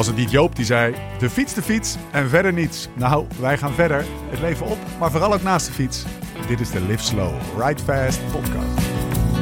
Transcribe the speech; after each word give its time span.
was 0.00 0.08
het 0.08 0.18
niet 0.18 0.30
Joop 0.30 0.56
die 0.56 0.64
zei: 0.64 0.94
de 1.18 1.30
fiets, 1.30 1.54
de 1.54 1.62
fiets 1.62 1.96
en 2.10 2.28
verder 2.28 2.52
niets. 2.52 2.88
Nou, 2.94 3.26
wij 3.40 3.58
gaan 3.58 3.72
verder. 3.72 4.04
Het 4.30 4.40
leven 4.40 4.66
op, 4.66 4.78
maar 4.98 5.10
vooral 5.10 5.34
ook 5.34 5.42
naast 5.42 5.66
de 5.66 5.72
fiets. 5.72 6.04
Dit 6.48 6.60
is 6.60 6.70
de 6.70 6.80
Live 6.80 7.04
Slow, 7.04 7.32
Ride 7.58 7.82
Fast 7.82 8.20
podcast. 8.32 8.88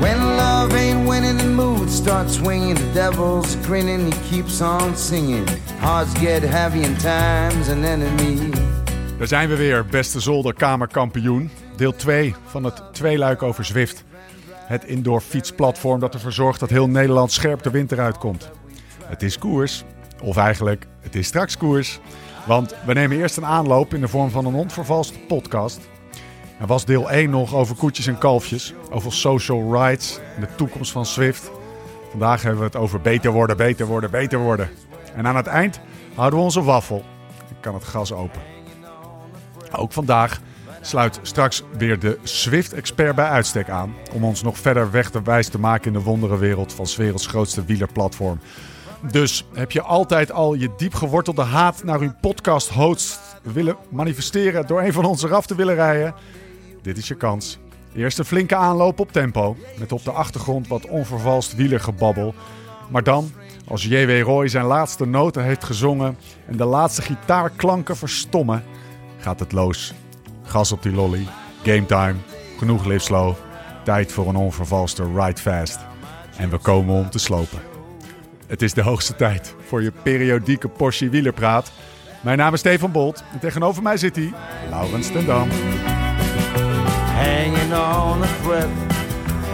When 0.01 0.19
love 0.19 0.77
ain't 0.77 1.09
winning, 1.09 1.39
the 1.39 1.49
mood 1.49 1.91
starts 1.91 2.35
swinging. 2.35 2.77
The 2.77 2.93
devil's 2.93 3.57
grinning, 3.63 4.15
he 4.15 4.31
keeps 4.31 4.61
on 4.61 4.97
singing. 4.97 5.49
Hearts 5.79 6.19
get 6.19 6.43
heavy 6.43 6.85
and 6.85 7.01
time's 7.01 7.69
an 7.69 7.85
enemy. 7.85 8.51
Daar 9.19 9.27
zijn 9.27 9.49
we 9.49 9.57
weer, 9.57 9.87
beste 9.87 10.21
zolderkamerkampioen. 10.21 11.51
Deel 11.77 11.97
2 11.97 12.35
van 12.45 12.65
het 12.65 12.83
tweeluik 12.93 13.43
over 13.43 13.65
Zwift. 13.65 14.05
Het 14.67 14.85
indoor 14.85 15.21
fietsplatform 15.21 16.01
dat 16.01 16.15
ervoor 16.15 16.33
zorgt 16.33 16.61
dat 16.61 16.71
heel 16.71 16.89
Nederland 16.89 17.33
scherp 17.33 17.63
de 17.63 17.71
winter 17.71 18.01
uitkomt. 18.01 18.51
Het 19.05 19.23
is 19.23 19.39
koers, 19.39 19.85
of 20.23 20.37
eigenlijk, 20.37 20.87
het 21.01 21.15
is 21.15 21.27
straks 21.27 21.57
koers. 21.57 22.01
Want 22.47 22.75
we 22.87 22.93
nemen 22.93 23.17
eerst 23.17 23.37
een 23.37 23.45
aanloop 23.45 23.95
in 23.95 24.01
de 24.01 24.09
vorm 24.09 24.31
van 24.31 24.47
een 24.47 24.55
onvervalste 24.55 25.19
podcast. 25.19 25.81
Er 26.61 26.67
was 26.67 26.85
deel 26.85 27.11
1 27.11 27.31
nog 27.31 27.55
over 27.55 27.77
koetjes 27.77 28.07
en 28.07 28.19
kalfjes, 28.19 28.75
over 28.91 29.13
social 29.13 29.73
rights 29.73 30.21
en 30.37 30.41
de 30.41 30.55
toekomst 30.55 30.93
van 30.93 31.07
Zwift. 31.07 31.51
Vandaag 32.11 32.43
hebben 32.43 32.61
we 32.61 32.67
het 32.67 32.77
over 32.77 33.01
beter 33.01 33.31
worden, 33.31 33.57
beter 33.57 33.87
worden, 33.87 34.11
beter 34.11 34.39
worden. 34.39 34.71
En 35.15 35.27
aan 35.27 35.37
het 35.37 35.47
eind 35.47 35.81
houden 36.15 36.39
we 36.39 36.45
onze 36.45 36.63
waffel. 36.63 37.05
Ik 37.51 37.57
kan 37.61 37.75
het 37.75 37.85
gas 37.85 38.13
open. 38.13 38.41
Ook 39.73 39.93
vandaag 39.93 40.41
sluit 40.81 41.19
straks 41.23 41.63
weer 41.79 41.99
de 41.99 42.19
Swift-expert 42.23 43.15
bij 43.15 43.29
uitstek 43.29 43.69
aan. 43.69 43.95
Om 44.13 44.25
ons 44.25 44.43
nog 44.43 44.59
verder 44.59 44.91
weg 44.91 45.11
te 45.11 45.23
wijs 45.23 45.49
te 45.49 45.59
maken 45.59 45.87
in 45.87 45.93
de 45.93 46.03
wonderenwereld 46.05 46.73
van 46.73 46.87
's 46.87 46.97
werelds 46.97 47.27
grootste 47.27 47.65
wielerplatform. 47.65 48.41
Dus 49.01 49.45
heb 49.53 49.71
je 49.71 49.83
altijd 49.83 50.33
al 50.33 50.55
je 50.55 50.71
diep 50.77 50.95
gewortelde 50.95 51.43
haat 51.43 51.85
naar 51.85 52.01
uw 52.01 52.13
podcast-host 52.21 53.21
willen 53.43 53.77
manifesteren 53.91 54.67
door 54.67 54.83
een 54.83 54.93
van 54.93 55.05
ons 55.05 55.23
eraf 55.23 55.47
te 55.47 55.55
willen 55.55 55.75
rijden? 55.75 56.15
Dit 56.83 56.99
is 56.99 57.09
je 57.09 57.15
kans. 57.15 57.59
Eerst 57.95 58.19
een 58.19 58.25
flinke 58.25 58.57
aanloop 58.57 59.01
op 59.01 59.13
tempo, 59.13 59.57
met 59.79 59.93
op 59.93 60.05
de 60.05 60.11
achtergrond 60.11 60.69
wat 60.69 60.87
onvervalst 60.87 61.57
wielergebabbel. 61.57 62.35
Maar 62.91 63.03
dan, 63.03 63.33
als 63.67 63.85
J.W. 63.85 64.23
Roy 64.23 64.49
zijn 64.49 64.65
laatste 64.65 65.07
noten 65.07 65.45
heeft 65.45 65.65
gezongen 65.65 66.17
en 66.47 66.57
de 66.57 66.65
laatste 66.65 67.03
gitaarklanken 67.03 67.97
verstommen, 67.97 68.65
gaat 69.19 69.41
het 69.41 69.53
los. 69.53 69.95
Gas 70.43 70.73
op 70.73 70.83
die 70.83 70.93
lolly, 70.93 71.27
game 71.63 71.87
time, 71.87 72.15
genoeg 72.59 72.85
live 72.85 73.35
tijd 73.85 74.13
voor 74.13 74.29
een 74.29 74.37
onvervalste 74.37 75.05
ride 75.15 75.41
fast. 75.41 75.79
En 76.37 76.51
we 76.51 76.59
komen 76.59 76.95
om 76.95 77.11
te 77.11 77.19
slopen. 77.19 77.78
Het 78.49 78.63
is 78.63 78.75
de 78.75 78.83
hoogste 78.83 79.17
tijd 79.17 79.55
voor 79.67 79.83
je 79.83 79.93
periodieke 80.03 80.69
portie 80.69 81.11
wielerpraat. 81.11 81.73
Mijn 82.23 82.39
naam 82.39 82.53
is 82.53 82.61
Stefan 82.61 82.93
Bolt 82.93 83.25
en 83.33 83.39
tegenover 83.39 83.83
mij 83.83 83.97
zit 83.97 84.17
hij, 84.17 84.33
Laurens 84.71 85.13
ten 85.13 85.27
Dam. 85.27 85.49
Hanging 87.15 87.73
on 87.73 88.23
a 88.23 88.29
thread. 88.43 88.69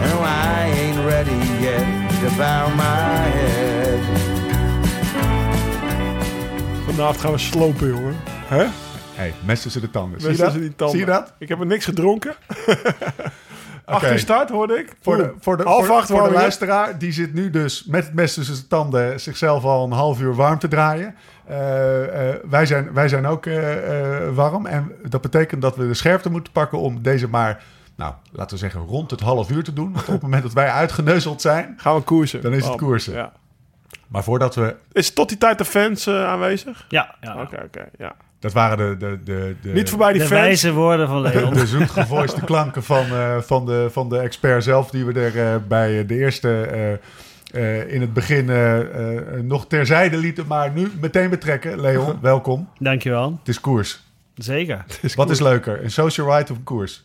And 0.01 0.21
I 0.21 0.81
ain't 0.81 0.99
ready 1.07 1.63
yet 1.63 1.85
to 2.21 2.37
bow 2.37 2.75
my 2.75 3.31
head. 3.35 4.01
Vanavond 6.85 7.21
gaan 7.21 7.33
we 7.33 7.39
slopen, 7.39 7.89
jongen. 7.89 8.17
Hè? 8.27 8.67
Hey, 9.15 9.35
mes 9.45 9.63
tussen 9.63 9.81
de 9.81 9.91
tanden. 9.91 10.21
Zie 10.21 10.31
je 10.31 10.37
dat? 10.37 10.45
tussen 10.45 10.63
die 10.63 10.75
tanden. 10.77 10.97
Zie 10.97 11.07
je 11.07 11.13
dat? 11.13 11.33
Ik 11.39 11.49
heb 11.49 11.61
er 11.61 11.67
niks 11.67 11.85
gedronken. 11.85 12.35
Achter 13.85 14.19
start, 14.19 14.51
hoorde 14.51 14.79
ik. 14.79 14.97
Voor 15.01 15.17
de, 15.17 15.33
voor 15.39 15.57
de, 15.57 15.63
Half 15.63 16.07
voor, 16.07 16.23
de 16.23 16.31
luisteraar, 16.31 16.99
die 16.99 17.13
zit 17.13 17.35
nu 17.35 17.51
dus 17.51 17.85
met 17.85 18.05
het 18.05 18.15
mes 18.15 18.35
tussen 18.35 18.55
zijn 18.55 18.69
tanden 18.69 19.21
zichzelf 19.21 19.65
al 19.65 19.85
een 19.85 19.93
half 19.93 20.21
uur 20.21 20.35
warm 20.35 20.59
te 20.59 20.69
draaien. 20.69 21.15
Eh, 21.47 22.31
eh, 22.31 22.37
wij, 22.51 22.67
zijn, 22.67 22.93
wij 22.93 23.09
zijn 23.09 23.27
ook 23.27 23.47
eh, 23.47 23.59
warm 24.35 24.67
en 24.67 24.93
dat 25.09 25.21
betekent 25.21 25.63
dat 25.63 25.77
we 25.77 25.87
de 25.87 25.95
scherpte 25.95 26.31
moeten 26.31 26.53
pakken 26.53 26.79
om 26.79 27.03
deze 27.03 27.29
maar, 27.29 27.63
nou, 27.97 28.15
laten 28.33 28.55
we 28.55 28.63
zeggen, 28.63 28.81
rond 28.81 29.11
het 29.11 29.21
half 29.21 29.51
uur 29.51 29.65
te 29.65 29.73
doen. 29.73 29.93
Want 29.93 30.07
op 30.07 30.13
het 30.13 30.23
moment 30.23 30.43
dat 30.43 30.53
wij 30.53 30.71
uitgeneuzeld 30.71 31.41
zijn, 31.41 31.75
Gaan 31.77 31.97
we 31.97 32.03
koersen. 32.03 32.43
Dan 32.43 32.53
is 32.53 32.67
het 32.67 32.77
koersen. 32.77 33.15
Ja. 33.15 33.33
Maar 34.15 34.25
voordat 34.25 34.55
we, 34.55 34.75
Is 34.93 35.13
tot 35.13 35.29
die 35.29 35.39
tijd 35.39 35.59
de 35.59 35.65
fans 35.65 36.07
eh, 36.07 36.25
aanwezig? 36.25 36.85
Ja, 36.89 37.15
ja. 37.21 37.41
Oké, 37.41 37.63
oké, 37.65 37.85
ja. 37.99 38.13
dat 38.39 38.53
waren 38.53 38.99
de, 38.99 39.07
de, 39.07 39.19
de, 39.25 39.55
de, 39.63 39.69
Niet 39.73 39.89
voorbij 39.89 40.13
die 40.13 40.21
de 40.21 40.27
fans. 40.27 40.41
wijze 40.41 40.73
woorden 40.73 41.09
van 41.09 41.21
Leon. 41.21 41.55
de 41.55 41.67
zoetgevoiste 41.67 42.41
klanken 42.45 42.83
van, 42.83 43.07
eh, 43.07 43.41
van, 43.41 43.67
de, 43.67 43.89
van 43.91 44.09
de 44.09 44.19
expert 44.19 44.65
zelf, 44.65 44.91
die 44.91 45.05
we 45.05 45.21
er 45.21 45.53
eh, 45.53 45.57
bij 45.69 46.07
de 46.07 46.15
eerste 46.15 46.61
eh, 46.63 46.93
eh, 47.83 47.93
in 47.93 48.01
het 48.01 48.13
begin 48.13 48.51
nog 49.47 49.67
terzijde 49.67 50.17
lieten, 50.17 50.47
maar 50.47 50.71
nu 50.71 50.91
meteen 51.01 51.31
betrekken. 51.31 51.81
Leon, 51.81 52.19
welkom. 52.33 52.69
Dankjewel. 52.79 53.37
Het 53.39 53.49
is 53.49 53.61
koers. 53.61 54.03
Zeker. 54.35 54.85
Wat 55.15 55.31
is 55.31 55.41
leuker, 55.41 55.83
een 55.85 55.91
social 55.91 56.37
ride 56.37 56.53
of 56.53 56.57
een 56.59 56.65
koers? 56.65 57.05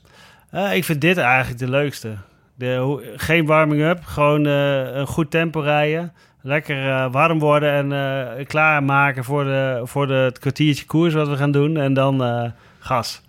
Eh, 0.51 0.75
ik 0.75 0.83
vind 0.83 1.01
dit 1.01 1.17
eigenlijk 1.17 1.59
de 1.59 1.69
leukste. 1.69 2.15
De, 2.55 2.75
hoe- 2.77 3.03
geen 3.15 3.45
warming-up, 3.45 3.99
gewoon 4.05 4.45
eh, 4.45 4.79
een 4.95 5.07
goed 5.07 5.31
tempo 5.31 5.59
rijden. 5.59 6.13
Lekker 6.41 6.89
eh, 6.89 7.11
warm 7.11 7.39
worden 7.39 7.71
en 7.71 7.91
eh, 8.37 8.45
klaarmaken 8.45 9.23
voor, 9.23 9.43
de, 9.43 9.81
voor 9.83 10.07
de, 10.07 10.13
het 10.13 10.39
kwartiertje 10.39 10.85
koers 10.85 11.13
wat 11.13 11.27
we 11.27 11.35
gaan 11.37 11.51
doen. 11.51 11.77
En 11.77 11.93
dan 11.93 12.23
eh, 12.23 12.51
gas. 12.79 13.21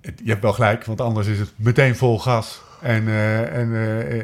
Je 0.00 0.30
hebt 0.30 0.42
wel 0.42 0.52
gelijk, 0.52 0.84
want 0.84 1.00
anders 1.00 1.26
is 1.26 1.38
het 1.38 1.52
meteen 1.56 1.96
vol 1.96 2.18
gas. 2.18 2.62
En, 2.80 3.08
en 3.52 3.72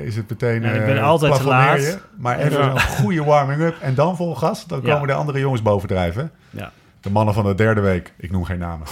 is 0.03 0.17
het 0.17 0.31
meteen. 0.31 0.63
Ja, 0.63 0.71
ik 0.71 0.85
ben 0.85 1.03
altijd 1.03 1.35
te 1.37 1.45
laat. 1.45 1.99
Maar 2.17 2.39
even 2.39 2.59
Ja. 2.59 2.71
een 2.71 2.81
goede 2.81 3.25
warming-up 3.25 3.77
en 3.81 3.95
dan 3.95 4.17
vol 4.17 4.35
gas. 4.35 4.67
Dan 4.67 4.81
Ja. 4.83 4.93
komen 4.93 5.09
de 5.09 5.15
andere 5.15 5.39
jongens 5.39 5.63
bovendrijven. 5.63 6.31
Ja. 6.51 6.73
De 7.01 7.11
mannen 7.11 7.35
van 7.35 7.45
de 7.45 7.55
derde 7.55 7.81
week. 7.81 8.13
Ik 8.17 8.31
noem 8.31 8.45
geen 8.45 8.59
namen. 8.59 8.87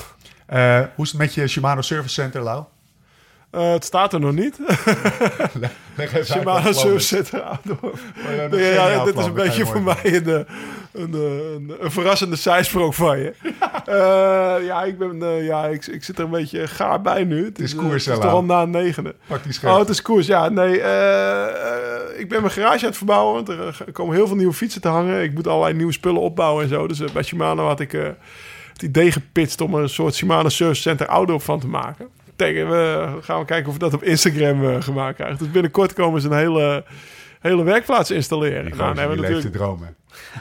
Hoe 0.94 1.04
is 1.04 1.10
het 1.10 1.20
met 1.20 1.34
je 1.34 1.46
Shimano 1.48 1.80
Service 1.80 2.14
Center, 2.14 2.40
Lau? 2.42 2.64
Eh, 3.56 3.70
het 3.72 3.84
staat 3.84 4.12
er 4.12 4.20
nog 4.20 4.32
niet. 4.32 4.58
Shimano 6.24 6.24
uit 6.24 6.24
wat 6.24 6.26
het 6.34 6.42
plan 6.42 6.74
Surf 6.74 6.94
is. 6.94 7.08
zit 7.08 7.32
eraan 7.32 7.58
door. 7.62 7.78
Oh 7.82 8.34
ja, 8.36 8.48
dat 8.48 8.60
Ja, 8.60 8.88
ja, 8.90 9.04
dit 9.04 9.18
is 9.18 9.24
een 9.24 9.32
beetje 9.32 9.66
voor 9.66 9.82
mij 9.82 9.96
een, 10.02 10.26
eh, 10.26 10.32
een, 10.92 11.12
een, 11.12 11.14
een, 11.54 11.76
een 11.80 11.90
verrassende 11.90 12.36
zijsprong 12.36 12.94
van 12.94 13.18
je. 13.18 13.32
Eh, 13.86 13.94
ja, 14.66 14.82
ik, 14.84 14.98
ben, 14.98 15.22
eh, 15.22 15.46
ja 15.46 15.66
ik, 15.66 15.86
ik 15.86 16.04
zit 16.04 16.18
er 16.18 16.24
een 16.24 16.30
beetje 16.30 16.66
gaar 16.66 17.00
bij 17.02 17.24
nu. 17.24 17.44
Het 17.44 17.58
is 17.58 17.72
eh, 17.72 17.78
koers, 17.78 18.04
Het 18.06 18.14
is 18.16 18.20
toch 18.22 18.32
al 18.32 18.44
na 18.44 18.64
negende. 18.64 19.14
Pak 19.26 19.42
die 19.42 19.52
scherp. 19.52 19.72
Oh, 19.72 19.78
het 19.78 19.88
is 19.88 20.02
koers. 20.02 20.26
Ja, 20.26 20.48
nee. 20.48 20.80
eh, 20.80 21.42
eh, 21.44 22.18
ik 22.20 22.28
ben 22.28 22.40
mijn 22.40 22.52
garage 22.52 22.80
aan 22.82 22.88
het 22.88 22.96
verbouwen. 22.96 23.34
Want 23.34 23.48
er 23.48 23.66
eh, 23.86 23.92
komen 23.92 24.14
heel 24.14 24.26
veel 24.26 24.36
nieuwe 24.36 24.52
fietsen 24.52 24.80
te 24.80 24.88
hangen. 24.88 25.22
Ik 25.22 25.34
moet 25.34 25.46
allerlei 25.46 25.74
nieuwe 25.74 25.92
spullen 25.92 26.20
opbouwen 26.20 26.62
en 26.62 26.68
zo. 26.68 26.86
Dus 26.86 27.00
eh, 27.00 27.08
bij 27.10 27.22
Shimano 27.22 27.66
had 27.66 27.80
ik 27.80 27.92
eh, 27.92 28.02
het 28.72 28.82
idee 28.82 29.12
gepitcht 29.12 29.60
om 29.60 29.74
er 29.74 29.82
een 29.82 29.88
soort 29.88 30.14
Shimano 30.14 30.48
Service 30.48 30.80
Center 30.82 31.06
Outdoor 31.06 31.40
van 31.40 31.60
te 31.60 31.66
maken. 31.66 32.08
Tegen 32.36 32.68
we 32.70 33.08
gaan 33.20 33.38
we 33.38 33.44
kijken 33.44 33.66
of 33.68 33.72
we 33.72 33.78
dat 33.78 33.94
op 33.94 34.02
Instagram 34.02 34.64
eh, 34.64 34.82
gemaakt 34.82 35.16
krijgen. 35.16 35.38
Dus 35.38 35.50
binnenkort 35.50 35.92
komen 35.92 36.20
ze 36.20 36.28
een 36.28 36.36
hele, 36.36 36.84
hele 37.40 37.64
werkplaats 37.64 38.10
installeren. 38.10 38.64
Die, 38.64 38.74
Nou, 38.74 38.98
hebben 38.98 39.16
die 39.16 39.26
we 39.26 39.32
leeft 39.32 39.40
te 39.40 39.48
natuurlijk... 39.48 39.78
dromen. 39.78 39.94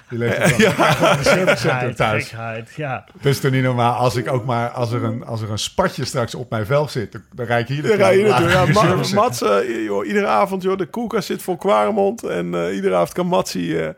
Die 0.10 0.20
leeft 0.20 0.36
te 0.36 0.74
dromen. 0.74 1.88
Ja. 1.88 1.94
Thuis. 1.94 2.28
gekheid, 2.28 2.74
ja. 2.76 3.06
Dat 3.22 3.26
is 3.32 3.40
toch 3.40 3.52
niet 3.52 3.64
normaal. 3.64 3.94
Als 3.94 4.16
ik 4.16 4.32
ook 4.32 4.46
maar, 4.46 4.70
als 4.70 4.92
er 4.92 5.04
een, 5.04 5.26
als 5.26 5.42
er 5.42 5.52
een 5.52 5.58
spatje 5.60 6.06
straks 6.06 6.36
op 6.36 6.50
mijn 6.50 6.66
velg 6.66 6.90
zit, 6.90 7.12
dan- 7.12 7.22
dan 7.34 7.46
rijd 7.46 7.70
ik 7.70 7.76
hier 7.76 7.88
Dan 7.88 7.98
rij 7.98 8.18
je 8.18 8.24
naartoe. 8.28 8.48
naartoe. 8.48 8.74
Ja, 8.84 8.96
Ma- 8.96 9.22
Mats, 9.22 9.42
eh, 9.42 9.84
joh, 9.84 10.06
iedere 10.06 10.26
avond, 10.28 10.64
joh, 10.64 10.78
de 10.78 10.86
koelkast 10.86 11.28
zit 11.28 11.42
vol 11.42 11.58
Kwaremond. 11.58 12.24
En 12.24 12.54
eh, 12.56 12.76
iedere 12.76 12.96
avond 12.96 13.14
kan 13.14 13.28
Matsie, 13.28 13.80
eh, 13.84 13.90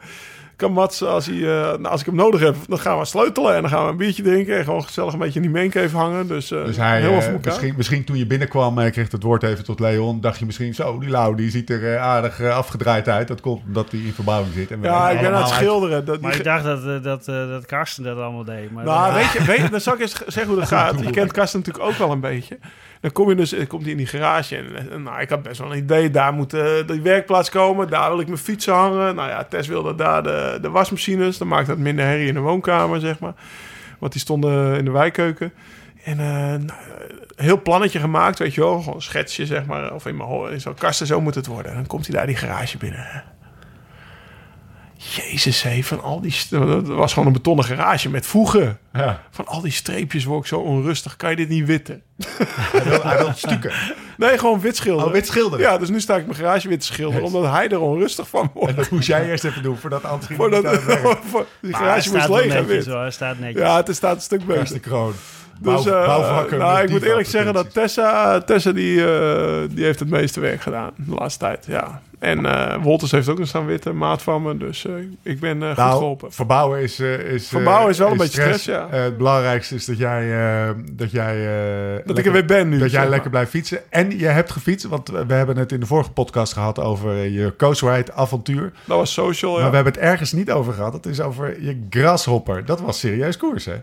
kan 0.57 0.71
Mats, 0.71 1.03
als, 1.03 1.25
hij, 1.25 1.35
eh, 1.35 1.41
nou, 1.61 1.85
als 1.85 1.99
ik 1.99 2.05
hem 2.05 2.15
nodig 2.15 2.41
heb, 2.41 2.55
dan 2.67 2.79
gaan 2.79 2.99
we 2.99 3.05
sleutelen. 3.05 3.55
En 3.55 3.61
dan 3.61 3.71
gaan 3.71 3.85
we 3.85 3.91
een 3.91 3.97
biertje 3.97 4.23
drinken. 4.23 4.57
En 4.57 4.63
gewoon 4.63 4.83
gezellig 4.83 5.13
een 5.13 5.19
beetje 5.19 5.39
in 5.41 5.51
die 5.51 5.61
mancave 5.61 5.97
hangen. 5.97 6.27
Dus, 6.27 6.51
eh 6.51 6.65
Dus 6.65 6.77
hij, 6.77 6.99
helemaal 6.99 7.21
voor 7.21 7.31
elkaar. 7.31 7.51
misschien, 7.51 7.73
misschien 7.77 8.03
toen 8.03 8.17
je 8.17 8.25
binnenkwam 8.25 8.77
en 8.77 8.85
je 8.85 8.91
kreeg 8.91 9.11
het 9.11 9.23
woord 9.23 9.43
even 9.43 9.63
tot 9.63 9.79
Leon, 9.79 10.21
dacht 10.21 10.39
je 10.39 10.45
misschien 10.45 10.73
zo, 10.73 10.99
die 10.99 11.09
Lau, 11.09 11.35
die 11.35 11.49
ziet 11.49 11.69
er 11.69 11.97
aardig 11.99 12.41
afgedraaid 12.41 13.07
uit. 13.07 13.27
Dat 13.27 13.41
komt 13.41 13.61
omdat 13.65 13.91
hij 13.91 13.99
in 13.99 14.13
verbouwing 14.13 14.53
zit. 14.53 14.71
En 14.71 14.81
ja, 14.81 15.09
ik 15.09 15.19
ben 15.21 15.33
aan 15.33 15.41
het 15.41 15.51
schilderen. 15.51 16.05
Dat, 16.05 16.21
Maar 16.21 16.35
ik 16.35 16.43
dacht 16.43 16.63
dat, 16.63 17.03
dat, 17.03 17.25
dat 17.25 17.65
Karsten 17.65 18.03
dat 18.03 18.17
allemaal 18.17 18.43
deed. 18.43 18.71
Maar 18.71 18.85
Nou, 18.85 19.13
weet 19.13 19.31
je, 19.31 19.43
weet 19.43 19.57
je, 19.57 19.69
dan 19.77 19.81
zal 19.81 19.93
ik 19.93 19.99
eens 19.99 20.15
zeggen 20.27 20.47
hoe 20.47 20.55
dat 20.55 20.67
gaat. 20.67 20.99
Je 20.99 21.09
kent 21.09 21.31
Karsten 21.31 21.59
natuurlijk 21.59 21.85
ook 21.85 21.97
wel 21.97 22.11
een 22.11 22.19
beetje. 22.19 22.57
Dan 23.07 23.15
kom 23.15 23.29
je 23.29 23.35
dus, 23.35 23.67
komt 23.67 23.81
hij 23.81 23.91
in 23.91 23.97
die 23.97 24.05
garage 24.05 24.55
en, 24.55 25.03
nou, 25.03 25.21
ik 25.21 25.29
had 25.29 25.43
best 25.43 25.59
wel 25.59 25.71
een 25.71 25.77
idee. 25.77 26.09
Daar 26.09 26.33
moet 26.33 26.53
eh, 26.53 26.65
die 26.87 27.01
werkplaats 27.01 27.49
komen. 27.49 27.89
Daar 27.89 28.09
wil 28.09 28.19
ik 28.19 28.27
mijn 28.27 28.39
fietsen 28.39 28.73
hangen. 28.73 29.15
Nou 29.15 29.29
ja, 29.29 29.43
Tess 29.43 29.67
wilde 29.67 29.95
daar 29.95 30.23
de, 30.23 30.57
de 30.61 30.69
wasmachines. 30.69 31.37
Dan 31.37 31.47
maakt 31.47 31.67
dat 31.67 31.77
minder 31.77 32.05
herrie 32.05 32.27
in 32.27 32.33
de 32.33 32.39
woonkamer, 32.39 32.99
zeg 32.99 33.19
maar. 33.19 33.33
Want 33.99 34.11
die 34.11 34.21
stonden 34.21 34.77
in 34.77 34.85
de 34.85 34.91
wijkkeuken. 34.91 35.53
En 36.03 36.17
nou, 36.65 36.79
heel 37.35 37.61
plannetje 37.61 37.99
gemaakt, 37.99 38.39
weet 38.39 38.53
je 38.53 38.61
wel. 38.61 38.81
Gewoon 38.81 39.01
schetsje, 39.01 39.45
zeg 39.45 39.65
maar. 39.65 39.93
Of 39.93 40.05
in 40.05 40.17
mijn 40.17 40.51
in 40.51 40.61
zo'n 40.61 40.73
kasten, 40.73 41.07
zo 41.07 41.21
moet 41.21 41.35
het 41.35 41.47
worden. 41.47 41.73
Dan 41.73 41.87
komt 41.87 42.07
hij 42.07 42.15
daar 42.15 42.27
die 42.27 42.35
garage 42.35 42.77
binnen. 42.77 43.23
Jezus, 44.97 45.61
hé, 45.63 45.81
van 45.83 46.01
al 46.01 46.21
die... 46.21 46.31
st- 46.31 46.49
Het 46.51 46.87
was 46.87 47.13
gewoon 47.13 47.27
een 47.27 47.33
betonnen 47.33 47.65
garage 47.65 48.09
met 48.09 48.25
voegen. 48.25 48.79
Ja, 48.93 49.21
Van 49.31 49.45
al 49.47 49.61
die 49.61 49.71
streepjes 49.71 50.23
word 50.25 50.39
ik 50.41 50.47
zo 50.47 50.59
onrustig. 50.59 51.15
Kan 51.15 51.29
je 51.29 51.35
dit 51.35 51.49
niet 51.49 51.65
witten? 51.65 52.01
hij 52.71 52.83
wil, 52.83 53.03
hij 53.03 53.17
wil 53.17 53.31
stukken. 53.35 53.71
Nee, 54.17 54.37
gewoon 54.37 54.59
wit 54.59 54.75
schilderen. 54.75 55.07
Oh, 55.07 55.13
wit 55.13 55.27
schilderen. 55.27 55.65
Ja, 55.65 55.77
dus 55.77 55.89
nu 55.89 55.99
sta 56.01 56.15
ik 56.15 56.25
mijn 56.25 56.37
garage 56.37 56.67
wit 56.67 56.79
te 56.79 56.85
schilderen, 56.85 57.23
Yes. 57.23 57.33
omdat 57.33 57.51
hij 57.51 57.69
er 57.69 57.79
onrustig 57.79 58.29
van 58.29 58.51
wordt. 58.53 58.69
En 58.69 58.75
dat 58.75 58.89
moest 58.89 59.07
jij 59.07 59.29
eerst 59.29 59.43
even 59.43 59.63
doen, 59.63 59.77
voordat 59.77 60.01
ging 60.05 60.39
Voordat, 60.39 60.79
voor, 61.31 61.45
die 61.61 61.73
garage 61.73 62.11
moest 62.11 62.29
leeg 62.29 62.41
en 62.41 62.47
netjes 62.47 62.65
wit. 62.67 62.85
hoor, 62.85 63.01
hij 63.01 63.11
staat 63.11 63.39
netjes. 63.39 63.61
Ja, 63.61 63.75
het 63.83 63.95
staat 63.95 64.15
een 64.15 64.21
stuk 64.21 64.39
beter. 64.39 64.55
Karsten 64.55 64.79
Kroon. 64.79 65.13
Dus, 65.59 65.83
Bouw- 65.83 66.45
eh, 66.47 66.57
nou, 66.57 66.83
ik 66.83 66.89
moet 66.89 67.03
eerlijk 67.03 67.27
zeggen 67.27 67.53
dat. 67.53 67.73
Tessa, 67.73 68.39
Tessa 68.41 68.71
die, 68.71 69.05
eh, 69.11 69.61
die 69.69 69.83
heeft 69.85 69.99
het 69.99 70.09
meeste 70.09 70.39
werk 70.39 70.61
gedaan 70.61 70.91
de 70.95 71.15
laatste 71.15 71.39
tijd. 71.39 71.65
Ja. 71.67 72.01
En 72.19 72.45
eh 72.45 72.83
Wolters 72.83 73.11
heeft 73.11 73.29
ook 73.29 73.39
nog 73.39 73.47
staan 73.47 73.65
witte 73.65 73.91
maat 73.91 74.21
van 74.21 74.41
me. 74.41 74.57
Dus 74.57 74.85
ik 75.23 75.39
ben 75.39 75.51
goed 75.63 75.77
Nou, 75.77 75.91
geholpen. 75.91 76.31
verbouwen 76.31 76.79
is... 76.81 76.99
is 76.99 77.47
Verbouwen 77.47 77.89
is 77.89 77.97
wel 77.97 78.11
een 78.11 78.17
beetje 78.17 78.41
stress, 78.41 78.65
ja. 78.65 78.87
Het 78.89 79.17
belangrijkste 79.17 79.75
is 79.75 79.85
dat 79.85 79.97
jij... 79.97 80.27
dat 80.91 81.11
jij 81.11 81.35
Dat 82.05 82.17
ik 82.17 82.25
er 82.25 82.31
weer 82.31 82.45
ben 82.45 82.69
nu. 82.69 82.77
Dat 82.77 82.91
jij 82.91 83.09
lekker 83.09 83.29
blijft 83.29 83.49
fietsen. 83.49 83.79
En 83.89 84.19
je 84.19 84.25
hebt 84.25 84.51
gefietst, 84.51 84.87
want 84.87 85.09
we 85.09 85.33
hebben 85.33 85.57
het 85.57 85.71
in 85.71 85.79
de 85.79 85.85
vorige 85.85 86.11
podcast 86.11 86.53
gehad 86.53 86.79
over 86.79 87.15
je 87.15 87.53
Coast 87.57 87.81
Ride 87.81 88.13
avontuur. 88.13 88.71
Dat 88.85 88.97
was 88.97 89.13
social, 89.13 89.55
ja. 89.55 89.61
Maar 89.61 89.69
we 89.69 89.75
hebben 89.75 89.93
het 89.93 90.01
ergens 90.01 90.31
niet 90.31 90.51
over 90.51 90.73
gehad. 90.73 90.93
Het 90.93 91.05
is 91.05 91.21
over 91.21 91.61
je 91.63 91.85
grasshopper. 91.89 92.65
Dat 92.65 92.81
was 92.81 92.99
serieus 92.99 93.37
koers, 93.37 93.65
hè? 93.65 93.75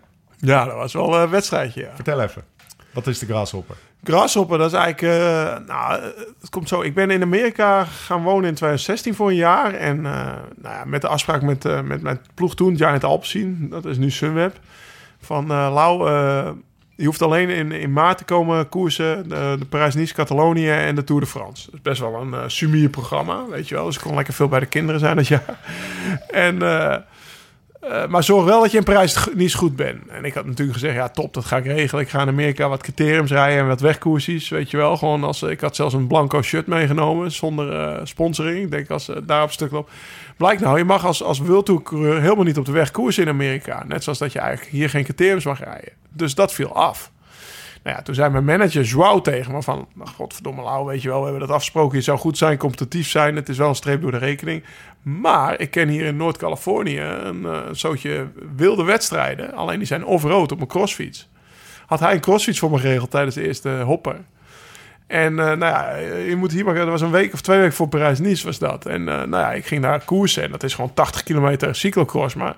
Ja, 0.44 0.64
dat 0.64 0.74
was 0.74 0.92
wel 0.92 1.20
een 1.20 1.30
wedstrijdje, 1.30 1.80
ja. 1.80 1.90
Vertel 1.94 2.20
even. 2.20 2.44
Wat 2.92 3.06
is 3.06 3.18
de 3.18 3.26
grasshopper? 3.26 3.76
Grasshopper, 4.04 4.58
dat 4.58 4.72
is 4.72 4.78
eigenlijk... 4.78 5.14
eh, 5.14 5.66
nou, 5.66 6.02
het 6.40 6.50
komt 6.50 6.68
zo. 6.68 6.82
Ik 6.82 6.94
ben 6.94 7.10
in 7.10 7.22
Amerika 7.22 7.84
gaan 7.84 8.22
wonen 8.22 8.48
in 8.48 8.54
2016 8.54 9.14
voor 9.14 9.28
een 9.28 9.34
jaar. 9.34 9.74
En 9.74 9.96
eh, 9.96 10.12
nou 10.56 10.74
ja, 10.74 10.84
met 10.84 11.00
de 11.00 11.08
afspraak 11.08 11.42
met, 11.42 11.64
eh, 11.64 11.80
met 11.80 12.02
mijn 12.02 12.20
ploeg 12.34 12.54
toen, 12.54 12.76
Giant 12.76 13.04
Alpecin. 13.04 13.66
Dat 13.70 13.84
is 13.84 13.96
nu 13.96 14.10
Sunweb. 14.10 14.58
Van 15.20 15.46
Lau, 15.46 16.08
je 16.96 17.06
hoeft 17.06 17.22
alleen 17.22 17.48
in, 17.48 17.72
in 17.72 17.92
maart 17.92 18.18
te 18.18 18.24
komen 18.24 18.68
koersen. 18.68 19.28
De, 19.28 19.56
de 19.58 19.64
Parijs-Nice, 19.64 20.14
Catalonië 20.14 20.70
en 20.70 20.94
de 20.94 21.04
Tour 21.04 21.20
de 21.20 21.26
France. 21.26 21.64
Dat 21.64 21.74
is 21.74 21.82
best 21.82 22.00
wel 22.00 22.14
een 22.14 22.50
sumier 22.50 22.88
programma, 22.88 23.46
weet 23.46 23.68
je 23.68 23.74
wel. 23.74 23.84
Dus 23.84 23.96
ik 23.96 24.02
kon 24.02 24.14
lekker 24.14 24.34
veel 24.34 24.48
bij 24.48 24.60
de 24.60 24.66
kinderen 24.66 25.00
zijn 25.00 25.16
dat 25.16 25.26
jaar. 25.26 25.58
En... 26.30 26.58
eh, 27.88 28.02
eh, 28.02 28.08
maar 28.08 28.24
zorg 28.24 28.44
wel 28.44 28.60
dat 28.60 28.70
je 28.70 28.78
in 28.78 28.84
Parijs 28.84 29.28
niet 29.34 29.54
goed 29.54 29.76
bent. 29.76 30.06
En 30.08 30.24
ik 30.24 30.34
had 30.34 30.46
natuurlijk 30.46 30.78
gezegd, 30.78 30.94
ja 30.94 31.08
top, 31.08 31.34
dat 31.34 31.44
ga 31.44 31.56
ik 31.56 31.64
regelen. 31.64 32.02
Ik 32.02 32.08
ga 32.08 32.20
in 32.20 32.28
Amerika 32.28 32.68
wat 32.68 32.82
criteriums 32.82 33.30
rijden 33.30 33.58
en 33.58 33.66
wat 33.66 33.80
wegkoersies, 33.80 34.48
weet 34.48 34.70
je 34.70 34.76
wel. 34.76 34.96
Gewoon 34.96 35.24
als, 35.24 35.42
ik 35.42 35.60
had 35.60 35.76
zelfs 35.76 35.94
een 35.94 36.06
blanco 36.06 36.42
shirt 36.42 36.66
meegenomen, 36.66 37.32
zonder 37.32 37.80
eh, 37.80 38.00
sponsoring. 38.04 38.64
Ik 38.64 38.70
denk 38.70 38.90
als 38.90 39.08
uh, 39.08 39.16
daar 39.26 39.42
op 39.42 39.50
stuk 39.50 39.70
loopt. 39.70 39.92
Blijkt 40.36 40.62
nou, 40.62 40.78
je 40.78 40.84
mag 40.84 41.06
als, 41.06 41.22
als 41.22 41.40
coureur 41.82 42.20
helemaal 42.20 42.44
niet 42.44 42.58
op 42.58 42.64
de 42.64 42.72
weg 42.72 42.90
koersen 42.90 43.22
in 43.22 43.28
Amerika. 43.28 43.84
Net 43.86 44.02
zoals 44.02 44.18
dat 44.18 44.32
je 44.32 44.38
eigenlijk 44.38 44.70
hier 44.70 44.90
geen 44.90 45.04
criteriums 45.04 45.44
mag 45.44 45.58
rijden. 45.58 45.92
Dus 46.08 46.34
dat 46.34 46.52
viel 46.52 46.74
af. 46.74 47.10
Nou 47.84 47.96
ja, 47.96 48.02
toen 48.02 48.14
zei 48.14 48.30
mijn 48.30 48.44
manager 48.44 48.82
Joao 48.82 49.20
tegen 49.20 49.52
me 49.52 49.62
van... 49.62 49.88
Nou, 49.94 50.08
godverdomme 50.08 50.62
Lau, 50.62 50.86
weet 50.86 51.02
je 51.02 51.08
wel, 51.08 51.18
we 51.18 51.24
hebben 51.24 51.46
dat 51.46 51.56
afgesproken. 51.56 51.98
Je 51.98 52.04
zou 52.04 52.18
goed 52.18 52.38
zijn, 52.38 52.58
competitief 52.58 53.08
zijn. 53.08 53.36
Het 53.36 53.48
is 53.48 53.58
wel 53.58 53.68
een 53.68 53.74
streep 53.74 54.00
door 54.00 54.10
de 54.10 54.18
rekening. 54.18 54.64
Maar 55.02 55.60
ik 55.60 55.70
ken 55.70 55.88
hier 55.88 56.04
in 56.04 56.16
Noord-Californië 56.16 57.00
een, 57.00 57.42
uh, 57.42 57.58
een 57.68 57.76
soortje 57.76 58.26
wilde 58.56 58.84
wedstrijden. 58.84 59.54
Alleen 59.54 59.78
die 59.78 59.86
zijn 59.86 60.04
off-road 60.04 60.52
op 60.52 60.60
een 60.60 60.66
crossfiets. 60.66 61.28
Had 61.86 62.00
hij 62.00 62.14
een 62.14 62.20
crossfiets 62.20 62.58
voor 62.58 62.70
me 62.70 62.78
geregeld 62.78 63.10
tijdens 63.10 63.34
de 63.34 63.46
eerste 63.46 63.68
hopper. 63.68 64.16
En 65.06 65.32
uh, 65.32 65.36
nou 65.36 65.58
ja, 65.58 65.96
je 66.16 66.36
moet 66.36 66.52
hier 66.52 66.64
maar... 66.64 66.74
Dat 66.74 66.88
was 66.88 67.00
een 67.00 67.10
week 67.10 67.32
of 67.32 67.40
twee 67.40 67.58
weken 67.58 67.74
voor 67.74 67.88
Parijs-Nice 67.88 68.46
was 68.46 68.58
dat. 68.58 68.86
En 68.86 69.04
nou 69.04 69.30
ja, 69.30 69.52
ik 69.52 69.66
ging 69.66 69.82
daar 69.82 70.04
koersen. 70.04 70.42
En 70.42 70.50
dat 70.50 70.62
is 70.62 70.74
gewoon 70.74 70.94
80 70.94 71.22
kilometer 71.22 71.74
cyclocross. 71.74 72.34
Maar 72.34 72.56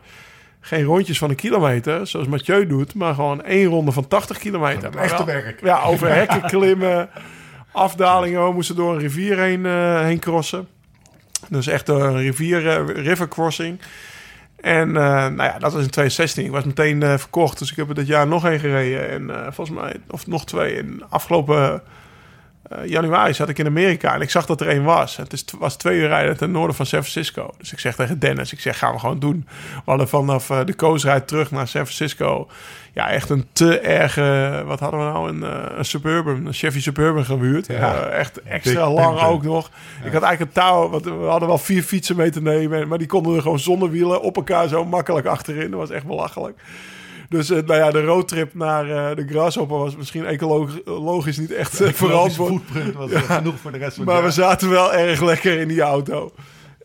geen 0.67 0.85
rondjes 0.85 1.19
van 1.19 1.31
een 1.31 1.37
kilometer, 1.37 2.07
zoals 2.07 2.27
Mathieu 2.27 2.67
doet, 2.67 2.95
maar 2.95 3.15
gewoon 3.15 3.43
één 3.43 3.67
ronde 3.67 3.93
van 3.93 4.09
80 4.09 4.39
kilometer. 4.39 4.97
Echte 4.97 5.25
werk. 5.25 5.61
Ja, 5.61 5.83
over 5.83 6.15
hekken 6.15 6.43
klimmen, 6.57 7.09
afdalingen, 7.73 8.45
we 8.45 8.53
moesten 8.53 8.77
door 8.77 8.93
een 8.93 8.99
rivier 8.99 9.39
heen, 9.39 9.65
uh, 9.65 10.01
heen 10.01 10.19
crossen. 10.19 10.69
Dus 11.49 11.67
echt 11.67 11.89
een 11.89 12.17
rivier, 12.17 12.65
uh, 12.65 13.05
river 13.05 13.29
crossing. 13.29 13.81
En 14.61 14.89
uh, 14.89 14.95
nou 14.95 15.43
ja, 15.43 15.59
dat 15.59 15.73
was 15.73 15.83
in 15.83 15.91
2016. 15.91 16.45
Ik 16.45 16.51
was 16.51 16.65
meteen 16.65 17.19
verkocht, 17.19 17.59
dus 17.59 17.71
ik 17.71 17.77
heb 17.77 17.89
er 17.89 17.95
dit 17.95 18.07
jaar 18.07 18.27
nog 18.27 18.47
één 18.47 18.61
gereden. 18.61 19.11
En 19.11 19.55
volgens 19.55 19.79
mij, 19.79 19.97
of 20.09 20.27
nog 20.27 20.47
twee. 20.47 20.77
In 20.77 21.03
afgelopen 21.09 21.83
uh, 22.73 22.87
januari 22.87 23.35
zat 23.35 23.49
ik 23.49 23.59
in 23.59 23.67
Amerika 23.67 24.15
en 24.15 24.21
ik 24.21 24.31
zag 24.31 24.47
dat 24.47 24.61
er 24.61 24.69
één 24.69 24.85
was. 24.85 25.17
Het 25.17 25.33
is, 25.33 25.45
was 25.59 25.77
twee 25.77 25.99
uur 25.99 26.09
rijden 26.09 26.37
ten 26.37 26.51
noorden 26.51 26.77
van 26.77 26.87
San 26.87 27.05
Francisco. 27.05 27.51
Dus 27.59 27.73
ik 27.73 27.79
zeg 27.79 27.97
tegen 27.97 28.19
Dennis, 28.19 28.53
ik 28.53 28.61
zeg, 28.61 28.79
gaan 28.79 28.93
we 28.93 28.99
gewoon 28.99 29.19
doen. 29.19 29.47
We 29.75 29.83
hadden 29.85 30.09
vanaf 30.09 30.51
uh, 30.51 30.61
de 30.65 30.75
Ride 30.77 31.25
terug 31.25 31.51
naar 31.51 31.69
San 31.69 31.87
Francisco... 31.87 32.49
ja, 32.93 33.11
echt 33.11 33.31
een 33.31 33.47
te 33.53 33.79
erge... 33.79 34.63
wat 34.67 34.81
hadden 34.81 35.01
we 35.01 35.07
nou? 35.07 35.29
Een, 35.29 35.41
uh, 35.41 35.79
een 35.79 35.85
Suburban, 35.85 36.47
een 36.47 36.53
Chevy 36.53 36.81
Suburban 36.81 37.25
gehuurd. 37.25 37.67
Ja, 37.67 38.05
echt 38.05 38.43
extra 38.43 38.91
lang 38.91 39.09
pimpen. 39.09 39.27
ook 39.27 39.43
nog. 39.43 39.71
Ja. 40.01 40.07
Ik 40.07 40.13
had 40.13 40.23
eigenlijk 40.23 40.57
een 40.57 40.63
touw... 40.63 40.89
Want 40.89 41.05
we 41.05 41.11
hadden 41.11 41.49
wel 41.49 41.59
vier 41.59 41.83
fietsen 41.83 42.17
mee 42.17 42.31
te 42.31 42.43
nemen... 42.43 42.89
maar 42.89 42.99
die 42.99 43.07
konden 43.07 43.37
er 43.37 43.43
gewoon 43.43 43.59
zonder 43.59 43.91
wielen 43.91 44.21
op 44.21 44.37
elkaar 44.37 44.69
zo 44.69 44.85
makkelijk 44.85 45.27
achterin. 45.27 45.71
Dat 45.71 45.81
was 45.81 45.91
echt 45.91 46.07
belachelijk. 46.07 46.59
Dus 47.29 47.51
uh, 47.51 47.63
nou 47.67 47.81
ja, 47.81 47.91
de 47.91 48.05
roadtrip 48.05 48.55
naar 48.55 48.87
uh, 48.87 49.15
de 49.15 49.27
Grasshopper 49.29 49.79
was 49.79 49.97
misschien 49.97 50.27
ecologisch 50.27 51.39
niet 51.39 51.53
echt 51.53 51.81
uh, 51.81 51.93
verantwoord. 51.93 52.63
was 52.95 53.11
ja. 53.11 53.21
genoeg 53.21 53.59
voor 53.59 53.73
de 53.73 53.79
rest 53.79 53.97
van 53.97 54.05
Maar 54.05 54.23
we 54.23 54.31
zaten 54.31 54.71
wel 54.71 54.95
erg 54.95 55.21
lekker 55.21 55.59
in 55.59 55.69
die 55.69 55.81
auto. 55.81 56.35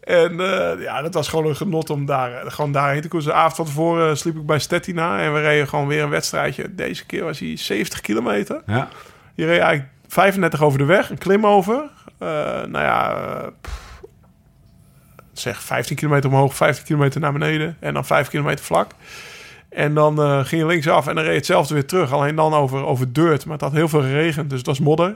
En 0.01 0.37
ja, 0.79 1.01
dat 1.01 1.13
was 1.13 1.27
gewoon 1.27 1.45
een 1.45 1.55
genot 1.55 1.89
om 1.89 2.05
daar, 2.05 2.51
gewoon 2.51 2.71
daarheen 2.71 3.01
te 3.01 3.07
komen. 3.07 3.25
De 3.25 3.33
avond 3.33 3.55
van 3.55 3.65
tevoren 3.65 4.17
sliep 4.17 4.35
ik 4.35 4.45
bij 4.45 4.59
Stettina 4.59 5.19
en 5.19 5.33
we 5.33 5.41
reden 5.41 5.67
gewoon 5.67 5.87
weer 5.87 6.03
een 6.03 6.09
wedstrijdje. 6.09 6.75
Deze 6.75 7.05
keer 7.05 7.23
was 7.23 7.39
hij 7.39 7.57
70 7.57 8.01
kilometer. 8.01 8.61
Ja. 8.65 8.89
Je 9.35 9.45
reed 9.45 9.59
eigenlijk 9.59 9.89
35 10.07 10.61
over 10.61 10.79
de 10.79 10.85
weg, 10.85 11.09
een 11.09 11.17
klim 11.17 11.45
over. 11.45 11.89
nou 12.19 12.71
ja, 12.71 13.15
pff, 13.61 14.01
zeg 15.33 15.61
15 15.61 15.95
kilometer 15.95 16.29
omhoog, 16.29 16.55
15 16.55 16.85
kilometer 16.85 17.19
naar 17.19 17.33
beneden 17.33 17.77
en 17.79 17.93
dan 17.93 18.05
5 18.05 18.27
kilometer 18.27 18.65
vlak. 18.65 18.91
En 19.71 19.93
dan 19.93 20.19
uh, 20.19 20.45
ging 20.45 20.61
je 20.61 20.67
linksaf 20.67 21.07
en 21.07 21.15
dan 21.15 21.23
reed 21.23 21.33
je 21.33 21.37
hetzelfde 21.37 21.73
weer 21.73 21.85
terug. 21.85 22.11
Alleen 22.11 22.35
dan 22.35 22.53
over, 22.53 22.85
over 22.85 23.13
dirt. 23.13 23.45
Maar 23.45 23.53
het 23.53 23.61
had 23.61 23.71
heel 23.71 23.87
veel 23.87 24.01
geregend, 24.01 24.49
dus 24.49 24.57
het 24.57 24.67
was 24.67 24.79
modder. 24.79 25.15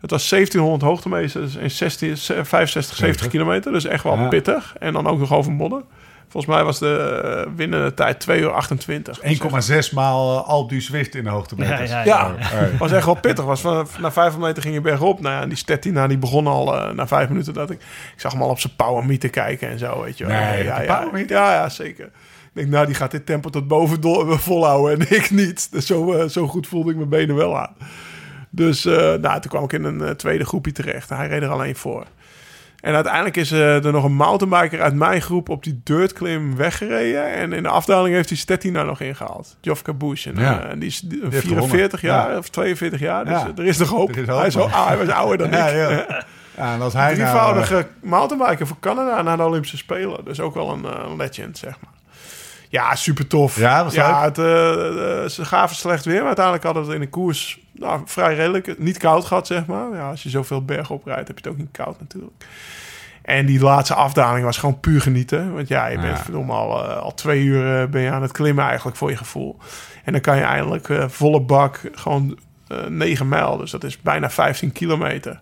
Het 0.00 0.10
was 0.10 0.28
1700 0.28 0.82
hoogtemeters 0.82 1.56
in 1.56 1.70
16, 1.70 2.16
65, 2.16 2.96
70 2.96 3.28
kilometer. 3.28 3.72
Dus 3.72 3.84
echt 3.84 4.02
wel 4.02 4.16
ja. 4.16 4.28
pittig. 4.28 4.74
En 4.78 4.92
dan 4.92 5.06
ook 5.06 5.18
nog 5.18 5.32
over 5.32 5.52
modder. 5.52 5.82
Volgens 6.28 6.54
mij 6.54 6.64
was 6.64 6.78
de 6.78 7.44
uh, 7.46 7.56
winnende 7.56 7.94
tijd 7.94 8.20
2 8.20 8.40
uur 8.40 8.50
28. 8.50 9.20
1,6 9.22 9.92
maal 9.92 10.38
uh, 10.38 10.48
Alpe 10.48 10.80
Zwift 10.80 11.14
in 11.14 11.24
de 11.24 11.30
hoogtemeters. 11.30 11.90
Ja, 11.90 12.04
ja, 12.04 12.34
ja. 12.40 12.60
ja. 12.60 12.68
was 12.78 12.92
echt 12.92 13.04
wel 13.04 13.14
pittig. 13.14 13.44
Was 13.44 13.60
van, 13.60 13.86
na 13.98 14.12
500 14.12 14.38
meter 14.38 14.62
ging 14.62 14.74
je 14.74 14.80
bergop. 14.80 15.20
Nou 15.20 15.34
ja, 15.34 15.40
en 15.40 15.48
die 15.48 15.58
Stettina 15.58 16.06
die 16.06 16.18
begon 16.18 16.46
al 16.46 16.74
uh, 16.74 16.90
na 16.90 17.06
5 17.06 17.28
minuten. 17.28 17.54
Dat 17.54 17.70
ik, 17.70 17.80
ik 18.14 18.20
zag 18.20 18.32
hem 18.32 18.42
al 18.42 18.48
op 18.48 18.60
zijn 18.60 18.72
power 18.76 19.06
meter 19.06 19.30
kijken 19.30 19.68
en 19.68 19.78
zo. 19.78 20.02
Weet 20.02 20.18
je 20.18 20.26
wel. 20.26 20.40
Nee, 20.40 20.64
ja, 20.64 20.80
ja, 20.82 21.10
ja, 21.26 21.52
ja, 21.52 21.68
zeker. 21.68 22.10
Ik 22.54 22.60
denk, 22.60 22.72
nou, 22.72 22.86
die 22.86 22.94
gaat 22.94 23.10
dit 23.10 23.26
tempo 23.26 23.50
tot 23.50 23.68
boven 23.68 24.38
volhouden 24.48 24.98
en 24.98 25.16
ik 25.16 25.30
niet. 25.30 25.72
Dus 25.72 25.86
zo, 25.86 26.14
uh, 26.14 26.28
zo 26.28 26.46
goed 26.46 26.66
voelde 26.66 26.90
ik 26.90 26.96
mijn 26.96 27.08
benen 27.08 27.36
wel 27.36 27.58
aan. 27.58 27.74
Dus 28.50 28.86
uh, 28.86 28.94
nou, 28.94 29.40
toen 29.40 29.50
kwam 29.50 29.64
ik 29.64 29.72
in 29.72 29.84
een 29.84 30.00
uh, 30.00 30.10
tweede 30.10 30.44
groepje 30.44 30.72
terecht. 30.72 31.08
Hij 31.08 31.28
reed 31.28 31.42
er 31.42 31.48
alleen 31.48 31.76
voor. 31.76 32.04
En 32.80 32.94
uiteindelijk 32.94 33.36
is 33.36 33.50
er 33.50 33.92
nog 33.92 34.04
een 34.04 34.14
mountainbiker 34.14 34.80
uit 34.82 34.94
mijn 34.94 35.22
groep 35.22 35.48
op 35.48 35.64
die 35.64 35.80
dirtklim 35.84 36.56
weggereden. 36.56 37.32
En 37.32 37.52
in 37.52 37.62
de 37.62 37.68
afdaling 37.68 38.14
heeft 38.14 38.28
hij 38.28 38.38
Stettina 38.38 38.82
nog 38.82 39.00
ingehaald. 39.00 39.56
Jofka 39.60 39.92
Bush. 39.92 40.26
En, 40.26 40.34
ja. 40.36 40.74
die 40.74 40.88
is 40.88 41.00
die 41.00 41.22
44 41.28 42.00
jaar 42.00 42.30
ja. 42.30 42.38
of 42.38 42.48
42 42.48 43.00
jaar. 43.00 43.24
Dus 43.24 43.40
ja. 43.40 43.52
er 43.56 43.64
is 43.64 43.78
nog 43.78 43.88
hoop. 43.88 44.10
Is 44.10 44.26
hoop 44.26 44.38
hij, 44.38 44.46
is 44.46 44.56
al, 44.56 44.70
ah, 44.70 44.86
hij 44.86 44.96
was 44.96 45.08
ouder 45.08 45.38
dan 45.38 45.48
ik. 45.60 46.06
Ja, 46.56 46.74
en 46.74 46.80
als 46.80 46.92
hij 46.92 47.14
Drievoudige 47.14 47.74
nou, 47.74 47.86
mountainbiker 48.00 48.66
voor 48.66 48.78
Canada 48.80 49.22
naar 49.22 49.36
de 49.36 49.42
Olympische 49.42 49.76
Spelen. 49.76 50.24
Dus 50.24 50.40
ook 50.40 50.54
wel 50.54 50.70
een 50.72 51.16
legend, 51.16 51.58
zeg 51.58 51.76
maar. 51.80 52.03
Ja, 52.74 52.94
super 52.94 53.26
tof. 53.26 53.58
Ja, 53.58 53.84
was 53.84 53.94
ja 53.94 54.22
het, 54.22 54.38
uh, 54.38 54.44
uh, 54.44 55.28
ze 55.28 55.44
gaven 55.44 55.76
slecht 55.76 56.04
weer, 56.04 56.16
maar 56.16 56.26
uiteindelijk 56.26 56.64
hadden 56.64 56.82
we 56.82 56.88
het 56.88 56.98
in 56.98 57.04
de 57.04 57.10
koers 57.10 57.60
nou, 57.72 58.02
vrij 58.04 58.34
redelijk. 58.34 58.78
Niet 58.78 58.98
koud 58.98 59.24
gehad, 59.24 59.46
zeg 59.46 59.66
maar. 59.66 59.94
Ja, 59.94 60.10
als 60.10 60.22
je 60.22 60.28
zoveel 60.30 60.64
berg 60.64 60.90
oprijdt, 60.90 61.28
heb 61.28 61.38
je 61.38 61.44
het 61.44 61.52
ook 61.52 61.58
niet 61.58 61.72
koud 61.72 62.00
natuurlijk. 62.00 62.44
En 63.22 63.46
die 63.46 63.60
laatste 63.60 63.94
afdaling 63.94 64.44
was 64.44 64.58
gewoon 64.58 64.80
puur 64.80 65.00
genieten. 65.00 65.54
Want 65.54 65.68
ja, 65.68 65.86
je 65.86 65.98
bent 65.98 66.20
ja. 66.32 66.38
al, 66.38 66.84
uh, 66.84 66.96
al 66.96 67.14
twee 67.14 67.42
uur 67.42 67.88
ben 67.88 68.02
je 68.02 68.10
aan 68.10 68.22
het 68.22 68.32
klimmen 68.32 68.64
eigenlijk 68.64 68.96
voor 68.96 69.10
je 69.10 69.16
gevoel. 69.16 69.58
En 70.04 70.12
dan 70.12 70.20
kan 70.20 70.36
je 70.36 70.42
eindelijk 70.42 70.88
volle 71.06 71.40
bak 71.40 71.80
gewoon 71.92 72.38
9 72.88 73.28
mijl. 73.28 73.56
Dus 73.56 73.70
dat 73.70 73.84
is 73.84 74.00
bijna 74.00 74.30
15 74.30 74.72
kilometer 74.72 75.40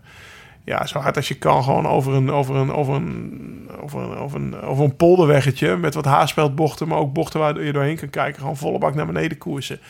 ja, 0.65 0.87
zo 0.87 0.99
hard 0.99 1.17
als 1.17 1.29
je 1.29 1.35
kan, 1.35 1.65
gewoon 1.65 1.87
over 1.87 2.13
een, 2.13 2.31
over 2.31 2.57
een, 2.57 2.73
over 2.73 2.95
een, 2.95 3.71
over 3.81 4.01
een, 4.01 4.17
over 4.17 4.41
een, 4.41 4.61
over 4.61 4.85
een 4.85 4.97
polderweggetje 4.97 5.77
met 5.77 5.95
wat 5.95 6.05
haarspeldbochten, 6.05 6.89
maar 6.89 6.99
ook 6.99 7.13
bochten 7.13 7.41
waar 7.41 7.63
je 7.63 7.73
doorheen 7.73 7.97
kan 7.97 8.11
kijken. 8.11 8.41
Gewoon 8.41 8.57
volle 8.57 8.79
bak 8.79 8.95
naar 8.95 9.07
beneden 9.07 9.39
koersen. 9.39 9.81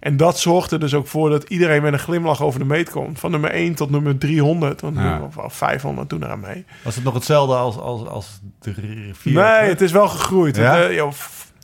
En 0.00 0.16
dat 0.16 0.38
zorgt 0.38 0.70
er 0.70 0.80
dus 0.80 0.94
ook 0.94 1.06
voor 1.06 1.30
dat 1.30 1.44
iedereen 1.44 1.82
met 1.82 1.92
een 1.92 1.98
glimlach 1.98 2.42
over 2.42 2.60
de 2.60 2.66
meet 2.66 2.90
komt. 2.90 3.18
Van 3.18 3.30
nummer 3.30 3.50
1 3.50 3.74
tot 3.74 3.90
nummer 3.90 4.18
300. 4.18 4.80
Want 4.80 4.96
ja. 4.96 5.28
of 5.36 5.54
500 5.54 6.10
doen 6.10 6.22
eraan 6.24 6.40
mee. 6.40 6.64
Was 6.82 6.94
het 6.94 7.04
nog 7.04 7.14
hetzelfde 7.14 7.54
als, 7.54 7.78
als, 7.78 8.06
als 8.06 8.40
de 8.60 8.72
rivier? 8.72 9.32
Nee, 9.34 9.68
het 9.68 9.80
is 9.80 9.92
wel 9.92 10.08
gegroeid. 10.08 10.56
Ja? 10.56 10.76
Het, 10.76 10.90
uh, 10.90 10.96
joh, 10.96 11.12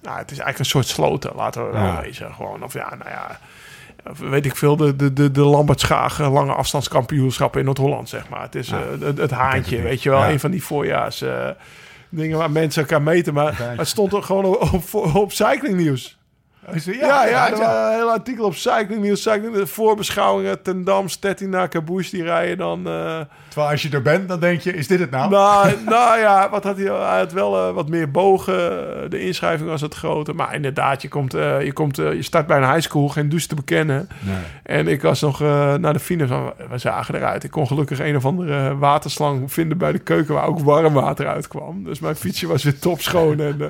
nou, 0.02 0.18
het 0.18 0.30
is 0.30 0.38
eigenlijk 0.38 0.58
een 0.58 0.64
soort 0.64 0.86
sloten, 0.86 1.32
laten 1.36 1.66
we 1.66 1.72
wel 1.72 1.82
ja. 1.82 2.00
wezen. 2.00 2.34
Gewoon, 2.34 2.64
of 2.64 2.72
ja, 2.72 2.94
nou 2.98 3.10
ja... 3.10 3.38
weet 4.18 4.44
ik 4.46 4.56
veel, 4.56 4.76
de, 4.76 4.96
de, 4.96 5.12
de, 5.12 5.30
de 5.30 5.40
Lambert 5.44 5.80
lange 6.18 6.52
afstandskampioenschappen 6.52 7.60
in 7.60 7.66
Noord-Holland, 7.66 8.08
zeg 8.08 8.28
maar. 8.28 8.42
Het 8.42 8.54
is 8.54 8.68
Ja. 8.68 8.80
eh, 8.80 9.06
het, 9.06 9.18
het 9.18 9.30
haantje, 9.30 9.82
weet 9.82 10.02
je 10.02 10.10
wel. 10.10 10.18
Ja. 10.18 10.30
Een 10.30 10.40
van 10.40 10.50
die 10.50 10.62
voorjaars 10.62 11.22
eh, 11.22 11.48
dingen 12.08 12.38
waar 12.38 12.50
mensen 12.50 12.82
elkaar 12.82 13.02
meten. 13.02 13.34
Maar 13.34 13.74
het 13.76 13.88
stond 13.88 14.12
er 14.12 14.22
gewoon 14.22 14.44
op, 14.44 14.72
op, 14.92 15.14
op 15.14 15.32
Cycling 15.32 15.76
Nieuws. 15.76 16.18
Ja, 16.72 16.96
Ja, 16.96 17.26
ja, 17.26 17.46
er 17.50 17.56
was 17.58 17.66
een 17.66 17.94
heel 17.94 18.10
artikel 18.10 18.44
op 18.44 18.54
Cycling 18.54 19.02
Nieuws. 19.02 19.22
Cycling, 19.22 19.54
de 19.54 19.66
voorbeschouwingen, 19.66 20.62
Ten 20.62 20.84
Dam, 20.84 21.08
Stettina, 21.08 21.68
Caboose, 21.68 22.10
die 22.10 22.22
rijden 22.22 22.58
dan... 22.58 22.86
eh, 22.86 23.20
Terwijl 23.48 23.70
als 23.72 23.82
je 23.82 23.88
er 23.90 24.02
bent, 24.02 24.28
dan 24.28 24.40
denk 24.40 24.60
je, 24.60 24.72
is 24.72 24.86
dit 24.86 24.98
het 25.00 25.10
nou? 25.10 25.30
nou, 25.30 25.72
nou 25.86 26.18
ja, 26.18 26.50
wat 26.50 26.64
had 26.64 26.76
hij, 26.76 26.86
hij 26.86 27.18
had 27.18 27.32
wel 27.32 27.56
eh, 27.68 27.74
wat 27.74 27.88
meer 27.88 28.10
bogen. 28.10 28.54
De 29.10 29.20
inschrijving 29.20 29.68
was 29.68 29.80
wat 29.80 29.94
groter. 29.94 30.34
Maar 30.34 30.54
inderdaad, 30.54 31.02
je, 31.02 31.08
komt, 31.08 31.34
eh, 31.34 31.62
je, 31.62 31.72
komt, 31.72 31.98
eh, 31.98 32.12
je 32.12 32.22
start 32.22 32.46
bij 32.46 32.56
een 32.56 32.70
high 32.72 32.80
school, 32.88 33.08
geen 33.08 33.28
douche 33.28 33.46
te 33.48 33.54
bekennen. 33.54 34.08
Nee. 34.20 34.36
En 34.62 34.88
ik 34.88 35.02
was 35.02 35.20
nog 35.20 35.42
eh, 35.42 35.74
naar 35.74 35.92
de 35.92 35.98
finish. 35.98 36.28
van, 36.28 36.52
We 36.70 36.78
zagen 36.78 37.14
eruit. 37.14 37.44
Ik 37.44 37.50
kon 37.50 37.66
gelukkig 37.66 38.00
een 38.00 38.16
of 38.16 38.24
andere 38.24 38.76
waterslang 38.76 39.52
vinden 39.52 39.78
bij 39.78 39.92
de 39.92 39.98
keuken... 39.98 40.34
waar 40.34 40.46
ook 40.46 40.60
warm 40.60 40.92
water 40.94 41.26
uitkwam. 41.26 41.84
Dus 41.84 42.00
mijn 42.00 42.16
fietsje 42.16 42.46
was 42.46 42.62
weer 42.64 42.78
topschoon. 42.78 43.40
en 43.40 43.56
eh, 43.60 43.66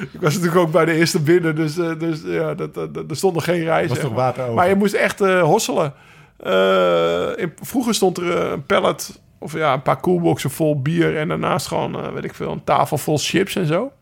ik 0.00 0.20
was 0.20 0.34
natuurlijk 0.34 0.60
ook 0.60 0.70
bij 0.70 0.84
de 0.84 0.92
eerste 0.92 1.20
binnen. 1.20 1.54
Dus, 1.56 1.78
eh, 1.78 1.98
dus 1.98 2.20
ja, 2.24 2.54
dat, 2.54 2.76
er 2.76 3.16
stond 3.16 3.34
nog 3.34 3.44
geen 3.44 3.64
reis. 3.64 3.88
Was 3.88 3.98
toch 3.98 4.08
maar. 4.08 4.18
water 4.18 4.42
over? 4.42 4.54
Maar 4.54 4.68
je 4.68 4.74
moest 4.74 4.94
echt 4.94 5.20
eh, 5.20 5.42
hosselen. 5.42 5.92
Eh, 6.36 7.28
in- 7.36 7.52
vroeger 7.62 7.94
stond 7.94 8.18
er 8.18 8.36
een 8.52 8.62
pallet 8.66 9.20
of 9.38 9.52
ja, 9.52 9.72
een 9.72 9.82
paar 9.82 10.00
koelboxen 10.00 10.50
vol 10.50 10.82
bier 10.82 11.16
en 11.16 11.28
daarnaast 11.28 11.66
gewoon, 11.66 12.12
weet 12.14 12.24
ik 12.24 12.34
veel, 12.34 12.52
een 12.52 12.64
tafel 12.64 12.98
vol 12.98 13.18
chips 13.18 13.56
en 13.56 13.66
zo. 13.66 13.92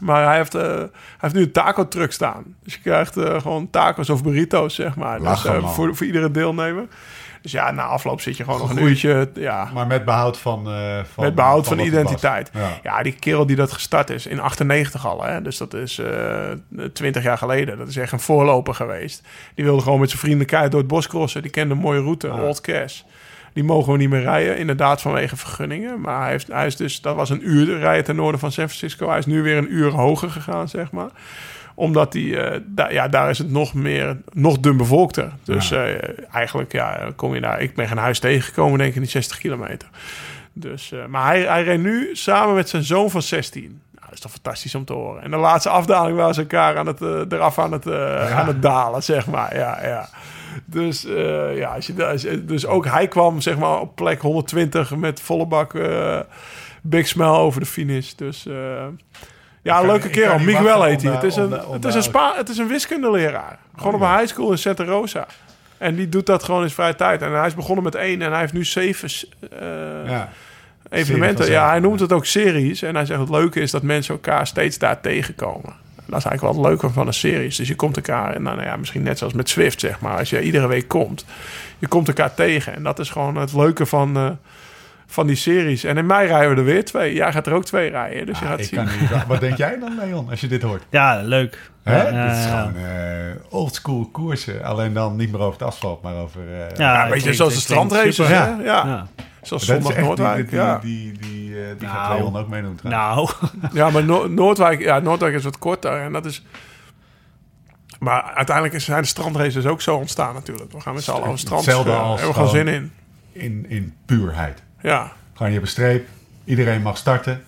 Maar 0.00 0.24
hij 0.26 0.36
heeft, 0.36 0.54
eh, 0.54 0.62
hij 0.62 0.88
heeft 1.18 1.34
nu 1.34 1.42
een 1.42 1.52
taco 1.52 1.88
truck 1.88 2.12
staan. 2.12 2.44
Dus 2.62 2.74
je 2.74 2.80
krijgt 2.80 3.14
gewoon 3.20 3.70
tacos 3.70 4.10
of 4.10 4.22
burritos, 4.22 4.74
zeg 4.74 4.96
maar. 4.96 5.18
Dus, 5.18 5.26
Lachen, 5.28 5.60
man. 5.60 5.74
voor, 5.74 5.96
voor 5.96 6.06
iedere 6.06 6.30
deelnemer. 6.30 6.86
Dus 7.42 7.52
ja, 7.52 7.70
na 7.70 7.82
afloop 7.82 8.20
zit 8.20 8.36
je 8.36 8.44
gewoon 8.44 8.58
nog 8.60 8.70
een 8.70 8.82
uurtje. 8.82 9.30
Ja, 9.34 9.70
Maar 9.74 9.86
met 9.86 10.04
behoud 10.04 10.38
van... 10.38 10.68
eh, 10.68 10.98
van 11.12 11.24
met 11.24 11.34
behoud 11.34 11.66
van, 11.66 11.78
identiteit. 11.78 12.50
Ja. 12.54 12.78
Ja, 12.82 13.02
die 13.02 13.12
kerel 13.12 13.46
die 13.46 13.56
dat 13.56 13.72
gestart 13.72 14.10
is 14.10 14.26
in 14.26 14.40
98 14.40 15.06
al. 15.06 15.22
Hè? 15.24 15.42
Dus 15.42 15.56
dat 15.58 15.74
is 15.74 15.98
eh 15.98 16.50
20 16.92 17.22
jaar 17.22 17.38
geleden. 17.38 17.78
Dat 17.78 17.88
is 17.88 17.96
echt 17.96 18.12
een 18.12 18.20
voorloper 18.20 18.74
geweest. 18.74 19.22
Die 19.54 19.64
wilde 19.64 19.82
gewoon 19.82 20.00
met 20.00 20.08
zijn 20.08 20.20
vrienden 20.20 20.46
keihard 20.46 20.72
door 20.72 20.80
het 20.80 20.90
bos 20.90 21.06
crossen. 21.08 21.42
Die 21.42 21.50
kende 21.50 21.74
een 21.74 21.80
mooie 21.80 22.00
route. 22.00 22.32
Old 22.32 22.60
Cash. 22.60 23.00
Die 23.52 23.64
mogen 23.64 23.92
we 23.92 23.98
niet 23.98 24.10
meer 24.10 24.22
rijden, 24.22 24.58
inderdaad 24.58 25.00
vanwege 25.00 25.36
vergunningen. 25.36 26.00
Maar 26.00 26.20
hij, 26.20 26.30
heeft, 26.30 26.46
hij 26.46 26.66
is 26.66 26.76
dus, 26.76 27.00
dat 27.00 27.16
was 27.16 27.30
een 27.30 27.48
uur 27.48 27.78
rijden 27.78 28.04
ten 28.04 28.16
noorden 28.16 28.40
van 28.40 28.52
San 28.52 28.68
Francisco. 28.68 29.08
Hij 29.08 29.18
is 29.18 29.26
nu 29.26 29.42
weer 29.42 29.56
een 29.56 29.74
uur 29.74 29.90
hoger 29.90 30.30
gegaan, 30.30 30.68
zeg 30.68 30.90
maar 30.90 31.08
omdat 31.78 32.12
die, 32.12 32.36
da- 32.66 32.90
ja, 32.90 33.08
daar 33.08 33.30
is 33.30 33.38
het 33.38 33.50
nog 33.50 33.74
meer, 33.74 34.16
nog 34.32 34.58
dun 34.58 34.76
bevolkter. 34.76 35.32
Dus 35.44 35.68
Ja. 35.68 35.84
eh, 35.86 36.24
eigenlijk, 36.32 36.72
ja, 36.72 37.10
kom 37.16 37.34
je 37.34 37.40
daar. 37.40 37.60
Ik 37.60 37.74
ben 37.74 37.88
geen 37.88 37.96
huis 37.96 38.18
tegengekomen, 38.18 38.78
denk 38.78 38.88
ik, 38.90 38.94
in 38.96 39.02
die 39.02 39.10
60 39.10 39.38
kilometer. 39.38 39.88
Dus, 40.52 40.92
eh, 40.92 41.06
maar 41.06 41.26
hij, 41.26 41.40
hij 41.42 41.62
reed 41.64 41.80
nu 41.80 42.10
samen 42.12 42.54
met 42.54 42.68
zijn 42.68 42.82
zoon 42.82 43.10
van 43.10 43.22
16. 43.22 43.62
Nou, 43.62 44.04
dat 44.04 44.12
is 44.12 44.20
toch 44.20 44.32
fantastisch 44.32 44.74
om 44.74 44.84
te 44.84 44.92
horen. 44.92 45.22
En 45.22 45.30
de 45.30 45.36
laatste 45.36 45.68
afdaling 45.68 46.16
waren 46.16 46.34
ze 46.34 46.40
elkaar 46.40 46.76
aan 46.76 46.86
het, 46.86 47.00
eraf 47.32 47.58
aan 47.58 47.72
het, 47.72 47.86
aan 48.32 48.46
het 48.46 48.62
dalen, 48.62 49.02
zeg 49.02 49.26
maar. 49.26 49.56
Ja, 49.56 49.86
ja. 49.86 50.08
Dus, 50.64 51.06
ja, 51.54 51.74
als 51.74 51.86
je, 51.86 51.94
daar- 51.94 52.10
als 52.12 52.22
je- 52.22 52.44
dus 52.44 52.66
ook 52.66 52.84
hij 52.86 53.08
kwam 53.08 53.40
zeg 53.40 53.58
maar, 53.58 53.80
op 53.80 53.94
plek 53.96 54.20
120 54.20 54.96
met 54.96 55.20
volle 55.20 55.46
bak 55.46 55.72
big 56.82 57.06
smile 57.08 57.28
over 57.36 57.60
de 57.60 57.66
finish. 57.66 58.12
Dus 58.12 58.46
ja, 59.68 59.80
leuke 59.82 60.08
kerel. 60.10 60.38
Miguel 60.38 60.82
heet 60.82 61.02
hij. 61.02 61.10
om, 61.10 61.16
Het 61.16 61.24
is 61.26 61.36
eh, 61.36 61.42
een, 61.42 61.52
eh, 61.52 61.70
het 61.70 61.84
is 61.84 61.94
een, 61.94 62.02
spa, 62.02 62.32
het 62.36 62.48
is 62.48 62.58
een 62.58 62.68
wiskundeleraar. 62.68 63.58
Gewoon 63.76 63.94
op 63.94 64.00
een 64.00 64.16
high 64.16 64.26
school 64.26 64.50
in 64.50 64.58
Santa 64.58 64.84
Rosa. 64.84 65.26
En 65.78 65.94
die 65.94 66.08
doet 66.08 66.26
dat 66.26 66.42
gewoon 66.42 66.62
in 66.62 66.70
zijn 66.70 66.80
vrije 66.80 66.94
tijd. 66.96 67.22
En 67.22 67.38
hij 67.38 67.46
is 67.46 67.54
begonnen 67.54 67.84
met 67.84 67.94
één 67.94 68.22
en 68.22 68.30
hij 68.30 68.40
heeft 68.40 68.52
nu 68.52 68.64
zeven 68.64 69.08
eh, 69.50 69.58
Ja. 70.06 70.28
evenementen. 70.90 71.50
Ja, 71.50 71.68
hij 71.68 71.80
noemt 71.80 72.00
het 72.00 72.12
ook 72.12 72.26
series. 72.26 72.82
En 72.82 72.94
hij 72.94 73.04
zegt 73.06 73.20
het 73.20 73.28
leuke 73.28 73.60
is 73.60 73.70
dat 73.70 73.82
mensen 73.82 74.14
elkaar 74.14 74.46
steeds 74.46 74.78
daar 74.78 75.00
tegenkomen. 75.00 75.70
En 75.96 76.04
dat 76.14 76.18
is 76.18 76.24
eigenlijk 76.24 76.40
wel 76.40 76.62
het 76.64 76.70
leuke 76.72 76.94
van 76.94 77.06
een 77.06 77.14
series. 77.14 77.56
Dus 77.56 77.68
je 77.68 77.74
komt 77.76 77.96
elkaar, 77.96 78.34
en 78.34 78.42
nou 78.42 78.62
ja, 78.62 78.76
misschien 78.76 79.02
net 79.02 79.18
zoals 79.18 79.32
met 79.32 79.48
Swift, 79.48 79.80
zeg 79.80 80.00
maar. 80.00 80.18
Als 80.18 80.30
je 80.30 80.42
iedere 80.42 80.66
week 80.66 80.88
komt, 80.88 81.24
je 81.78 81.88
komt 81.88 82.08
elkaar 82.08 82.34
tegen. 82.34 82.74
En 82.74 82.82
dat 82.82 82.98
is 82.98 83.10
gewoon 83.10 83.36
het 83.36 83.52
leuke 83.52 83.86
van, 83.86 84.16
eh, 84.16 84.30
van 85.10 85.26
die 85.26 85.36
series. 85.36 85.84
En 85.84 85.96
in 85.96 86.06
mei 86.06 86.26
rijden 86.26 86.50
we 86.50 86.56
er 86.56 86.64
weer 86.64 86.84
twee. 86.84 87.14
Jij 87.14 87.32
gaat 87.32 87.46
er 87.46 87.52
ook 87.52 87.64
twee 87.64 87.90
rijden. 87.90 88.26
Dus 88.26 88.38
je 88.38 88.44
Ah, 88.44 88.50
gaat 88.50 88.58
ik 88.60 88.64
zien. 88.66 88.84
kan 88.84 88.88
niet, 89.00 89.26
wat 89.26 89.40
denk 89.40 89.56
jij 89.56 89.78
dan, 89.78 89.94
Leon, 89.98 90.30
als 90.30 90.40
je 90.40 90.46
dit 90.46 90.62
hoort? 90.62 90.82
Ja, 90.90 91.22
leuk. 91.22 91.70
Hè? 91.82 92.08
Ja, 92.08 92.26
dit 92.28 92.36
is 92.38 92.44
gewoon 92.46 92.76
eh 92.76 93.34
oldschool 93.48 94.08
koersen. 94.12 94.64
Alleen 94.64 94.92
dan 94.92 95.16
niet 95.16 95.30
meer 95.32 95.40
over 95.40 95.52
het 95.52 95.62
asfalt, 95.68 96.02
maar 96.02 96.14
over... 96.14 96.40
eh, 96.40 96.76
Ja, 96.76 96.94
een 96.94 97.00
het 97.00 97.04
beetje 97.08 97.20
klinkt- 97.20 97.36
zoals 97.36 97.54
de 97.54 97.60
strandraces? 97.60 98.16
Ja. 98.28 98.58
Ja. 98.64 98.86
Ja. 98.86 99.06
Zoals 99.42 99.66
dat 99.66 99.82
zondag 99.82 99.98
Noordwijk. 100.04 100.50
Die, 100.50 100.58
ja. 100.58 100.78
die, 100.78 101.12
die, 101.12 101.18
die, 101.30 101.62
eh, 101.62 101.68
die 101.78 101.88
gaat 101.88 102.08
Nou. 102.08 102.18
Leon 102.20 102.36
ook 102.36 102.48
meedoen 102.48 102.74
trouwens. 102.74 103.34
Nou, 103.40 103.70
Ja, 103.78 103.90
maar 103.90 104.04
Noor- 104.04 104.30
Noordwijk, 104.30 104.80
ja, 104.80 104.98
Noordwijk 104.98 105.34
is 105.34 105.44
wat 105.44 105.58
korter. 105.58 106.00
En 106.00 106.12
dat 106.12 106.24
is... 106.26 106.44
Maar 107.98 108.22
uiteindelijk 108.22 108.80
zijn 108.80 109.00
de 109.02 109.08
strandraces 109.08 109.66
ook 109.66 109.80
zo 109.80 109.96
ontstaan 109.96 110.34
natuurlijk. 110.34 110.72
We 110.72 110.80
gaan 110.80 110.94
met 110.94 111.02
z'n 111.02 111.10
allen 111.10 111.22
over 111.22 111.32
het 111.32 111.40
strand. 111.42 111.64
Hetzelfde 111.64 111.90
scheuren. 111.90 112.10
als 112.10 112.20
Hebben 112.20 112.42
we 112.42 112.50
gewoon 112.52 112.64
gewoon- 112.66 112.82
zin 112.82 112.92
in. 113.42 113.62
In, 113.64 113.70
in 113.70 113.94
puurheid. 114.06 114.62
Ja. 114.82 115.12
Gewoon, 115.32 115.52
je 115.52 115.58
hebt 115.58 115.64
een 115.66 115.72
streep. 115.72 116.06
Iedereen 116.44 116.82
mag 116.82 116.96
starten. 116.96 117.44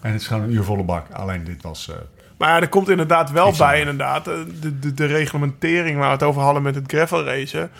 En 0.00 0.12
het 0.12 0.20
is 0.20 0.26
gewoon 0.26 0.42
een 0.42 0.52
uur 0.52 0.62
volle 0.62 0.82
bak. 0.82 1.06
Alleen 1.12 1.44
dit 1.44 1.62
was... 1.62 1.88
eh, 1.90 1.96
Maar 2.36 2.48
ja, 2.48 2.60
er 2.60 2.68
komt 2.68 2.88
inderdaad 2.88 3.30
wel 3.30 3.52
bij, 3.58 3.66
aan. 3.74 3.76
inderdaad, 3.80 4.28
eh, 4.28 4.34
de, 4.60 4.78
de, 4.78 4.94
de 4.94 5.06
reglementering 5.06 5.96
waar 5.98 6.06
we 6.06 6.12
het 6.12 6.22
over 6.22 6.42
hadden 6.42 6.62
met 6.62 6.74
het 6.74 6.84
gravel 6.86 7.24
racen. 7.24 7.70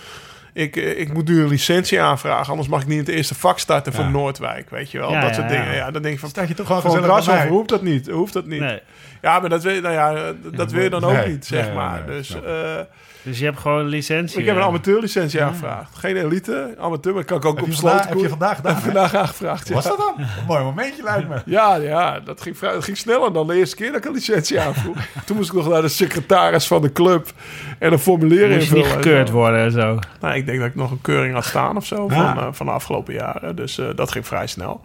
Ik, 0.52 0.76
eh, 0.76 1.00
ik 1.00 1.12
moet 1.12 1.28
nu 1.28 1.40
een 1.42 1.48
licentie 1.48 2.00
aanvragen, 2.00 2.50
anders 2.50 2.68
mag 2.68 2.80
ik 2.80 2.86
niet 2.86 2.98
in 2.98 3.04
het 3.04 3.14
eerste 3.14 3.34
vak 3.34 3.58
starten 3.58 3.92
voor 3.92 4.04
Ja. 4.04 4.10
Noordwijk, 4.10 4.70
weet 4.70 4.90
je 4.90 4.98
wel. 4.98 5.10
Ja, 5.12 5.20
dat 5.20 5.28
ja, 5.30 5.34
soort 5.36 5.48
dingen. 5.48 5.74
Ja, 5.74 5.90
dan 5.90 6.02
denk 6.02 6.14
ik 6.14 6.20
van, 6.20 6.28
Staat 6.28 6.48
je 6.48 6.54
toch 6.54 6.66
gewoon 6.66 6.82
voor 6.82 7.02
Grashof 7.02 7.34
mij? 7.34 7.48
hoeft 7.48 7.68
dat 7.68 7.82
niet. 7.82 8.08
Hoeft 8.08 8.32
dat 8.32 8.46
niet. 8.46 8.60
nee. 8.60 8.80
Ja, 9.22 9.40
maar 9.40 9.48
dat 9.48 9.62
wil, 9.62 9.80
nou 9.80 9.94
ja, 9.94 10.32
dat 10.54 10.70
wil 10.72 10.82
je 10.82 10.90
dan 10.90 11.04
ook 11.04 11.12
Nee, 11.12 11.28
niet, 11.28 11.46
zeg 11.46 11.66
nee, 11.66 11.74
maar. 11.74 12.02
nee, 12.06 12.16
dus 12.16 12.42
eh, 12.42 12.80
Dus 13.26 13.38
je 13.38 13.44
hebt 13.44 13.58
gewoon 13.58 13.78
een 13.78 13.86
licentie. 13.86 14.38
ik 14.40 14.46
heb 14.46 14.54
een 14.54 14.60
ja. 14.60 14.66
amateurlicentie 14.68 15.42
aangevraagd. 15.42 15.96
Geen 15.96 16.16
elite, 16.16 16.74
amateur, 16.78 17.14
maar 17.14 17.24
kan 17.24 17.36
ik 17.36 17.44
ook 17.44 17.56
Heb 17.56 17.64
op 17.64 17.72
sloot 17.72 18.08
heb 18.08 18.18
je 18.18 18.28
vandaag 18.28 18.56
gedaan? 18.56 18.74
Heb 18.74 18.82
vandaag 18.92 19.14
aangevraagd, 19.14 19.68
ja. 19.68 19.74
Was 19.74 19.84
dat 19.84 19.96
dan? 19.96 20.14
Een 20.18 20.46
mooi 20.46 20.62
momentje 20.62 21.02
lijkt 21.02 21.28
me. 21.28 21.42
Ja, 21.44 21.74
ja 21.74 22.20
dat, 22.20 22.40
ging 22.40 22.58
vrij, 22.58 22.72
dat 22.72 22.84
ging 22.84 22.96
sneller 22.96 23.32
dan 23.32 23.46
de 23.46 23.54
eerste 23.54 23.76
keer 23.76 23.86
dat 23.86 23.96
ik 23.96 24.04
een 24.04 24.12
licentie 24.12 24.60
aanvroeg. 24.60 24.96
Toen 25.26 25.36
moest 25.36 25.48
ik 25.48 25.54
nog 25.54 25.68
naar 25.68 25.82
de 25.82 25.88
secretaris 25.88 26.66
van 26.66 26.82
de 26.82 26.92
club 26.92 27.32
en 27.78 27.92
een 27.92 27.98
formulier 27.98 28.48
Moest 28.48 28.60
invullen. 28.60 28.84
niet 28.84 28.94
en 28.94 29.02
gekeurd 29.02 29.28
zo. 29.28 29.34
worden 29.34 29.60
en 29.60 29.70
zo. 29.70 29.98
Nou, 30.20 30.34
ik 30.34 30.46
denk 30.46 30.58
dat 30.58 30.68
ik 30.68 30.74
nog 30.74 30.90
een 30.90 31.00
keuring 31.00 31.34
had 31.34 31.44
staan 31.44 31.76
of 31.76 31.86
zo 31.86 32.08
van, 32.08 32.38
eh, 32.38 32.48
van 32.50 32.66
de 32.66 32.72
afgelopen 32.72 33.14
jaren. 33.14 33.56
Dus 33.56 33.78
eh, 33.78 33.86
dat 33.94 34.12
ging 34.12 34.26
vrij 34.26 34.46
snel. 34.46 34.80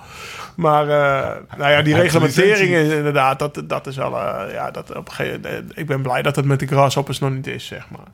Maar 0.55 0.83
eh, 0.89 1.57
nou 1.57 1.71
ja, 1.71 1.81
die 1.81 1.95
reglementering 1.95 2.69
is 2.74 2.93
inderdaad, 2.93 3.39
dat, 3.39 3.62
dat 3.63 3.88
is 3.88 3.95
wel... 3.95 4.17
eh, 4.17 4.53
ja, 4.53 4.71
dat 4.71 4.95
op 4.95 5.07
een 5.07 5.13
gegeven, 5.13 5.45
eh, 5.45 5.57
ik 5.74 5.88
ben 5.88 6.01
blij 6.01 6.21
dat 6.21 6.36
het 6.36 6.45
met 6.45 6.60
de 6.60 6.67
grasshoppers 6.67 7.19
nog 7.19 7.31
niet 7.31 7.48
is, 7.48 7.65
zeg 7.65 7.89
maar. 7.89 8.07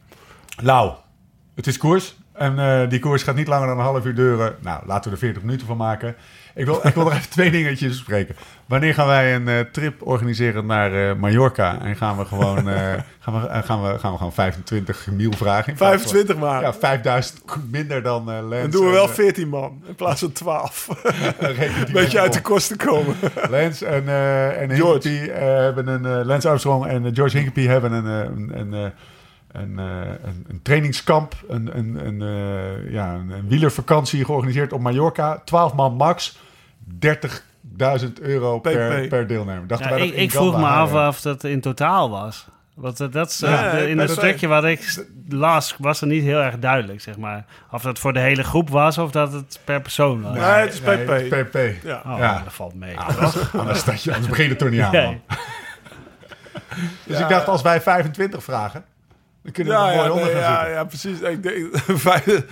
Lau, 0.62 0.94
het 1.56 1.68
is 1.68 1.78
koers. 1.78 2.16
En 2.34 2.60
eh, 2.60 2.90
die 2.90 3.00
koers 3.00 3.24
gaat 3.24 3.36
niet 3.36 3.48
langer 3.48 3.68
dan 3.68 3.78
een 3.78 3.84
half 3.84 4.06
uur 4.06 4.16
duren. 4.16 4.56
Nou, 4.62 4.84
laten 4.86 5.10
we 5.10 5.16
er 5.16 5.22
40 5.22 5.44
minuten 5.44 5.68
van 5.68 5.78
maken. 5.78 6.16
Ik 6.56 6.66
wil, 6.66 6.80
ik 6.84 6.94
wil 6.94 7.04
nog 7.04 7.14
even 7.14 7.30
twee 7.38 7.52
dingetjes 7.52 7.90
bespreken. 7.90 8.36
Wanneer 8.66 8.94
gaan 8.94 9.08
wij 9.08 9.36
een 9.36 9.48
eh, 9.48 9.60
trip 9.60 10.08
organiseren 10.08 10.66
naar 10.66 11.10
eh, 11.10 11.16
Mallorca? 11.16 11.82
En 11.82 11.96
gaan 11.96 12.18
we 12.18 12.26
gewoon, 12.26 12.58
gaan 13.20 13.42
we, 13.42 13.48
gaan 13.64 13.84
we, 13.84 14.00
gaan 14.00 14.12
we 14.12 14.18
gewoon 14.18 14.34
25 14.34 15.08
mil 15.12 15.32
vragen? 15.32 15.72
in 15.72 15.78
plaats 15.78 16.02
van- 16.02 16.12
25 16.12 16.38
maar. 16.38 16.62
Ja, 16.62 16.74
5000 16.74 17.44
minder 17.70 18.04
dan 18.04 18.26
Lens. 18.48 18.62
Dan 18.62 18.72
doen 18.72 18.86
we 18.86 18.92
wel 18.92 19.08
eh, 19.08 19.14
14 19.14 19.50
man 19.50 19.82
in 19.88 19.96
plaats 19.96 20.20
van 20.20 20.32
12. 20.32 20.88
reken 21.40 21.86
die 21.86 21.94
Beetje 21.94 22.20
uit 22.20 22.34
de 22.34 22.42
kosten 22.42 22.78
komen. 22.78 23.16
Lens 23.50 23.82
en, 23.82 24.08
en. 24.60 24.72
Hinkepie 24.72 25.32
hebben 25.32 25.88
een... 25.88 26.26
Lance 26.26 26.50
Armstrong 26.50 26.86
en 26.86 27.16
George 27.16 27.38
Hinkepie 27.38 27.70
hebben 27.70 27.92
een... 27.92 28.06
een, 28.06 28.74
een, 28.74 28.94
een, 29.58 29.80
eh, 29.80 29.86
een, 30.24 30.46
een 30.50 30.62
trainingskamp, 30.62 31.34
een, 31.48 31.78
een, 31.78 32.06
een, 32.08 32.22
eh, 32.22 32.92
ja, 32.92 33.14
een, 33.14 33.30
een 33.30 33.48
wielervakantie 33.48 34.26
georganiseerd 34.26 34.74
op 34.74 34.82
Mallorca. 34.82 35.42
12 35.46 35.74
man 35.74 35.94
max, 35.96 36.38
30.000 37.06 38.14
euro 38.22 38.60
per, 38.60 39.28
deelnemer. 39.28 39.68
Dachten 39.68 39.90
Ja, 39.90 39.94
wij 39.96 40.04
ik, 40.04 40.10
dat 40.10 40.18
in 40.18 40.24
ik 40.24 40.32
vroeg 40.32 40.58
me 40.58 40.66
af 40.66 40.94
of 40.94 41.22
dat 41.22 41.44
in 41.44 41.62
totaal 41.62 42.10
was. 42.10 42.48
Want 42.74 42.98
dat, 42.98 43.14
dat 43.14 43.30
is, 43.30 43.42
eh, 43.42 43.52
Ja, 43.52 43.72
de- 43.72 43.82
ik 43.82 43.88
in 43.90 43.98
het 43.98 44.10
het 44.10 44.18
stukje 44.18 44.48
wat 44.48 44.64
ik 44.64 45.06
las, 45.30 45.76
was 45.80 46.02
er 46.02 46.08
niet 46.08 46.24
heel 46.24 46.40
erg 46.42 46.60
duidelijk, 46.60 47.02
zeg 47.02 47.18
maar. 47.18 47.46
Of 47.72 47.82
dat 47.82 48.00
voor 48.00 48.14
de 48.14 48.20
hele 48.20 48.44
groep 48.44 48.70
was 48.70 48.98
of 48.98 49.12
dat 49.12 49.34
het 49.34 49.60
per 49.64 49.82
persoon 49.82 50.22
was. 50.22 50.34
Nee, 50.34 50.42
het 50.44 50.74
is 50.74 50.82
Nee, 50.82 50.98
PP. 50.98 51.08
het 51.10 51.22
is 51.22 51.30
PP. 51.30 51.84
Ja. 51.84 52.02
Oh, 52.06 52.18
Ja. 52.18 52.42
dat 52.44 52.54
valt 52.54 52.76
mee. 52.76 52.98
Anders, 53.00 53.34
je, 54.04 54.12
anders 54.14 54.28
begin 54.28 54.44
je 54.46 54.50
er 54.52 54.58
toch 54.58 54.70
niet 54.70 54.82
aan, 54.82 54.92
Nee. 54.92 55.06
man. 55.06 55.22
Dus 57.06 57.20
ik 57.20 57.30
dacht, 57.30 57.48
als 57.48 57.62
wij 57.62 57.82
25 57.82 58.44
vragen, 58.44 58.84
dan 59.48 59.56
kunnen 59.56 59.74
we 59.74 59.80
Ja, 59.80 59.86
mooi 59.86 60.08
ja, 60.08 60.12
onder 60.12 60.34
nee, 60.34 60.44
gaan 60.44 60.70
ja, 60.70 60.84
precies. 60.84 61.20
Ik 61.20 61.44
denk, 61.44 61.76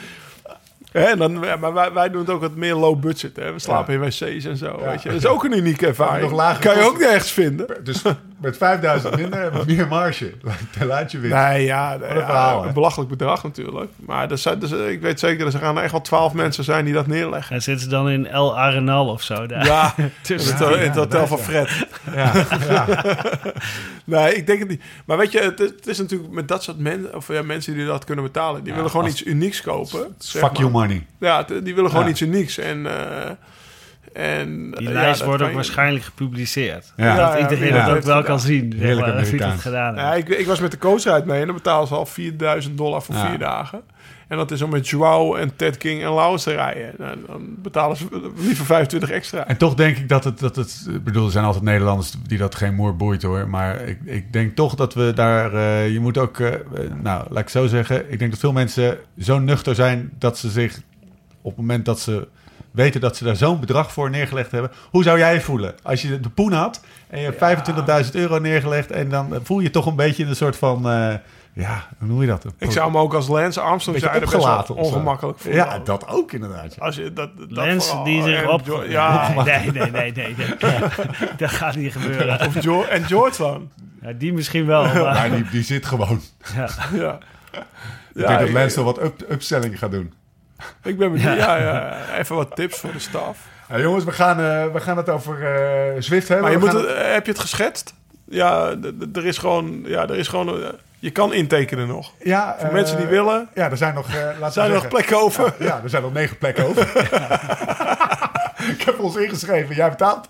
hè, 0.91 1.03
en 1.03 1.17
dan, 1.17 1.39
maar 1.59 1.73
wij, 1.73 1.93
wij 1.93 2.09
doen 2.09 2.21
het 2.21 2.29
ook 2.29 2.41
wat 2.41 2.55
meer 2.55 2.75
low 2.75 2.99
budget. 2.99 3.35
Hè. 3.35 3.53
We 3.53 3.59
slapen 3.59 3.93
in 3.93 3.99
wc's 3.99 4.45
en 4.45 4.57
zo. 4.57 4.77
Ja. 4.79 4.89
Weet 4.89 5.01
je. 5.01 5.09
Dat 5.09 5.17
is 5.17 5.25
ook 5.25 5.43
een 5.43 5.57
unieke 5.57 5.87
ervaring. 5.87 6.31
nog 6.31 6.59
kan 6.59 6.75
je 6.75 6.83
ook 6.83 6.99
nergens 6.99 7.31
vinden. 7.31 7.67
Dus 7.83 8.01
met 8.45 8.57
5000 8.57 9.15
minder 9.15 9.39
hebben 9.41 9.65
we 9.65 9.73
meer 9.73 9.87
marge. 9.87 10.33
Dan 10.77 10.87
laat 10.87 11.11
je 11.11 11.19
winnen. 11.19 11.43
Nee, 11.43 11.63
ja, 11.65 11.93
een 12.01 12.17
ja, 12.17 12.53
een 12.53 12.73
belachelijk 12.73 13.09
bedrag 13.09 13.43
natuurlijk. 13.43 13.91
Maar 13.95 14.31
er 14.31 14.37
zijn, 14.37 14.59
dus, 14.59 14.71
ik 14.71 15.01
weet 15.01 15.19
zeker 15.19 15.45
dat 15.45 15.53
er 15.53 15.59
gaan 15.59 15.79
echt 15.79 15.91
wel 15.91 16.01
twaalf 16.01 16.33
mensen 16.33 16.63
zijn 16.63 16.85
die 16.85 16.93
dat 16.93 17.07
neerleggen. 17.07 17.55
En 17.55 17.61
zitten 17.61 17.83
ze 17.83 17.89
dan 17.89 18.09
in 18.09 18.27
El 18.27 18.57
Arenal 18.59 19.07
of 19.07 19.21
zo? 19.21 19.45
Daar. 19.47 19.65
Ja, 19.65 19.93
in 19.97 20.11
Tussen- 20.21 20.57
het, 20.67 20.75
in 20.75 20.81
het 20.87 20.95
hotel 20.95 21.27
van. 21.27 21.37
Fred. 21.39 21.69
Ja, 22.15 22.31
ja. 22.69 22.85
Nee, 24.05 24.35
ik 24.35 24.47
denk 24.47 24.59
het 24.59 24.69
niet. 24.69 24.81
Maar 25.05 25.17
weet 25.17 25.31
je, 25.31 25.39
het, 25.39 25.59
is- 25.59 25.69
het 25.69 25.87
is 25.87 25.97
natuurlijk 25.97 26.31
met 26.31 26.47
dat 26.47 26.63
soort 26.63 26.77
mensen, 26.77 27.15
of 27.15 27.27
ja, 27.27 27.41
mensen 27.41 27.73
die 27.73 27.85
dat 27.85 28.03
kunnen 28.05 28.23
betalen, 28.23 28.59
die 28.59 28.69
Ja, 28.69 28.75
willen 28.75 28.91
gewoon 28.91 29.05
als- 29.05 29.13
iets 29.21 29.23
unieks 29.29 29.61
kopen. 29.61 30.15
Fuck 30.19 30.41
maar. 30.41 30.51
you 30.53 30.69
money. 30.69 31.05
Ja, 31.19 31.43
die 31.43 31.75
willen 31.75 31.89
gewoon 31.89 32.05
Ja. 32.05 32.11
iets 32.11 32.21
unieks. 32.21 32.57
En, 32.57 32.85
eh, 32.87 33.29
en 34.15 34.71
Die 34.71 34.91
lijst 34.91 35.23
wordt 35.23 35.41
ook 35.41 35.49
je- 35.49 35.55
waarschijnlijk 35.55 36.03
gepubliceerd. 36.05 36.93
Ja. 36.95 37.15
Dat 37.15 37.39
iedereen 37.51 37.73
ja, 37.73 37.85
dat 37.85 37.97
ook 37.97 38.03
wel 38.03 38.23
kan 38.23 38.39
zien. 38.39 38.71
zeg 38.71 38.81
Heerlijk 38.81 39.07
Amerikaans. 39.07 39.61
gedaan 39.61 39.95
Ja, 39.95 40.13
ik, 40.13 40.29
ik 40.29 40.45
was 40.45 40.59
met 40.59 40.71
de 40.71 40.77
coachrijd 40.77 41.25
mee 41.25 41.39
en 41.39 41.45
dan 41.45 41.55
betalen 41.55 41.87
ze 41.87 41.93
al 41.95 42.05
4000 42.05 42.77
dollar 42.77 43.01
voor 43.01 43.15
Ja. 43.15 43.27
vier 43.29 43.37
dagen. 43.39 43.81
En 44.27 44.37
dat 44.37 44.51
is 44.51 44.61
om 44.61 44.69
met 44.69 44.87
Joao 44.87 45.35
en 45.35 45.55
Ted 45.55 45.77
King 45.77 46.03
en 46.03 46.13
Laus 46.13 46.43
te 46.43 46.51
rijden. 46.53 46.93
Nou, 46.97 47.17
dan 47.27 47.55
betalen 47.61 47.97
ze 47.97 48.05
liever 48.37 48.65
25 48.65 49.09
extra. 49.09 49.47
En 49.47 49.57
toch 49.57 49.73
denk 49.73 49.97
ik 49.97 50.09
dat 50.09 50.23
het, 50.23 50.39
dat 50.39 50.55
het... 50.55 50.85
Ik 50.89 51.03
bedoel, 51.03 51.25
er 51.25 51.31
zijn 51.31 51.45
altijd 51.45 51.63
Nederlanders 51.63 52.13
die 52.27 52.37
dat 52.37 52.55
geen 52.55 52.75
moer 52.75 52.95
boeit 52.95 53.21
hoor. 53.23 53.49
Maar 53.49 53.81
ik, 53.81 53.99
ik 54.05 54.33
denk 54.33 54.55
toch 54.55 54.75
dat 54.75 54.93
we 54.93 55.11
daar... 55.15 55.53
eh, 55.53 55.91
je 55.91 55.99
moet 55.99 56.17
ook... 56.17 56.39
eh, 56.39 56.51
nou, 57.01 57.25
laat 57.29 57.41
ik 57.41 57.49
zo 57.49 57.67
zeggen. 57.67 58.11
Ik 58.11 58.19
denk 58.19 58.31
dat 58.31 58.39
veel 58.39 58.51
mensen 58.53 58.97
zo 59.19 59.39
nuchter 59.39 59.75
zijn 59.75 60.09
dat 60.19 60.37
ze 60.37 60.49
zich... 60.49 60.81
Op 61.41 61.51
het 61.51 61.59
moment 61.59 61.85
dat 61.85 61.99
ze 61.99 62.27
weten 62.75 63.01
dat 63.01 63.17
ze 63.17 63.23
daar 63.23 63.35
zo'n 63.35 63.59
bedrag 63.59 63.91
voor 63.91 64.09
neergelegd 64.09 64.51
hebben. 64.51 64.71
Hoe 64.89 65.03
zou 65.03 65.17
jij 65.17 65.33
je 65.33 65.41
voelen? 65.41 65.75
Als 65.83 66.01
je 66.01 66.19
de 66.19 66.29
poen 66.29 66.51
had 66.51 66.81
en 67.07 67.19
je 67.19 67.33
hebt 67.37 68.05
25.000 68.05 68.11
euro 68.11 68.39
neergelegd... 68.39 68.91
en 68.91 69.09
dan 69.09 69.39
voel 69.43 69.59
je 69.59 69.69
toch 69.69 69.85
een 69.85 69.95
beetje 69.95 70.23
in 70.23 70.29
een 70.29 70.35
soort 70.35 70.55
van... 70.55 70.89
eh, 70.89 71.13
ja, 71.53 71.87
hoe 71.99 72.07
noem 72.07 72.21
je 72.21 72.27
dat? 72.27 72.45
Ik 72.57 72.71
zou 72.71 72.91
me 72.91 72.97
ook 72.97 73.13
als 73.13 73.27
Lance 73.27 73.59
Armstrong 73.61 73.99
Beetje 73.99 74.13
zijn 74.13 74.25
best 74.25 74.31
wel 74.31 74.41
opgelaten 74.41 74.75
ongemakkelijk 74.75 75.39
voelen. 75.39 75.65
Ja, 75.65 75.79
dat 75.79 76.07
ook 76.07 76.31
inderdaad. 76.31 76.79
Als 76.79 76.95
je 76.95 77.13
dat, 77.13 77.29
dat 77.37 77.49
Mensen 77.49 77.81
vooral- 77.81 78.03
die 78.05 78.21
zich 78.23 78.47
op... 78.47 78.85
Ja, 78.87 79.33
nee, 79.43 79.71
nee, 79.71 79.91
nee, 79.91 80.11
nee. 80.11 80.35
nee. 80.35 80.47
dat 81.37 81.49
gaat 81.51 81.75
niet 81.75 81.91
gebeuren. 81.91 82.39
of 82.47 82.87
en 82.89 83.03
Jordan. 83.07 83.71
Ja, 84.01 84.11
die 84.13 84.33
misschien 84.33 84.65
wel, 84.65 84.83
Maar 84.83 84.93
maar... 85.03 85.31
die, 85.31 85.49
die 85.49 85.63
zit 85.63 85.85
gewoon. 85.85 86.21
Ja. 86.55 86.69
Ja. 86.93 87.19
Ik 88.13 88.27
denk 88.27 88.39
dat 88.39 88.49
Lance 88.49 88.75
wel 88.75 88.85
wat 88.85 89.03
up, 89.03 89.25
upselling 89.31 89.79
gaat 89.79 89.91
doen. 89.91 90.13
Ik 90.83 90.97
ben 90.97 91.11
benieuwd. 91.11 91.37
Ja, 91.37 91.55
ja. 91.55 91.97
Even 92.17 92.35
wat 92.35 92.55
tips 92.55 92.79
voor 92.79 92.91
de 92.91 92.99
staf. 92.99 93.37
Ja, 93.69 93.79
jongens, 93.79 94.03
we 94.03 94.11
gaan, 94.11 94.39
eh, 94.39 94.73
we 94.73 94.79
gaan 94.79 94.97
het 94.97 95.09
over 95.09 95.55
eh, 95.55 96.01
Zwift 96.01 96.27
hebben. 96.27 96.45
Maar 96.45 96.53
je 96.53 96.65
moet 96.65 96.73
het, 96.73 97.13
heb 97.13 97.25
je 97.25 97.31
het 97.31 97.41
geschetst? 97.41 97.93
Ja, 98.25 98.75
er 99.13 99.25
is 99.25 99.37
gewoon... 99.37 99.83
Ja, 99.85 100.01
er 100.01 100.15
is 100.15 100.27
gewoon 100.27 100.63
eh, 100.63 100.69
je 100.99 101.11
kan 101.11 101.33
intekenen 101.33 101.87
nog. 101.87 102.11
ja, 102.19 102.55
Voor 102.59 102.73
mensen 102.73 102.97
die 102.97 103.05
willen, 103.05 103.49
Ja, 103.53 103.69
er 103.69 103.77
zijn 103.77 103.93
nog, 103.93 104.07
eh 104.07 104.23
laten 104.39 104.51
zijn 104.53 104.67
er 104.67 104.73
nog 104.73 104.87
plekken 104.87 105.17
over. 105.17 105.53
Ja, 105.59 105.79
er 105.83 105.89
zijn 105.89 106.01
nog 106.01 106.13
negen 106.13 106.37
plekken 106.37 106.65
over. 106.67 106.87
Ik 108.73 108.81
heb 108.81 108.99
ons 108.99 109.15
ingeschreven. 109.15 109.75
Jij 109.75 109.89
betaalt. 109.89 110.27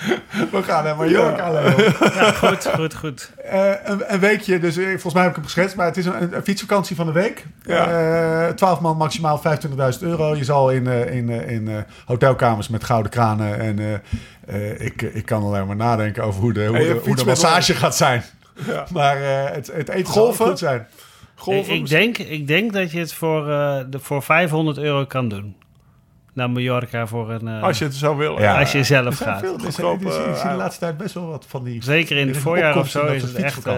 we 0.52 0.62
gaan 0.62 0.86
er 0.86 0.96
maar 0.96 1.08
jurk 1.08 1.40
aan 1.40 1.52
Leo. 1.52 1.76
Ja, 2.14 2.32
goed, 2.32 2.66
goed, 2.74 2.94
goed. 2.94 3.30
Eh, 3.44 3.70
een, 3.84 4.02
een 4.12 4.20
weekje, 4.20 4.58
dus 4.58 4.76
eh, 4.76 4.84
volgens 4.88 5.14
mij 5.14 5.22
heb 5.22 5.30
ik 5.30 5.36
hem 5.36 5.44
geschetst, 5.46 5.76
maar 5.76 5.86
het 5.86 5.96
is 5.96 6.06
een, 6.06 6.34
een 6.34 6.42
fietsvakantie 6.42 6.96
van 6.96 7.06
de 7.06 7.12
week. 7.12 7.44
Ja. 7.62 8.46
Eh, 8.46 8.54
12 8.54 8.80
man 8.80 8.96
maximaal 8.96 9.40
25.000 9.96 10.00
euro. 10.00 10.36
Je 10.36 10.44
zal 10.44 10.70
in, 10.70 10.86
eh, 10.86 11.14
in, 11.14 11.30
eh, 11.30 11.50
in 11.50 11.68
eh, 11.68 11.76
hotelkamers 12.04 12.68
met 12.68 12.84
gouden 12.84 13.10
kranen 13.10 13.60
en 13.60 13.78
eh, 13.78 13.94
eh, 14.46 14.80
ik, 14.80 15.02
ik 15.02 15.24
kan 15.26 15.42
alleen 15.42 15.66
maar 15.66 15.76
nadenken 15.76 16.24
over 16.24 16.40
hoe 16.40 16.52
de, 16.52 16.66
hoe 16.66 16.78
de, 16.78 17.00
hoe 17.04 17.16
de 17.16 17.24
massage 17.24 17.74
gaat 17.74 17.96
zijn. 17.96 18.22
Ja. 18.66 18.86
Maar 18.92 19.16
eh, 19.16 19.54
het, 19.54 19.70
het 19.72 19.88
eten 19.88 20.12
Golven? 20.12 20.36
zal 20.36 20.46
goed 20.46 20.58
zijn. 20.58 20.80
Ik, 20.80 20.86
Golven, 21.34 21.74
ik, 21.74 21.88
denk, 21.88 22.18
ik 22.18 22.46
denk 22.46 22.72
dat 22.72 22.92
je 22.92 22.98
het 22.98 23.12
voor, 23.14 23.50
eh, 23.50 23.80
de, 23.88 23.98
voor 23.98 24.22
500 24.22 24.78
euro 24.78 25.04
kan 25.06 25.28
doen. 25.28 25.56
Naar 26.32 26.50
Mallorca 26.50 27.06
voor 27.06 27.30
een... 27.30 27.48
eh, 27.48 27.62
als 27.62 27.78
je 27.78 27.84
het 27.84 27.94
zou 27.94 28.16
willen. 28.16 28.42
Ja. 28.42 28.58
als 28.58 28.72
je 28.72 28.84
zelf 28.84 29.06
Er 29.06 29.12
zijn 29.12 29.28
gaat. 29.30 29.40
veel, 29.40 29.54
er 29.54 29.60
zijn- 29.60 29.72
Goedkoop, 29.72 30.04
er 30.04 30.12
zijn- 30.12 30.28
ik 30.28 30.34
zie 30.34 30.44
de 30.44 30.48
eh, 30.50 30.56
laatste 30.56 30.80
tijd 30.80 30.96
best 30.96 31.14
wel 31.14 31.26
wat 31.26 31.44
van 31.48 31.64
die... 31.64 31.82
Zeker 31.82 32.16
in 32.16 32.28
het 32.28 32.36
voorjaar 32.36 32.76
of 32.78 32.88
zo 32.88 33.06
is 33.06 33.22
het 33.22 33.34
echt... 33.34 33.66
eh, 33.66 33.74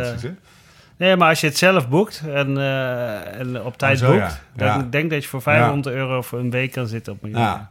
nee, 0.96 1.16
maar 1.16 1.28
als 1.28 1.40
je 1.40 1.46
het 1.46 1.58
zelf 1.58 1.88
boekt 1.88 2.22
en, 2.34 2.56
eh, 2.58 3.38
en 3.40 3.62
op 3.62 3.78
tijd 3.78 3.98
zo, 3.98 4.06
boekt... 4.10 4.18
ja. 4.22 4.38
dan 4.56 4.66
Ja. 4.66 4.86
denk 4.90 5.04
ik 5.04 5.10
dat 5.10 5.22
je 5.22 5.28
voor 5.28 5.42
500 5.42 5.94
euro 5.96 6.22
voor 6.22 6.38
een 6.38 6.50
week 6.50 6.72
kan 6.72 6.86
zitten 6.86 7.12
op 7.12 7.22
Mallorca. 7.22 7.70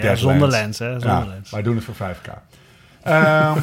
Ja. 0.00 0.14
Zonder 0.14 0.48
lens, 0.48 0.78
hè? 0.78 0.90
Zonder 0.90 1.08
Ja, 1.08 1.24
lens. 1.26 1.50
wij 1.50 1.62
doen 1.62 1.76
het 1.76 1.84
voor 1.84 1.94
5k. 1.94 2.28
Ehm, 3.02 3.58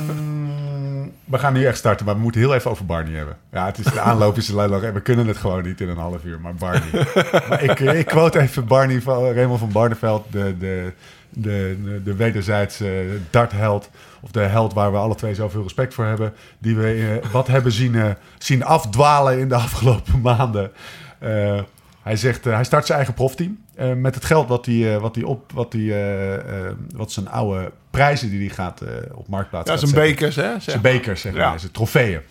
we 1.35 1.41
gaan 1.41 1.53
nu 1.53 1.65
echt 1.65 1.77
starten, 1.77 2.05
maar 2.05 2.15
we 2.15 2.21
moeten 2.21 2.41
heel 2.41 2.53
even 2.53 2.71
over 2.71 2.85
Barney 2.85 3.13
hebben. 3.13 3.37
Ja, 3.51 3.65
het 3.65 3.77
is 3.77 3.85
de 3.85 3.99
aanloop 3.99 4.37
is 4.37 4.49
lang 4.49 4.83
en 4.83 4.93
we 4.93 5.01
kunnen 5.01 5.27
het 5.27 5.37
gewoon 5.37 5.63
niet 5.63 5.81
in 5.81 5.89
een 5.89 5.97
half 5.97 6.23
uur, 6.23 6.39
maar 6.39 6.55
Barney. 6.55 7.07
maar 7.49 7.63
ik, 7.63 7.79
ik 7.79 8.05
quote 8.05 8.39
even 8.39 8.67
Barney 8.67 9.01
van 9.01 9.33
Raymond 9.33 9.59
van 9.59 9.71
Barneveld, 9.71 10.25
de, 10.31 10.57
de, 10.57 10.93
de, 11.29 11.77
de, 11.83 12.03
de 12.03 12.15
wederzijdse 12.15 13.05
dartheld. 13.29 13.89
Of 14.21 14.31
de 14.31 14.39
held 14.39 14.73
waar 14.73 14.91
we 14.91 14.97
alle 14.97 15.15
twee 15.15 15.35
zoveel 15.35 15.61
respect 15.61 15.93
voor 15.93 16.05
hebben. 16.05 16.33
Die 16.57 16.75
we 16.75 17.19
eh, 17.23 17.31
wat 17.31 17.47
hebben 17.47 17.71
zien, 17.71 17.95
eh, 17.95 18.09
zien 18.37 18.63
afdwalen 18.63 19.39
in 19.39 19.49
de 19.49 19.55
afgelopen 19.55 20.21
maanden. 20.31 20.71
Eh, 21.19 21.59
hij 22.05 22.15
zegt, 22.15 22.45
eh, 22.45 22.53
hij 22.53 22.63
start 22.63 22.85
zijn 22.85 22.97
eigen 22.97 23.15
profteam. 23.15 23.57
Eh, 23.75 23.93
met 23.93 24.15
het 24.15 24.25
geld 24.25 24.47
wat 24.47 24.65
hij, 24.65 24.95
eh, 24.95 25.01
wat 25.01 25.15
hij 25.15 25.23
op, 25.23 25.51
wat 25.51 25.73
hij, 25.73 26.11
eh, 26.37 26.71
wat 26.95 27.11
zijn 27.11 27.29
oude 27.29 27.71
prijzen 27.89 28.29
die 28.29 28.39
hij 28.39 28.49
gaat 28.49 28.81
op 29.13 29.27
marktplaats 29.27 29.69
Ja, 29.69 29.77
zijn 29.77 29.91
bekers, 29.91 30.35
hè? 30.35 30.51
zeg 30.51 30.61
Zijn 30.61 30.81
bekers, 30.81 31.21
zeg 31.21 31.33
maar. 31.33 31.41
Ja. 31.41 31.57
Zijn 31.57 31.71
trofeeën. 31.71 32.21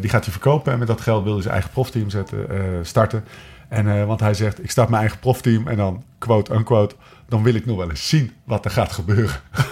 Die 0.00 0.10
gaat 0.10 0.24
hij 0.24 0.32
verkopen 0.32 0.72
en 0.72 0.78
met 0.78 0.88
dat 0.88 1.00
geld 1.00 1.24
wil 1.24 1.32
hij 1.32 1.42
zijn 1.42 1.54
eigen 1.54 1.72
profteam 1.72 2.10
zetten, 2.10 2.46
starten. 2.82 3.24
En, 3.68 4.06
want 4.06 4.20
hij 4.20 4.34
zegt, 4.34 4.62
ik 4.62 4.70
start 4.70 4.88
mijn 4.88 5.00
eigen 5.00 5.18
profteam 5.18 5.68
en 5.68 5.76
dan, 5.76 6.04
quote 6.18 6.54
unquote, 6.54 6.94
dan 7.28 7.42
wil 7.42 7.54
ik 7.54 7.66
nog 7.66 7.76
wel 7.76 7.90
eens 7.90 8.08
zien 8.08 8.32
wat 8.44 8.64
er 8.64 8.70
gaat 8.70 8.92
gebeuren. 8.92 9.40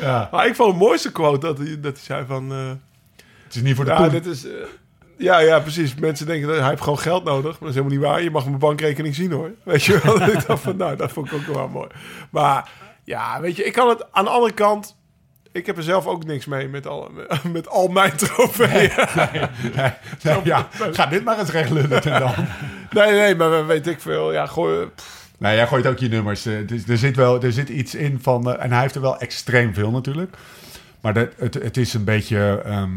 ja, 0.00 0.28
Maar 0.32 0.46
ik 0.46 0.54
vond 0.54 0.70
het 0.70 0.80
mooiste 0.80 1.12
quote 1.12 1.46
dat 1.46 1.58
hij, 1.58 1.80
dat 1.80 1.94
hij 1.94 2.04
zei 2.04 2.24
van... 2.26 2.50
het 3.44 3.54
is 3.54 3.62
niet 3.62 3.76
voor 3.76 3.84
de 3.84 3.90
ja, 3.90 4.08
dit 4.08 4.26
is... 4.26 4.46
ja, 5.18 5.38
ja, 5.38 5.60
precies. 5.60 5.94
Mensen 5.94 6.26
denken 6.26 6.48
dat 6.48 6.58
hij 6.58 6.68
heeft 6.68 6.82
gewoon 6.82 6.98
geld 6.98 7.24
nodig. 7.24 7.50
Maar 7.50 7.58
dat 7.60 7.68
is 7.68 7.74
helemaal 7.74 7.98
niet 7.98 8.06
waar. 8.06 8.22
Je 8.22 8.30
mag 8.30 8.44
mijn 8.44 8.58
bankrekening 8.58 9.14
zien 9.14 9.32
hoor. 9.32 9.50
Weet 9.64 9.84
je 9.84 10.00
wel? 10.02 10.22
ik 10.22 10.46
dacht 10.46 10.62
van, 10.62 10.76
nou, 10.76 10.96
dat 10.96 11.12
vond 11.12 11.26
ik 11.26 11.32
ook 11.32 11.54
wel 11.54 11.68
mooi. 11.68 11.88
Maar 12.30 12.70
ja, 13.04 13.40
weet 13.40 13.56
je, 13.56 13.64
ik 13.64 13.72
kan 13.72 13.88
het 13.88 14.12
aan 14.12 14.24
de 14.24 14.30
andere 14.30 14.52
kant... 14.52 14.96
Ik 15.52 15.66
heb 15.66 15.76
er 15.76 15.82
zelf 15.82 16.06
ook 16.06 16.24
niks 16.24 16.46
mee 16.46 16.68
met 16.68 16.86
al, 16.86 17.10
met 17.52 17.68
al 17.68 17.88
mijn 17.88 18.16
trofeeën. 18.16 18.92
Nee, 19.14 19.46
nee, 20.22 20.40
ja, 20.44 20.68
ga 20.72 21.06
dit 21.06 21.24
maar 21.24 21.38
eens 21.38 21.50
recht 21.50 21.70
lullen 21.70 22.02
en 22.02 22.20
dan. 22.20 22.34
Nee, 22.90 23.12
nee, 23.12 23.34
maar 23.34 23.66
weet 23.66 23.86
ik 23.86 24.00
veel. 24.00 24.32
Ja, 24.32 24.46
gooi, 24.46 24.88
Nee, 25.38 25.56
jij 25.56 25.66
gooit 25.66 25.86
ook 25.86 25.98
je 25.98 26.08
nummers. 26.08 26.46
Eh, 26.46 26.70
er, 26.88 26.98
zit 26.98 27.16
wel, 27.16 27.42
er 27.42 27.52
zit 27.52 27.68
iets 27.68 27.94
in 27.94 28.18
van... 28.22 28.52
eh, 28.52 28.64
en 28.64 28.72
hij 28.72 28.80
heeft 28.80 28.94
er 28.94 29.00
wel 29.00 29.18
extreem 29.18 29.74
veel 29.74 29.90
natuurlijk. 29.90 30.36
Maar 31.00 31.14
dat, 31.14 31.28
het, 31.36 31.54
het 31.54 31.76
is 31.76 31.94
een 31.94 32.04
beetje... 32.04 32.62
ehm, 32.64 32.90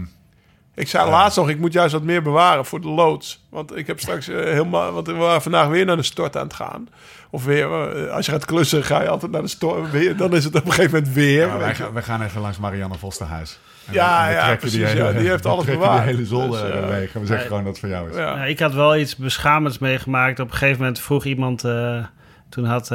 Ik 0.75 0.87
zei 0.87 1.09
laatst 1.09 1.37
nog, 1.37 1.49
ik 1.49 1.59
moet 1.59 1.73
juist 1.73 1.93
wat 1.93 2.03
meer 2.03 2.21
bewaren 2.21 2.65
voor 2.65 2.81
de 2.81 2.87
loods. 2.87 3.45
Want 3.49 3.77
ik 3.77 3.87
heb 3.87 3.99
straks 3.99 4.27
eh, 4.27 4.35
helemaal... 4.43 4.91
Want 4.91 5.07
we 5.07 5.13
waren 5.13 5.41
vandaag 5.41 5.67
weer 5.67 5.85
naar 5.85 5.95
de 5.95 6.03
stort 6.03 6.37
aan 6.37 6.43
het 6.43 6.53
gaan. 6.53 6.87
Of 7.29 7.45
weer, 7.45 7.65
eh, 7.71 8.13
als 8.13 8.25
je 8.25 8.31
gaat 8.31 8.45
klussen, 8.45 8.83
ga 8.83 9.01
je 9.01 9.09
altijd 9.09 9.31
naar 9.31 9.41
de 9.41 9.47
stort. 9.47 9.91
Weer, 9.91 10.17
dan 10.17 10.35
is 10.35 10.43
het 10.43 10.55
op 10.55 10.65
een 10.65 10.71
gegeven 10.71 10.97
moment 10.97 11.13
weer. 11.13 11.47
ja, 11.47 11.57
wij, 11.57 11.75
gaan, 11.75 11.93
wij 11.93 12.03
gaan 12.03 12.21
even 12.21 12.41
langs 12.41 12.57
Marianne 12.57 12.97
Vosterhuis. 12.97 13.59
En 13.87 13.93
Ja, 13.93 14.29
ja, 14.29 14.55
precies, 14.55 14.91
ja, 14.91 15.11
die 15.11 15.29
heeft 15.29 15.45
alles 15.51 15.65
bewaard. 15.65 16.03
die 16.03 16.13
hele 16.13 16.25
zolder 16.25 16.61
Dus, 16.61 16.71
eh. 16.71 17.15
En 17.15 17.21
we 17.21 17.25
zeggen 17.25 17.47
gewoon 17.47 17.63
dat 17.63 17.71
het 17.71 17.79
voor 17.79 17.89
jou 17.89 18.09
is. 18.09 18.15
Ja. 18.15 18.35
Ja, 18.35 18.43
ik 18.43 18.59
had 18.59 18.73
wel 18.73 18.95
iets 18.95 19.15
beschamends 19.15 19.79
meegemaakt. 19.79 20.39
Op 20.39 20.51
een 20.51 20.57
gegeven 20.57 20.79
moment 20.79 20.99
vroeg 20.99 21.25
iemand... 21.25 21.63
eh, 21.63 22.03
toen 22.49 22.65
had, 22.65 22.89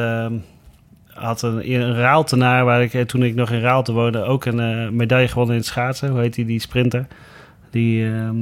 had 1.12 1.42
een, 1.42 1.72
een 1.72 1.94
Raaltenaar, 1.94 2.64
waar 2.64 2.82
ik, 2.82 3.08
toen 3.08 3.22
ik 3.22 3.34
nog 3.34 3.50
in 3.50 3.60
Raalte 3.60 3.92
woonde... 3.92 4.22
ook 4.22 4.44
een 4.44 4.60
eh, 4.60 4.88
medaille 4.90 5.28
gewonnen 5.28 5.54
in 5.54 5.60
het 5.60 5.70
schaatsen. 5.70 6.08
Hoe 6.08 6.20
heet 6.20 6.34
die, 6.34 6.44
die 6.44 6.60
sprinter? 6.60 7.06
Die... 7.70 8.06
ehm, 8.06 8.36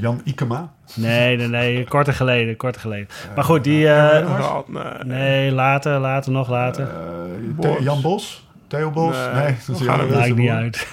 Jan 0.00 0.20
Ikema. 0.24 0.72
nee, 0.94 1.36
nee, 1.36 1.48
nee, 1.48 1.84
korter 1.84 2.12
geleden, 2.14 2.56
korter 2.56 2.80
geleden. 2.80 3.08
Maar 3.34 3.44
goed, 3.44 3.64
die... 3.64 3.88
eh, 3.88 4.28
nee. 4.68 4.82
nee, 5.04 5.52
later, 5.52 5.98
later, 5.98 6.32
nog 6.32 6.48
later. 6.48 6.84
Eh, 6.88 6.94
Bos. 7.56 7.78
Jan 7.80 8.00
Bos? 8.00 8.46
Theo 8.66 8.90
Bos? 8.90 9.16
Nee, 9.16 9.42
Nee, 9.44 9.54
dat 9.66 9.80
er 9.80 9.86
Maakt 9.86 10.36
niet 10.36 10.50
uit. 10.50 10.86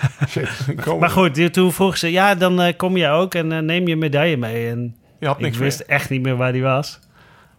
Maar 0.99 1.09
goed, 1.09 1.35
die- 1.35 1.49
toen 1.49 1.71
vroeg 1.71 1.97
ze... 1.97 2.11
Ja, 2.11 2.35
dan 2.35 2.61
eh, 2.61 2.73
kom 2.77 2.97
je 2.97 3.07
ook 3.07 3.33
en 3.35 3.65
neem 3.65 3.88
je 3.88 3.95
medaille 3.95 4.38
mee. 4.38 4.69
En 4.69 4.95
je 5.19 5.27
had 5.27 5.35
ik 5.35 5.41
niks 5.41 5.57
wist 5.57 5.79
echt 5.79 6.09
niet 6.09 6.21
meer 6.21 6.35
waar 6.35 6.51
die 6.51 6.63
was. 6.63 6.99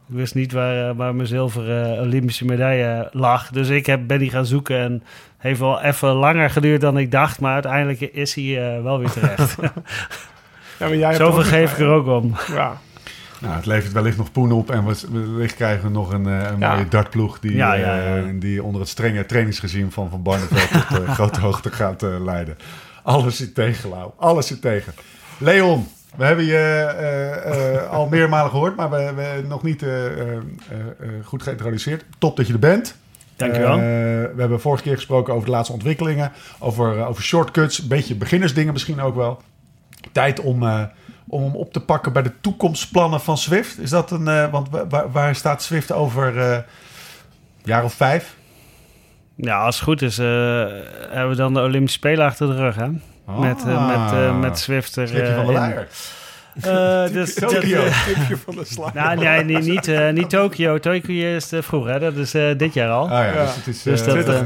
Ik 0.08 0.14
wist 0.16 0.34
niet 0.34 0.52
waar, 0.52 0.94
waar 0.94 1.14
mijn 1.14 1.28
zilveren 1.28 2.00
Olympische 2.00 2.44
medaille 2.44 3.08
lag. 3.12 3.50
Dus 3.50 3.68
ik 3.68 3.86
heb, 3.86 4.00
ben 4.06 4.18
die 4.18 4.30
gaan 4.30 4.46
zoeken 4.46 4.78
en 4.78 5.02
heeft 5.46 5.60
wel 5.60 5.80
even 5.82 6.08
langer 6.08 6.50
geduurd 6.50 6.80
dan 6.80 6.98
ik 6.98 7.10
dacht. 7.10 7.40
Maar 7.40 7.52
uiteindelijk 7.52 8.00
is 8.00 8.34
hij 8.34 8.74
eh, 8.76 8.82
wel 8.82 8.98
weer 8.98 9.10
terecht. 9.10 9.56
Ja, 10.78 10.86
maar 10.86 10.96
jij 10.96 11.06
hebt 11.06 11.16
Zoveel 11.20 11.42
geef 11.42 11.72
ik 11.72 11.78
er 11.78 11.88
ook 11.88 12.06
om. 12.06 12.34
Ja. 12.52 12.76
Nou, 13.40 13.54
het 13.54 13.66
levert 13.66 13.92
wellicht 13.92 14.16
nog 14.16 14.32
poen 14.32 14.52
op 14.52 14.70
en 14.70 14.86
we- 14.86 15.06
wellicht 15.10 15.54
krijgen 15.54 15.82
we 15.84 15.90
nog 15.90 16.12
een, 16.12 16.26
eh, 16.26 16.32
een 16.50 16.58
Ja. 16.58 16.72
mooie 16.72 16.88
dartploeg 16.88 17.40
die, 17.40 17.54
Ja, 17.56 17.74
ja, 17.74 17.96
ja. 17.96 18.16
eh, 18.16 18.22
die 18.34 18.62
onder 18.62 18.80
het 18.80 18.90
strenge 18.90 19.26
trainingsregime 19.26 19.90
van 19.90 20.10
Van 20.10 20.22
Barneveld 20.22 20.88
tot 20.88 21.06
grote 21.16 21.40
hoogte 21.40 21.70
gaat 21.70 22.02
eh, 22.02 22.24
leiden. 22.24 22.56
Alles 23.02 23.36
zit 23.36 23.54
tegen, 23.54 23.88
Lau. 23.90 24.10
Alles 24.18 24.46
zit 24.46 24.60
tegen. 24.60 24.92
Leon, 25.38 25.88
we 26.16 26.24
hebben 26.24 26.44
je 26.44 26.56
eh, 26.98 27.74
eh, 27.74 27.90
al 27.90 28.06
meermalen 28.08 28.50
gehoord, 28.50 28.76
maar 28.76 28.90
we, 28.90 29.12
we 29.16 29.44
nog 29.48 29.62
niet 29.62 29.82
eh, 29.82 30.06
eh, 30.06 30.12
eh, 30.20 30.36
eh, 31.00 31.08
goed 31.24 31.42
geïntroduceerd. 31.42 32.04
Top 32.18 32.36
dat 32.36 32.46
je 32.46 32.52
er 32.52 32.58
bent. 32.58 32.96
Dankjewel. 33.36 33.72
Eh, 33.72 33.78
we 33.78 34.34
hebben 34.36 34.60
vorige 34.60 34.82
keer 34.82 34.94
gesproken 34.94 35.32
over 35.34 35.44
de 35.46 35.52
laatste 35.52 35.72
ontwikkelingen, 35.72 36.32
over, 36.58 36.98
eh, 36.98 37.08
over 37.08 37.22
shortcuts, 37.22 37.78
een 37.78 37.88
beetje 37.88 38.14
beginnersdingen 38.14 38.72
misschien 38.72 39.00
ook 39.00 39.14
wel. 39.14 39.42
Tijd 40.12 40.40
om, 40.40 40.62
eh, 40.62 40.82
om 41.28 41.42
hem 41.42 41.54
op 41.56 41.72
te 41.72 41.80
pakken 41.80 42.12
bij 42.12 42.22
de 42.22 42.32
toekomstplannen 42.40 43.20
van 43.20 43.38
Swift. 43.38 43.78
Is 43.80 43.90
dat 43.90 44.10
een, 44.10 44.28
eh, 44.28 44.50
want 44.50 44.70
wa- 44.70 44.86
waar, 44.86 45.10
waar 45.12 45.34
staat 45.34 45.62
Swift 45.62 45.92
over 45.92 46.38
eh 46.38 46.58
jaar 47.64 47.84
of 47.84 47.92
vijf? 47.94 48.36
Ja, 49.34 49.58
als 49.64 49.74
het 49.74 49.84
goed 49.84 50.02
is, 50.02 50.18
eh, 50.18 50.26
hebben 51.10 51.28
we 51.28 51.36
dan 51.36 51.54
de 51.54 51.60
Olympische 51.60 51.98
Spelen 51.98 52.24
achter 52.26 52.46
de 52.46 52.54
rug, 52.56 52.74
hè? 52.76 52.88
Met, 53.40 53.64
met, 53.64 54.12
eh, 54.12 54.38
met 54.38 54.58
Zwift 54.58 54.96
er, 54.96 55.08
Slipje 55.08 55.26
eh, 55.28 55.34
van 55.36 55.46
de 55.46 55.86
Eh, 56.60 57.06
dus, 57.12 57.34
Tokio. 57.34 57.82
eh, 57.82 58.06
Tipje 58.06 58.36
van 58.36 58.54
de 58.54 58.64
slag. 58.64 58.94
nou, 58.94 59.18
nee, 59.18 59.44
nee, 59.44 59.62
niet, 59.62 59.88
eh, 59.88 60.10
niet 60.10 60.30
Tokio. 60.30 60.78
Tokio 60.78 61.34
is 61.36 61.48
te 61.48 61.62
vroeg, 61.62 61.86
hè? 61.86 61.98
Dat 61.98 62.16
is 62.16 62.34
eh, 62.34 62.44
dit 62.56 62.74
jaar 62.74 62.90
al. 62.90 63.04
Ah 63.04 63.10
ja, 63.10 63.24
Ja. 63.24 63.42
dus 63.44 63.54
het 63.56 63.66
is... 63.66 63.82
Dus 63.82 64.00
eh, 64.00 64.06
dat, 64.06 64.14
20. 64.14 64.34
eh, 64.34 64.42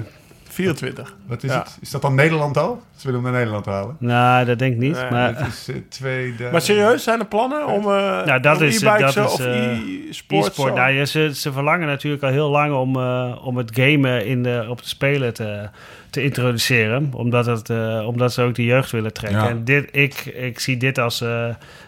24. 0.48 1.14
wat 1.26 1.42
is 1.42 1.50
ja. 1.50 1.58
het? 1.58 1.78
Is 1.80 1.90
dat 1.90 2.02
dan 2.02 2.14
Nederland 2.14 2.56
al? 2.56 2.82
Ze 2.96 3.06
willen 3.06 3.22
hem 3.22 3.30
naar 3.30 3.38
Nederland 3.40 3.66
halen. 3.66 3.96
nou, 3.98 4.44
dat 4.44 4.58
denk 4.58 4.72
ik 4.72 4.78
niet. 4.78 4.92
Nee, 5.00 5.10
maar 5.10 5.36
Het 5.36 5.46
is 5.46 5.68
eh, 5.68 5.76
tweede... 5.88 6.48
Maar 6.52 6.60
serieus, 6.60 7.02
zijn 7.02 7.18
er 7.20 7.26
plannen 7.26 7.66
om 7.66 7.82
eh 7.82 8.24
Nou, 8.24 8.40
dat 8.40 8.56
om 8.56 8.62
is- 8.62 8.78
dat 8.80 9.00
is, 9.00 9.16
of 9.16 9.40
eh, 9.40 9.70
e-sport? 9.70 10.46
e-sport, 10.46 10.68
zo? 10.68 10.74
nou, 10.74 10.90
ja, 10.92 11.04
ze, 11.04 11.30
ze 11.34 11.52
verlangen 11.52 11.86
natuurlijk 11.86 12.22
al 12.22 12.30
heel 12.30 12.50
lang 12.50 12.74
om, 12.74 12.96
eh, 12.96 13.36
om 13.44 13.56
het 13.56 13.70
gamen 13.74 14.26
in 14.26 14.42
de, 14.42 14.66
op 14.68 14.82
de 14.82 14.88
Spelen 14.88 15.34
te, 15.34 15.68
te 16.10 16.22
introduceren. 16.22 17.10
Omdat, 17.14 17.46
het, 17.46 17.70
eh, 17.70 18.04
omdat 18.06 18.32
ze 18.32 18.42
ook 18.42 18.54
de 18.54 18.64
jeugd 18.64 18.90
willen 18.90 19.12
trekken. 19.12 19.40
Ja. 19.42 19.48
En 19.48 19.64
dit, 19.64 19.88
ik, 19.92 20.14
ik 20.24 20.58
zie 20.60 20.76
dit 20.76 20.98
als 20.98 21.20
eh, 21.20 21.44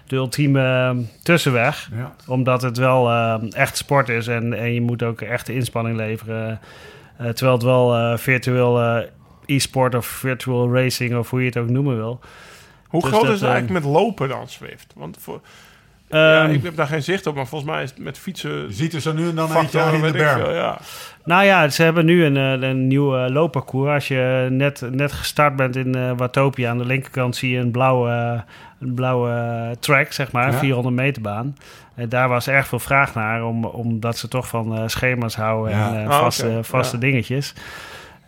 de 0.06 0.16
ultieme 0.16 0.60
eh, 0.60 0.96
tussenweg. 1.22 1.90
Ja. 1.94 2.14
Omdat 2.26 2.62
het 2.62 2.76
wel 2.76 3.10
eh, 3.10 3.34
echt 3.50 3.76
sport 3.76 4.08
is 4.08 4.26
en, 4.26 4.52
en 4.52 4.74
je 4.74 4.80
moet 4.80 5.02
ook 5.02 5.20
echt 5.20 5.48
inspanning 5.48 5.96
leveren. 5.96 6.60
Eh, 7.22 7.28
terwijl 7.28 7.52
het 7.52 7.62
wel 7.62 7.96
eh, 7.96 8.18
virtueel 8.18 8.80
eh, 8.80 9.56
e-sport 9.56 9.94
of 9.94 10.06
virtual 10.06 10.74
racing 10.74 11.16
of 11.16 11.30
hoe 11.30 11.40
je 11.40 11.46
het 11.46 11.56
ook 11.56 11.68
noemen 11.68 11.96
wil. 11.96 12.20
Hoe 12.86 13.00
dus 13.00 13.10
groot 13.10 13.24
dat, 13.24 13.34
is 13.34 13.40
het 13.40 13.50
eigenlijk 13.50 13.84
met 13.84 13.92
lopen 13.92 14.28
dan, 14.28 14.48
Zwift? 14.48 14.92
Want 14.96 15.16
voor, 15.20 15.40
ja, 16.08 16.42
Ehm, 16.42 16.52
ik 16.52 16.62
heb 16.62 16.76
daar 16.76 16.86
geen 16.86 17.02
zicht 17.02 17.26
op, 17.26 17.34
maar 17.34 17.46
volgens 17.46 17.70
mij 17.70 17.82
is 17.82 17.90
het 17.90 17.98
met 17.98 18.18
fietsen... 18.18 18.50
Je 18.50 18.72
ziet 18.72 18.92
er 18.92 19.00
zo 19.00 19.12
nu 19.12 19.28
en 19.28 19.34
dan 19.34 19.48
factoren, 19.48 19.86
aan 19.86 19.94
in 19.94 20.02
de 20.02 20.12
berm. 20.12 20.40
veel, 20.40 20.54
ja. 20.54 20.80
Nou 21.24 21.44
ja, 21.44 21.68
ze 21.68 21.82
hebben 21.82 22.04
nu 22.04 22.24
een, 22.24 22.36
eh, 22.36 22.68
een 22.68 22.86
nieuw 22.86 23.16
eh, 23.16 23.30
loopparcours. 23.32 23.90
Als 23.94 24.08
je 24.08 24.46
net, 24.50 24.82
net 24.90 25.12
gestart 25.12 25.56
bent 25.56 25.76
in 25.76 25.94
eh, 25.94 26.10
Watopia, 26.16 26.70
aan 26.70 26.78
de 26.78 26.84
linkerkant 26.84 27.36
zie 27.36 27.50
je 27.50 27.58
een 27.58 27.70
blauwe, 27.70 28.44
een 28.80 28.94
blauwe 28.94 29.30
track, 29.80 30.12
zeg 30.12 30.32
maar, 30.32 30.50
Ja. 30.52 30.58
400 30.58 30.94
meter 30.94 31.22
baan. 31.22 31.56
En 31.94 32.08
daar 32.08 32.28
was 32.28 32.48
erg 32.48 32.66
veel 32.66 32.78
vraag 32.78 33.14
naar, 33.14 33.44
om, 33.44 33.64
omdat 33.64 34.18
ze 34.18 34.28
toch 34.28 34.48
van 34.48 34.90
schema's 34.90 35.34
houden 35.36 35.76
Ja. 35.76 35.94
en 35.94 36.08
Ah, 36.08 36.18
vaste, 36.20 36.58
vaste 36.62 36.96
Ja. 36.96 37.00
dingetjes. 37.00 37.54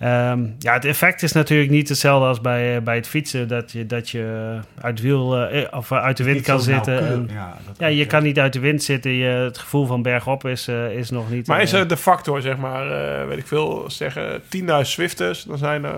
Ehm, 0.04 0.44
ja, 0.58 0.72
het 0.72 0.84
effect 0.84 1.22
is 1.22 1.32
natuurlijk 1.32 1.70
niet 1.70 1.88
hetzelfde 1.88 2.26
als 2.26 2.40
bij, 2.40 2.76
eh, 2.76 2.82
bij 2.82 2.94
het 2.96 3.06
fietsen, 3.06 3.48
dat 3.48 3.72
je, 3.72 3.86
dat 3.86 4.10
je 4.10 4.56
uit, 4.80 5.00
wiel, 5.00 5.36
eh, 5.46 5.78
of 5.78 5.92
uit 5.92 6.16
de 6.16 6.24
wind 6.24 6.40
kan 6.40 6.60
zitten. 6.60 6.98
En, 7.06 7.28
Ja, 7.78 7.86
je 7.86 8.06
kan 8.06 8.22
niet 8.22 8.38
uit 8.38 8.52
de 8.52 8.58
wind 8.60 8.82
zitten. 8.82 9.10
Je, 9.10 9.26
het 9.26 9.58
gevoel 9.58 9.86
van 9.86 10.02
bergop 10.02 10.46
is, 10.46 10.68
eh, 10.68 10.96
is 10.96 11.10
nog 11.10 11.30
niet... 11.30 11.46
Maar 11.46 11.62
is 11.62 11.72
eh, 11.72 11.80
er 11.80 11.88
de 11.88 11.96
factor, 11.96 12.40
zeg 12.40 12.56
maar, 12.56 12.90
eh, 13.20 13.28
weet 13.28 13.38
ik 13.38 13.46
veel, 13.46 13.84
zeggen 13.86 14.42
10.000 14.48 14.92
Zwifters, 14.92 15.42
dan 15.42 15.58
zijn 15.58 15.84
er 15.84 15.94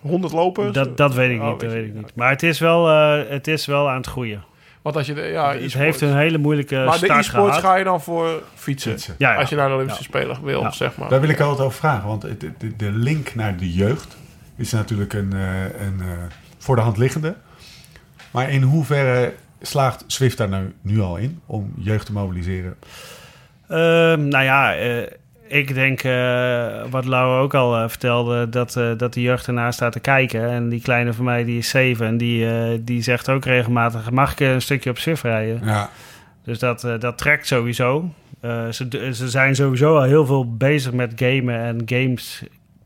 100 0.00 0.32
lopers? 0.32 0.72
Dat, 0.72 0.96
dat 0.96 1.14
weet 1.14 1.30
ik 1.30 1.40
Oh, 1.40 1.50
niet, 1.50 1.60
dat 1.60 1.72
weet 1.72 1.84
ik 1.86 1.94
niet. 1.94 2.02
niet. 2.02 2.14
Maar 2.14 2.30
het 2.30 2.42
is 2.42 2.58
wel, 2.58 2.88
eh, 2.88 3.20
het 3.28 3.46
is 3.48 3.66
wel 3.66 3.88
aan 3.90 3.96
het 3.96 4.06
groeien. 4.06 4.42
Want 4.82 4.96
als 4.96 5.06
je, 5.06 5.14
de, 5.14 5.20
ja, 5.20 5.52
het 5.52 5.60
e-sport- 5.62 5.84
heeft 5.84 6.00
een 6.00 6.16
hele 6.16 6.38
moeilijke 6.38 6.74
Maar 6.74 6.98
de 6.98 7.04
start 7.04 7.20
e-sports 7.20 7.56
gehad. 7.56 7.60
ga 7.64 7.76
je 7.76 7.84
dan 7.84 8.00
voor 8.00 8.42
fietsen, 8.54 8.90
Fietsen. 8.92 9.14
Ja, 9.18 9.32
ja. 9.32 9.38
als 9.40 9.48
je 9.48 9.56
naar 9.56 9.68
de 9.68 9.74
Olympische 9.74 10.02
Ja. 10.02 10.08
Spelen 10.08 10.44
wil, 10.44 10.60
Ja. 10.60 10.70
zeg 10.70 10.96
maar. 10.96 11.08
Daar 11.08 11.20
wil 11.20 11.28
ik 11.30 11.40
altijd 11.40 11.66
over 11.66 11.78
vragen, 11.78 12.08
want 12.08 12.22
het- 12.22 12.40
de, 12.40 12.76
de 12.76 12.90
link 12.90 13.34
naar 13.34 13.56
de 13.56 13.72
jeugd 13.72 14.16
is 14.56 14.72
natuurlijk 14.72 15.12
een, 15.12 15.32
eh, 15.32 15.62
een 15.64 16.00
eh, 16.00 16.06
voor 16.58 16.76
de 16.76 16.82
hand 16.82 16.96
liggende. 16.96 17.34
Maar 18.30 18.50
in 18.50 18.62
hoeverre 18.62 19.32
slaagt 19.60 20.04
Swift 20.06 20.36
daar 20.36 20.48
nou 20.48 20.72
nu 20.82 21.00
al 21.00 21.16
in 21.16 21.40
om 21.46 21.72
jeugd 21.76 22.06
te 22.06 22.12
mobiliseren? 22.12 22.76
Ehm, 23.68 24.28
nou 24.28 24.44
ja, 24.44 24.74
eh, 24.74 25.06
ik 25.52 25.74
denk, 25.74 26.02
eh, 26.02 26.82
wat 26.90 27.04
Lau 27.04 27.42
ook 27.42 27.54
al 27.54 27.76
eh, 27.76 27.88
vertelde, 27.88 28.48
dat, 28.48 28.76
eh, 28.76 28.90
dat 28.96 29.12
de 29.14 29.20
jeugd 29.20 29.46
ernaar 29.46 29.72
staat 29.72 29.92
te 29.92 30.00
kijken. 30.00 30.50
En 30.50 30.68
die 30.68 30.80
kleine 30.80 31.12
van 31.12 31.24
mij, 31.24 31.44
die 31.44 31.58
is 31.58 31.68
zeven 31.68 32.06
en 32.06 32.16
die, 32.16 32.84
die 32.84 33.02
zegt 33.02 33.28
ook 33.28 33.44
regelmatig, 33.44 34.10
mag 34.10 34.32
ik 34.32 34.40
een 34.40 34.62
stukje 34.62 34.90
op 34.90 34.98
Swift 34.98 35.22
rijden? 35.22 35.60
Ja, 35.64 35.90
Dus 36.44 36.58
dat, 36.58 36.88
dat 36.98 37.18
trekt 37.18 37.46
sowieso. 37.46 38.14
Ze, 38.70 39.10
ze 39.12 39.28
zijn 39.28 39.54
sowieso 39.54 39.96
al 39.96 40.02
heel 40.02 40.26
veel 40.26 40.56
bezig 40.56 40.92
met 40.92 41.12
gamen 41.16 41.60
en 41.60 41.82
games 41.84 42.42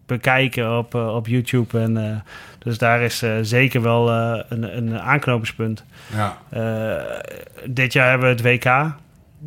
bekijken 0.07 0.79
op, 0.79 0.95
op 0.95 1.27
YouTube. 1.27 1.81
En, 1.81 2.25
dus 2.59 2.79
daar 2.79 3.01
is 3.01 3.25
zeker 3.43 3.83
wel 3.83 4.11
een, 4.11 4.77
een 4.77 5.01
aanknopingspunt. 5.01 5.85
ja. 6.15 6.39
Dit 7.65 7.93
jaar 7.93 8.09
hebben 8.09 8.29
we 8.29 8.51
het 8.51 8.65
WK. 8.65 8.95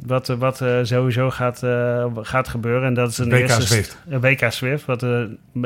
Wat, 0.06 0.30
eh, 0.30 0.36
wat 0.36 0.62
eh, 0.62 0.80
sowieso 0.84 1.30
gaat, 1.30 1.64
eh, 1.64 2.06
gaat 2.22 2.48
gebeuren. 2.48 2.84
En 2.88 2.94
dat 2.94 3.10
is 3.10 3.18
een 3.18 3.30
WK 3.30 3.40
eerste 3.40 3.62
st- 3.62 3.68
Zwift. 3.68 3.98
Een 4.10 4.20
WK 4.22 4.52
Swift. 4.52 4.86
Wat, 4.86 5.04
eh, 5.04 5.22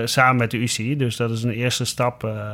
samen 0.06 0.36
met 0.36 0.52
de 0.52 0.58
UCI. 0.58 0.96
Dus 0.98 1.16
dat 1.16 1.32
is 1.32 1.44
een 1.44 1.52
eerste 1.52 1.86
stap 1.86 2.24
eh, 2.24 2.52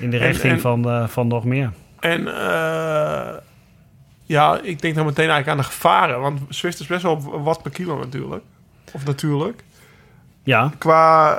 in 0.00 0.10
de 0.10 0.18
En- 0.18 0.26
richting 0.26 0.52
en- 0.52 0.60
van, 0.60 0.88
eh, 0.88 1.08
van 1.08 1.26
nog 1.26 1.44
meer. 1.44 1.70
En 2.00 2.26
eh, 2.28 3.34
ja, 4.24 4.60
ik 4.62 4.80
denk 4.82 4.94
dan 4.94 5.04
meteen 5.06 5.28
eigenlijk 5.30 5.48
aan 5.48 5.56
de 5.56 5.62
gevaren. 5.72 6.20
Want 6.20 6.40
Swift 6.48 6.80
is 6.80 6.86
best 6.86 7.02
wel 7.02 7.42
wat 7.42 7.62
per 7.62 7.70
kilo 7.70 7.98
natuurlijk. 7.98 8.42
Of 8.92 9.04
natuurlijk. 9.04 9.62
Ja, 10.42 10.72
Qua, 10.78 11.36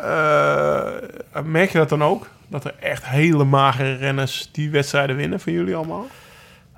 eh, 1.33 1.41
merk 1.43 1.69
je 1.71 1.77
dat 1.77 1.89
dan 1.89 2.03
ook? 2.03 2.27
Dat 2.47 2.65
er 2.65 2.73
echt 2.79 3.05
hele 3.05 3.43
magere 3.43 3.93
renners 3.95 4.49
die 4.51 4.69
wedstrijden 4.69 5.15
winnen 5.15 5.39
van 5.39 5.53
jullie 5.53 5.75
allemaal? 5.75 6.07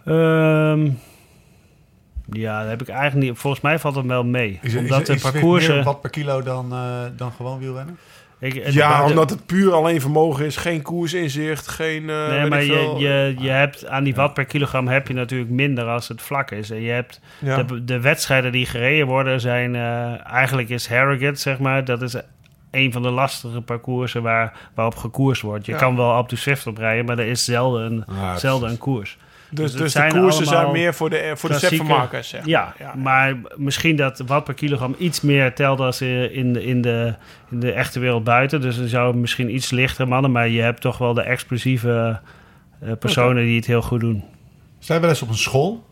Ehm, 0.06 0.90
ja, 2.32 2.60
dat 2.62 2.70
heb 2.70 2.82
ik 2.82 2.88
eigenlijk 2.90 3.30
niet. 3.30 3.38
Volgens 3.40 3.62
mij 3.64 3.80
valt 3.80 3.96
het 3.96 4.06
wel 4.06 4.24
mee. 4.24 4.60
Is, 4.62 4.76
omdat 4.76 5.02
is, 5.02 5.08
de 5.08 5.14
is 5.14 5.22
parcoursen. 5.22 5.76
meer 5.76 5.84
wat 5.84 6.02
per 6.02 6.10
kilo 6.10 6.42
dan, 6.42 6.72
eh, 6.74 7.00
dan 7.18 7.32
gewoon 7.32 7.60
wielrennen? 7.60 7.98
Ik, 8.40 8.72
Ja, 8.72 8.98
de- 9.04 9.10
omdat 9.10 9.30
het 9.30 9.46
puur 9.46 9.74
alleen 9.74 10.02
vermogen 10.02 10.46
is. 10.46 10.58
Geen 10.58 10.82
koersinzicht, 10.82 11.68
geen... 11.68 12.10
eh, 12.10 12.28
Nee, 12.30 12.50
maar 12.50 12.64
je, 12.64 12.96
je, 12.98 13.36
je 13.40 13.50
hebt 13.50 13.88
aan 13.88 14.04
die 14.04 14.16
watt 14.16 14.34
per 14.34 14.46
kilogram 14.46 14.88
heb 14.88 15.08
je 15.08 15.14
natuurlijk 15.14 15.52
minder 15.52 15.86
als 15.86 16.08
het 16.08 16.22
vlak 16.22 16.52
is. 16.52 16.70
En 16.70 16.82
je 16.82 16.92
hebt 16.92 17.20
Ja. 17.40 17.64
de, 17.64 17.84
de 17.84 18.00
wedstrijden 18.00 18.52
die 18.52 18.66
gereden 18.66 19.08
worden 19.08 19.42
zijn... 19.42 19.76
eh, 19.76 20.26
eigenlijk 20.32 20.70
is 20.70 20.88
Harrogate, 20.88 21.40
zeg 21.40 21.60
maar, 21.60 21.86
dat 21.86 22.02
is 22.02 22.16
een 22.72 22.92
van 22.92 23.02
de 23.02 23.10
lastige 23.10 23.62
parcoursen 23.62 24.22
waar, 24.22 24.54
waarop 24.74 24.96
gekoerst 24.96 25.42
wordt. 25.42 25.66
Je 25.66 25.72
Ja. 25.72 25.78
kan 25.78 25.96
wel 25.96 26.18
op 26.18 26.30
de 26.30 26.36
Swift 26.36 26.68
oprijden, 26.68 27.06
maar 27.06 27.20
er 27.20 27.28
is 27.28 27.46
zelden 27.46 27.86
een, 27.92 28.04
Ja, 28.20 28.38
zelden 28.38 28.70
een 28.70 28.78
koers. 28.78 29.18
Dus 29.56 29.72
dus 29.72 29.82
dus 29.82 29.94
de 29.94 30.20
koersen 30.20 30.46
zijn 30.46 30.72
meer 30.72 30.94
voor 30.94 31.10
de, 31.10 31.32
voor 31.36 31.50
de 31.50 31.56
setvermakers, 31.56 32.30
zeg 32.30 32.46
Ja, 32.46 32.74
maar. 32.80 32.98
maar 32.98 33.36
misschien 33.56 33.96
dat 33.96 34.24
watt 34.26 34.44
per 34.44 34.54
kilogram 34.54 34.96
iets 34.98 35.22
meer 35.22 35.54
telt 35.54 35.80
als 35.80 36.02
eh, 36.02 36.36
in 36.36 36.54
de, 36.54 36.64
in 36.66 36.82
de, 36.82 37.14
in 37.52 37.60
de 37.60 37.72
echte 37.72 38.00
wereld 38.00 38.24
buiten. 38.24 38.62
Dus 38.62 38.78
er 38.78 38.90
zou 38.90 39.16
misschien 39.16 39.56
iets 39.56 39.72
lichter 39.72 40.08
mannen, 40.08 40.32
maar 40.32 40.48
je 40.48 40.62
hebt 40.62 40.82
toch 40.82 40.98
wel 40.98 41.14
de 41.14 41.22
explosieve 41.22 42.20
eh, 42.80 42.92
personen 43.00 43.44
die 43.44 43.56
het 43.56 43.66
heel 43.66 43.82
goed 43.82 44.00
doen. 44.00 44.24
Zijn 44.80 44.98
we 45.00 45.06
wel 45.06 45.14
eens 45.14 45.24
op 45.24 45.30
een 45.30 45.36
school? 45.38 45.84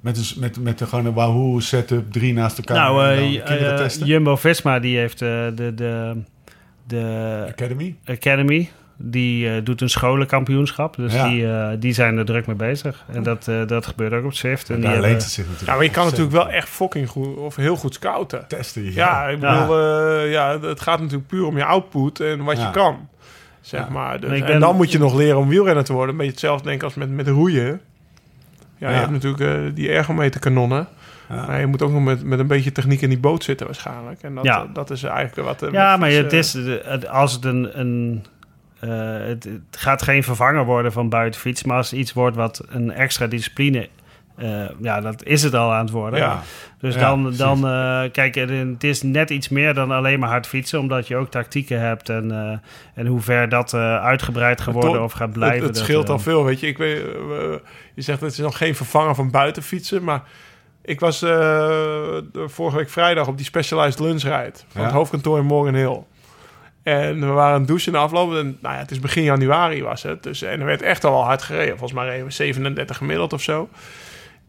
Met, 0.00 0.16
een, 0.16 0.40
met, 0.40 0.60
met 0.60 0.78
de, 0.78 0.86
gewoon 0.86 1.06
een 1.06 1.12
Wahoo 1.14 1.60
setup, 1.60 2.12
drie 2.12 2.32
naast 2.32 2.58
elkaar. 2.58 2.76
nou, 2.76 3.04
en 3.04 3.16
dan 3.16 3.24
eh, 3.24 3.44
kinderen 3.44 3.72
eh, 3.72 3.76
testen? 3.76 4.06
Jumbo-Visma 4.06 4.78
die 4.78 4.98
heeft 4.98 5.22
eh, 5.22 5.28
de, 5.54 5.72
de, 5.74 6.22
de 6.86 7.44
Academy? 7.48 7.96
Academy. 8.04 8.70
Die 8.96 9.50
eh, 9.50 9.64
doet 9.64 9.80
een 9.80 9.88
scholenkampioenschap. 9.90 10.96
Dus 10.96 11.14
Ja. 11.14 11.28
die, 11.28 11.46
eh, 11.52 11.68
die 11.78 11.92
zijn 11.92 12.16
er 12.18 12.24
druk 12.24 12.46
mee 12.46 12.56
bezig. 12.56 13.04
En 13.12 13.22
dat, 13.22 13.48
eh, 13.48 13.66
dat 13.66 13.86
gebeurt 13.86 14.12
ook 14.12 14.24
op 14.24 14.34
Zwift. 14.34 14.70
En 14.70 14.80
die 14.80 14.84
Daar 14.90 15.00
leent 15.00 15.22
het 15.22 15.30
zich 15.30 15.44
natuurlijk. 15.44 15.68
Ja, 15.70 15.74
maar 15.74 15.84
je 15.84 15.90
kan 15.90 16.04
natuurlijk 16.04 16.32
wel 16.32 16.48
echt 16.48 16.68
fucking 16.68 17.08
goed 17.08 17.36
of 17.36 17.56
heel 17.56 17.76
goed 17.76 17.94
scouten. 17.94 18.44
testen. 18.48 18.92
Ja, 18.92 19.26
ik 19.28 19.40
Ja. 19.40 19.60
bedoel, 19.60 19.78
eh, 19.78 20.30
ja, 20.32 20.60
het 20.60 20.80
gaat 20.80 21.00
natuurlijk 21.00 21.26
puur 21.26 21.46
om 21.46 21.56
je 21.56 21.64
output 21.64 22.20
en 22.20 22.44
wat 22.44 22.56
Ja. 22.56 22.64
je 22.66 22.70
kan. 22.70 23.08
Zeg 23.60 23.80
Ja. 23.80 23.88
maar. 23.92 24.20
Dus, 24.20 24.40
En 24.40 24.46
ben- 24.46 24.60
dan 24.60 24.76
moet 24.76 24.92
je 24.92 24.98
nog 24.98 25.14
leren 25.14 25.38
om 25.38 25.48
wielrenner 25.48 25.84
te 25.84 25.92
worden. 25.92 26.10
Een 26.10 26.16
beetje 26.16 26.32
hetzelfde 26.32 26.64
denk 26.64 26.76
ik 26.76 26.82
als 26.84 26.94
met, 26.94 27.10
met 27.10 27.28
roeien. 27.28 27.66
Ja, 27.66 28.88
Ja. 28.88 28.90
je 28.90 28.94
hebt 28.96 29.10
natuurlijk 29.10 29.42
eh, 29.42 29.74
die 29.74 29.88
ergometerkanonnen. 29.90 30.88
Ja. 31.28 31.46
Maar 31.46 31.60
je 31.60 31.66
moet 31.66 31.82
ook 31.82 31.90
nog 31.92 32.02
met, 32.02 32.24
met 32.24 32.38
een 32.38 32.46
beetje 32.46 32.72
techniek 32.72 33.00
in 33.00 33.08
die 33.08 33.18
boot 33.18 33.44
zitten 33.44 33.66
waarschijnlijk. 33.66 34.22
En 34.22 34.34
dat, 34.34 34.44
Ja. 34.44 34.66
dat 34.72 34.90
is 34.90 35.02
eigenlijk 35.02 35.48
wat... 35.60 35.70
Ja, 35.72 35.96
maar 35.96 36.10
het 36.10 36.32
is, 36.32 36.56
als 37.10 37.32
het 37.32 37.44
een... 37.44 37.80
een 37.80 38.24
het, 38.88 39.44
het 39.44 39.60
gaat 39.70 40.02
geen 40.02 40.22
vervanger 40.22 40.64
worden 40.64 40.92
van 40.92 41.08
buitenfiets. 41.08 41.64
Maar 41.64 41.76
als 41.76 41.92
iets 41.92 42.12
wordt 42.12 42.36
wat 42.36 42.64
een 42.68 42.92
extra 42.92 43.26
discipline 43.26 43.88
eh, 44.36 44.64
ja, 44.80 45.00
dat 45.00 45.24
is 45.24 45.42
het 45.42 45.54
al 45.54 45.72
aan 45.72 45.84
het 45.84 45.90
worden. 45.90 46.18
Ja. 46.18 46.42
Dus 46.78 46.94
Ja, 46.94 47.00
dan, 47.00 47.34
dan 47.36 47.56
eh, 47.68 48.02
kijk, 48.12 48.34
het 48.34 48.50
het 48.50 48.84
is 48.84 49.02
net 49.02 49.30
iets 49.30 49.48
meer 49.48 49.74
dan 49.74 49.90
alleen 49.90 50.18
maar 50.18 50.28
hard 50.28 50.46
fietsen, 50.46 50.78
omdat 50.80 51.06
je 51.08 51.16
ook 51.16 51.30
tactieken 51.30 51.80
hebt 51.80 52.08
en, 52.08 52.30
eh, 52.30 52.58
en 52.94 53.06
hoe 53.06 53.20
ver 53.20 53.48
dat 53.48 53.72
eh, 53.74 53.96
uitgebreid 54.04 54.60
geworden 54.60 55.02
of 55.02 55.12
gaat 55.12 55.32
blijven. 55.32 55.66
Het, 55.66 55.76
scheelt 55.78 56.04
eh, 56.04 56.10
al 56.10 56.18
veel, 56.18 56.44
weet 56.44 56.60
je. 56.60 56.66
Ik 56.66 56.78
weet, 56.78 56.98
eh, 56.98 57.04
je 57.94 58.02
zegt 58.02 58.20
het 58.20 58.32
is 58.32 58.38
nog 58.38 58.56
geen 58.56 58.74
vervanger 58.74 59.14
van 59.14 59.30
buitenfietsen, 59.30 60.04
maar 60.04 60.22
ik 60.82 61.00
was 61.00 61.22
eh, 61.22 62.16
vorige 62.46 62.76
week 62.76 62.90
vrijdag 62.90 63.26
op 63.26 63.36
die 63.36 63.46
Specialized 63.46 63.98
Lunchrijd 64.00 64.64
van 64.68 64.80
Ja. 64.80 64.86
het 64.86 64.96
hoofdkantoor 64.96 65.38
in 65.38 65.44
Morgan 65.44 65.74
Hill. 65.74 66.02
En 66.84 67.20
we 67.20 67.26
waren 67.26 67.66
in 67.86 67.92
de 67.92 67.98
afloop. 67.98 68.34
En, 68.34 68.58
nou 68.60 68.74
ja, 68.74 68.80
het 68.80 68.90
is 68.90 69.00
begin 69.00 69.22
januari 69.22 69.82
was 69.82 70.02
het. 70.02 70.22
Dus, 70.22 70.42
en 70.42 70.60
er 70.60 70.66
werd 70.66 70.82
echt 70.82 71.04
al 71.04 71.24
hard 71.24 71.42
gereden. 71.42 71.78
Volgens 71.78 71.92
mij 71.92 72.08
reden 72.08 72.26
we 72.26 72.32
37 72.32 72.96
gemiddeld 72.96 73.32
of 73.32 73.42
zo. 73.42 73.68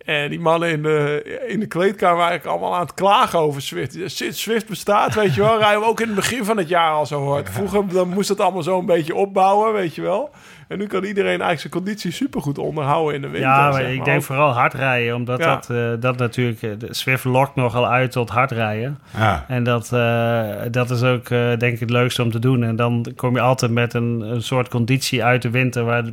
En 0.05 0.29
die 0.29 0.39
mannen 0.39 0.69
in 0.69 0.81
de, 0.83 1.23
in 1.47 1.59
de 1.59 1.65
kleedkamer 1.67 2.15
waren 2.17 2.29
eigenlijk 2.29 2.59
allemaal 2.59 2.75
aan 2.79 2.85
het 2.85 2.93
klagen 2.93 3.39
over 3.39 3.61
Swift. 3.61 3.97
Sinds 4.05 4.41
Swift 4.41 4.67
bestaat, 4.69 5.13
weet 5.13 5.35
je 5.35 5.41
wel, 5.41 5.57
rijden 5.59 5.79
we 5.79 5.85
ook 5.87 5.99
in 5.99 6.05
het 6.07 6.15
begin 6.15 6.45
van 6.45 6.57
het 6.57 6.67
jaar 6.69 6.91
al 6.91 7.05
zo 7.05 7.27
hard. 7.27 7.49
Vroeger 7.49 7.87
dan 7.87 8.09
moest 8.09 8.29
het 8.29 8.39
allemaal 8.39 8.63
zo 8.63 8.79
een 8.79 8.85
beetje 8.85 9.15
opbouwen, 9.15 9.73
weet 9.73 9.95
je 9.95 10.01
wel. 10.01 10.29
En 10.67 10.77
nu 10.77 10.87
kan 10.87 11.03
iedereen 11.03 11.29
eigenlijk 11.41 11.59
zijn 11.59 11.73
conditie 11.73 12.11
supergoed 12.11 12.57
onderhouden 12.57 13.15
in 13.15 13.21
de 13.21 13.27
winter. 13.27 13.49
Ja, 13.49 13.69
maar 13.69 13.73
zeg 13.81 13.91
ik 13.91 14.05
denk 14.05 14.23
vooral 14.23 14.51
hard 14.51 14.73
rijden, 14.73 15.15
omdat 15.15 15.39
Ja. 15.39 15.55
dat, 15.55 15.69
eh, 15.69 15.91
dat 15.99 16.17
natuurlijk... 16.17 16.61
eh, 16.61 16.69
de 16.77 16.87
Swift 16.93 17.23
lokt 17.23 17.55
nogal 17.55 17.87
uit 17.87 18.11
tot 18.11 18.29
hard 18.29 18.51
rijden. 18.51 18.99
Ja. 19.17 19.45
En 19.47 19.63
dat, 19.63 19.93
eh, 19.93 20.49
dat 20.71 20.89
is 20.89 21.03
ook, 21.03 21.29
eh, 21.29 21.39
denk 21.57 21.73
ik, 21.73 21.79
het 21.79 21.89
leukste 21.89 22.23
om 22.23 22.31
te 22.31 22.39
doen. 22.39 22.63
En 22.63 22.75
dan 22.75 23.05
kom 23.15 23.35
je 23.35 23.41
altijd 23.41 23.71
met 23.71 23.93
een, 23.93 24.21
een 24.21 24.41
soort 24.41 24.67
conditie 24.69 25.23
uit 25.23 25.41
de 25.41 25.49
winter... 25.49 25.83
waar, 25.83 26.03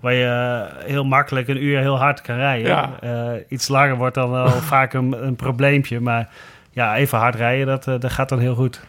waar 0.00 0.14
je 0.14 0.66
heel 0.84 1.04
makkelijk 1.04 1.48
een 1.48 1.64
uur 1.64 1.78
heel 1.78 1.98
hard 1.98 2.20
kan 2.20 2.36
rijden. 2.36 2.68
Ja. 2.68 2.90
Eh, 3.40 3.52
iets 3.52 3.68
langer 3.68 3.96
wordt 3.96 4.14
dan 4.14 4.30
wel 4.30 4.48
vaak 4.74 4.92
een, 4.92 5.26
een 5.26 5.36
probleempje. 5.36 6.00
Maar 6.00 6.28
ja, 6.70 6.96
even 6.96 7.18
hard 7.18 7.34
rijden, 7.34 7.66
dat, 7.66 7.86
eh, 7.86 7.94
dat 7.98 8.12
gaat 8.12 8.28
dan 8.28 8.38
heel 8.38 8.54
goed. 8.54 8.80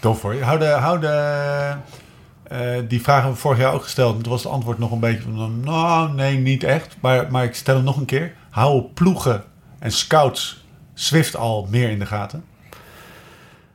Tof 0.00 0.22
hoor. 0.22 0.34
Hou 0.40 0.58
de, 0.58 0.64
hou 0.64 1.00
de, 1.00 1.72
eh, 2.42 2.58
die 2.88 3.02
vraag 3.02 3.16
hebben 3.16 3.34
we 3.34 3.40
vorig 3.40 3.58
jaar 3.58 3.72
ook 3.72 3.82
gesteld. 3.82 4.22
Toen 4.22 4.32
was 4.32 4.42
het 4.42 4.52
antwoord 4.52 4.78
nog 4.78 4.90
een 4.90 5.00
beetje 5.00 5.22
van... 5.22 5.60
Nou, 5.60 6.12
nee, 6.12 6.36
niet 6.36 6.64
echt. 6.64 6.96
Maar, 7.00 7.30
maar 7.30 7.44
ik 7.44 7.54
stel 7.54 7.74
hem 7.74 7.84
nog 7.84 7.96
een 7.96 8.04
keer. 8.04 8.32
Houden 8.50 8.92
ploegen 8.92 9.44
en 9.78 9.90
scouts 9.90 10.64
Swift 10.94 11.36
al 11.36 11.66
meer 11.70 11.90
in 11.90 11.98
de 11.98 12.06
gaten? 12.06 12.44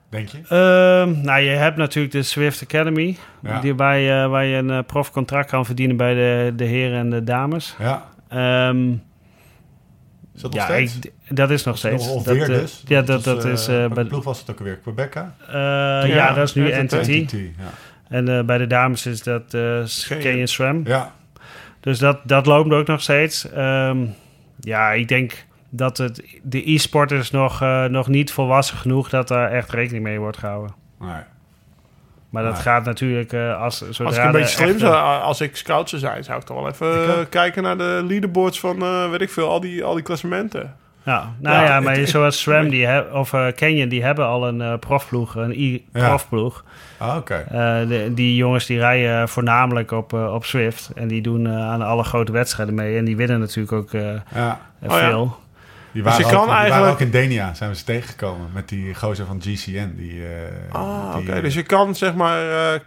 Denk 0.10 0.28
je? 0.28 0.38
Ehm, 0.38 1.22
nou, 1.22 1.42
je 1.42 1.50
hebt 1.50 1.78
natuurlijk 1.78 2.14
de 2.14 2.24
Swift 2.24 2.64
Academy... 2.64 3.18
Ja. 3.42 3.60
Die, 3.60 3.76
waar, 3.76 3.98
je, 3.98 4.28
waar 4.28 4.46
je 4.46 4.58
een 4.58 4.86
profcontract 4.86 5.50
kan 5.50 5.66
verdienen 5.66 5.98
bij 5.98 6.14
de, 6.14 6.54
de 6.56 6.64
heren 6.64 7.00
en 7.00 7.10
de 7.10 7.24
dames. 7.24 7.76
Ja. 7.80 8.06
Ehm, 8.30 8.92
Is 10.40 10.46
dat 10.46 10.54
nog 10.54 10.68
ja, 10.68 10.74
steeds? 10.76 10.96
ik, 10.96 11.36
dat 11.36 11.50
is 11.50 11.64
nog 11.64 11.78
steeds. 11.78 12.08
Of 12.08 12.24
dat, 12.24 12.34
weer 12.34 12.44
eh, 12.44 12.48
dus? 12.48 12.84
Ja, 12.88 13.02
dat, 13.02 13.24
dat 13.24 13.46
eh, 13.46 13.52
is 13.52 13.68
eh, 13.68 13.76
welke 13.76 13.94
bij, 13.94 14.06
ploeg 14.06 14.24
was 14.24 14.40
het 14.40 14.50
ook 14.52 14.58
alweer? 14.60 14.76
Quebeca? 14.78 15.36
eh, 15.48 15.54
ja, 16.16 16.34
dat 16.34 16.48
is 16.48 16.54
nu. 16.54 16.70
Entity. 16.70 17.22
NTT, 17.24 17.32
ja. 17.32 17.70
En 18.10 18.38
eh, 18.38 18.44
bij 18.44 18.58
de 18.58 18.68
dames 18.68 19.06
is 19.06 19.24
dat 19.24 19.54
eh 19.54 19.84
Canyon 20.08 20.48
SRAM. 20.48 20.82
Ja. 20.86 21.14
Dus 21.80 22.00
dat, 22.00 22.20
dat 22.24 22.46
loopt 22.46 22.72
ook 22.72 22.88
nog 22.88 23.02
steeds. 23.02 23.50
Ehm, 23.52 24.06
ja, 24.60 24.92
ik 24.92 25.08
denk 25.08 25.46
dat 25.70 25.98
het, 25.98 26.24
de 26.44 26.72
e-sporters 26.72 27.32
nog, 27.32 27.62
eh, 27.62 27.86
nog 27.86 28.08
niet 28.08 28.32
volwassen 28.32 28.78
genoeg 28.78 29.10
dat 29.10 29.28
daar 29.28 29.52
echt 29.52 29.72
rekening 29.72 30.04
mee 30.04 30.20
wordt 30.20 30.38
gehouden. 30.38 30.76
Nee. 31.00 31.22
Maar 32.30 32.44
dat 32.44 32.60
gaat 32.60 32.86
natuurlijk 32.86 33.34
eh, 33.34 33.62
als 33.62 33.78
zodra 33.90 34.04
Als 34.06 34.18
ik 34.18 34.24
een 34.24 34.32
beetje 34.32 34.56
slim 34.56 34.68
echte- 34.68 34.80
zou, 34.80 35.22
als 35.22 35.42
ik 35.42 35.56
scout 35.56 35.90
zou 35.90 36.02
zijn, 36.02 36.24
zou 36.24 36.40
ik 36.40 36.46
toch 36.46 36.58
wel 36.58 36.68
even 36.70 37.04
Ik 37.04 37.08
eh, 37.10 37.16
kijken 37.30 37.64
naar 37.64 37.78
de 37.78 38.04
leaderboards 38.08 38.60
van, 38.60 38.82
eh, 38.82 39.10
weet 39.10 39.22
ik 39.22 39.30
veel, 39.30 39.50
al 39.50 39.60
die, 39.60 39.84
al 39.84 39.94
die 39.94 40.04
klassementen. 40.04 40.76
Ja, 41.04 41.34
nou 41.40 41.56
Ja, 41.56 41.64
ja, 41.64 41.80
maar 41.80 41.96
het- 41.98 42.10
zoals 42.10 42.40
SRAM 42.42 42.70
die 42.70 42.86
heb, 42.86 43.14
of 43.14 43.34
eh, 43.34 43.48
Canyon, 43.48 43.90
die 43.90 44.04
hebben 44.04 44.26
al 44.26 44.48
een 44.48 44.80
profploeg, 44.80 45.36
een 45.36 45.54
e-profploeg. 45.58 46.64
Ah, 46.98 47.16
oké. 47.16 47.46
Die 48.16 48.36
jongens 48.36 48.66
die 48.66 48.80
rijden 48.80 49.30
voornamelijk 49.30 49.92
op, 49.92 50.14
op 50.14 50.46
Swift. 50.46 50.92
En 50.96 51.08
die 51.08 51.22
doen 51.22 51.50
aan 51.50 51.82
alle 51.82 52.04
grote 52.04 52.32
wedstrijden 52.32 52.76
mee. 52.76 52.98
En 52.98 53.06
die 53.06 53.18
winnen 53.18 53.40
natuurlijk 53.40 53.72
ook 53.72 53.94
eh, 53.94 54.02
Ja. 54.36 54.60
Oh 54.88 55.32
Die 55.92 56.04
Dus 56.04 56.12
waren, 56.12 56.26
je 56.28 56.32
kan 56.32 56.42
ook, 56.42 56.46
die 56.46 56.54
waren 56.56 56.72
eigenlijk- 56.72 56.94
ook 56.94 57.00
in 57.00 57.12
Denia, 57.12 57.54
zijn 57.54 57.70
we 57.70 57.76
ze 57.76 57.84
tegengekomen. 57.84 58.50
Met 58.54 58.70
die 58.70 58.96
gozer 58.96 59.26
van 59.26 59.42
GCN. 59.42 59.94
Die, 59.98 60.22
eh, 60.24 60.74
Ah, 60.76 61.16
oké. 61.18 61.42
Dus 61.42 61.54
je 61.54 61.64
kan 61.64 61.96
zeg 61.96 62.14
maar 62.16 62.50
eh, 62.74 62.80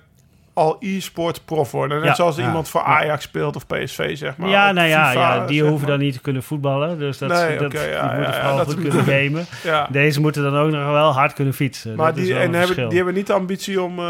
al 0.55 0.77
e-sport 0.81 1.45
prof 1.45 1.71
worden. 1.71 1.99
Net 1.99 2.07
Ja. 2.09 2.15
zoals 2.15 2.37
Ja. 2.37 2.43
iemand 2.47 2.69
voor 2.69 2.81
Ajax 2.83 3.25
speelt 3.25 3.57
of 3.57 3.67
PSV, 3.67 4.17
zeg 4.17 4.37
maar. 4.37 4.49
ja, 4.49 4.69
Of 4.69 4.75
nou 4.75 4.89
ja, 4.89 5.07
FIFA, 5.09 5.35
ja 5.35 5.47
die 5.47 5.61
hoeven 5.63 5.81
maar. 5.81 5.91
dan 5.91 5.99
niet 5.99 6.13
te 6.15 6.21
kunnen 6.21 6.43
voetballen. 6.43 6.99
Dus 6.99 7.19
dat, 7.19 7.29
Nee, 7.29 7.39
dat, 7.59 7.71
die 7.71 7.81
moeten 7.81 7.91
ja, 7.91 8.33
vooral 8.33 8.65
goed 8.65 8.75
kunnen 8.75 9.05
gamen. 9.05 9.45
Ja. 9.65 9.89
Deze 9.91 10.21
moeten 10.21 10.43
dan 10.43 10.57
ook 10.57 10.71
nog 10.71 10.91
wel 10.91 11.13
hard 11.13 11.33
kunnen 11.33 11.55
fietsen. 11.55 11.95
Maar 11.97 12.07
Dat 12.07 12.17
is 12.17 12.25
die, 12.25 12.33
wel 12.33 12.43
en 12.43 12.49
een 12.49 12.55
hebben, 12.55 12.89
die 12.89 12.97
hebben 12.97 13.15
niet 13.15 13.27
de 13.27 13.33
ambitie 13.33 13.83
om, 13.83 13.99
eh 13.99 14.05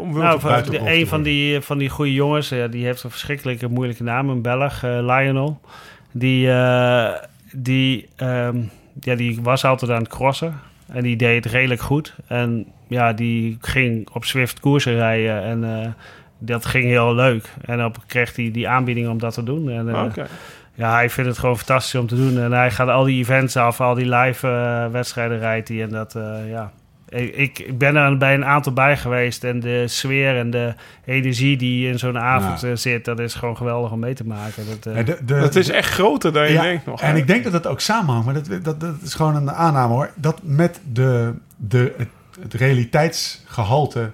om 0.00 0.18
Nou, 0.18 0.40
van, 0.40 0.50
buiten 0.50 0.72
de, 0.72 0.80
een 0.92 1.06
van 1.06 1.22
die, 1.22 1.60
van 1.60 1.78
die 1.78 1.88
goede 1.88 2.12
jongens, 2.12 2.48
ja, 2.48 2.66
die 2.66 2.84
heeft 2.84 3.02
een 3.02 3.10
verschrikkelijke 3.10 3.68
moeilijke 3.68 4.02
naam, 4.02 4.28
een 4.28 4.42
Belg, 4.42 4.82
eh, 4.82 4.90
Lionel. 4.90 5.60
Die, 6.12 6.50
eh, 6.50 7.08
die, 7.56 8.08
ehm, 8.16 8.60
ja, 9.00 9.14
die 9.14 9.42
was 9.42 9.64
altijd 9.64 9.90
aan 9.90 10.02
het 10.02 10.08
crossen 10.08 10.60
en 10.86 11.02
die 11.02 11.16
deed 11.16 11.44
het 11.44 11.52
redelijk 11.52 11.80
goed. 11.80 12.14
En 12.26 12.66
ja, 12.88 13.12
die 13.12 13.58
ging 13.60 14.08
op 14.12 14.24
Swift 14.24 14.60
koersen 14.60 14.94
rijden 14.94 15.42
en 15.42 15.64
eh, 15.64 15.90
dat 16.38 16.66
ging 16.66 16.84
heel 16.84 17.14
leuk. 17.14 17.52
En 17.64 17.84
op 17.84 17.96
kreeg 18.06 18.36
hij 18.36 18.50
die 18.50 18.68
aanbieding 18.68 19.08
om 19.08 19.18
dat 19.18 19.34
te 19.34 19.42
doen. 19.42 19.70
En, 19.70 19.88
eh, 19.88 20.24
ja, 20.74 20.92
hij 20.92 21.10
vindt 21.10 21.30
het 21.30 21.38
gewoon 21.38 21.56
fantastisch 21.56 22.00
om 22.00 22.06
te 22.06 22.16
doen. 22.16 22.38
En 22.38 22.52
hij 22.52 22.70
gaat 22.70 22.88
al 22.88 23.04
die 23.04 23.18
events 23.18 23.56
af, 23.56 23.80
al 23.80 23.94
die 23.94 24.14
live 24.14 24.48
eh, 24.48 24.92
wedstrijden 24.92 25.38
rijdt 25.38 25.68
hij. 25.68 25.82
En 25.82 25.90
dat, 25.90 26.18
ja. 26.48 26.72
Ik, 27.16 27.34
ik, 27.58 27.78
ben 27.78 27.96
er 27.96 28.16
bij 28.16 28.34
een 28.34 28.44
aantal 28.44 28.72
bij 28.72 28.96
geweest. 28.96 29.44
En 29.44 29.60
de 29.60 29.88
sfeer 29.88 30.36
en 30.38 30.50
de 30.50 30.74
energie 31.04 31.56
die 31.56 31.88
in 31.88 31.98
zo'n 31.98 32.18
avond 32.18 32.60
Ja. 32.60 32.68
eh, 32.68 32.76
zit, 32.76 33.04
dat 33.04 33.18
is 33.18 33.34
gewoon 33.34 33.56
geweldig 33.56 33.90
om 33.92 33.98
mee 33.98 34.14
te 34.14 34.26
maken. 34.26 34.62
Dat, 34.68 34.86
eh, 34.86 34.96
Ja, 34.98 35.02
de- 35.02 35.18
de- 35.24 35.40
Dat 35.40 35.54
is 35.56 35.68
echt 35.68 35.90
groter 35.92 36.32
dan 36.32 36.46
je 36.46 36.52
Ja, 36.52 36.62
denkt 36.62 36.86
nog. 36.86 37.00
En 37.00 37.16
ik 37.16 37.26
denk 37.26 37.44
dat 37.44 37.52
het 37.52 37.66
ook 37.66 37.80
samenhangt, 37.80 38.24
maar 38.26 38.34
dat, 38.34 38.64
dat, 38.64 38.80
dat 38.80 38.94
is 39.02 39.14
gewoon 39.14 39.34
een 39.36 39.50
aanname 39.50 39.92
hoor. 39.94 40.10
Dat 40.14 40.40
met 40.42 40.80
de, 40.92 41.34
de, 41.56 41.92
het, 41.96 42.08
het 42.40 42.54
realiteitsgehalte 42.54 44.10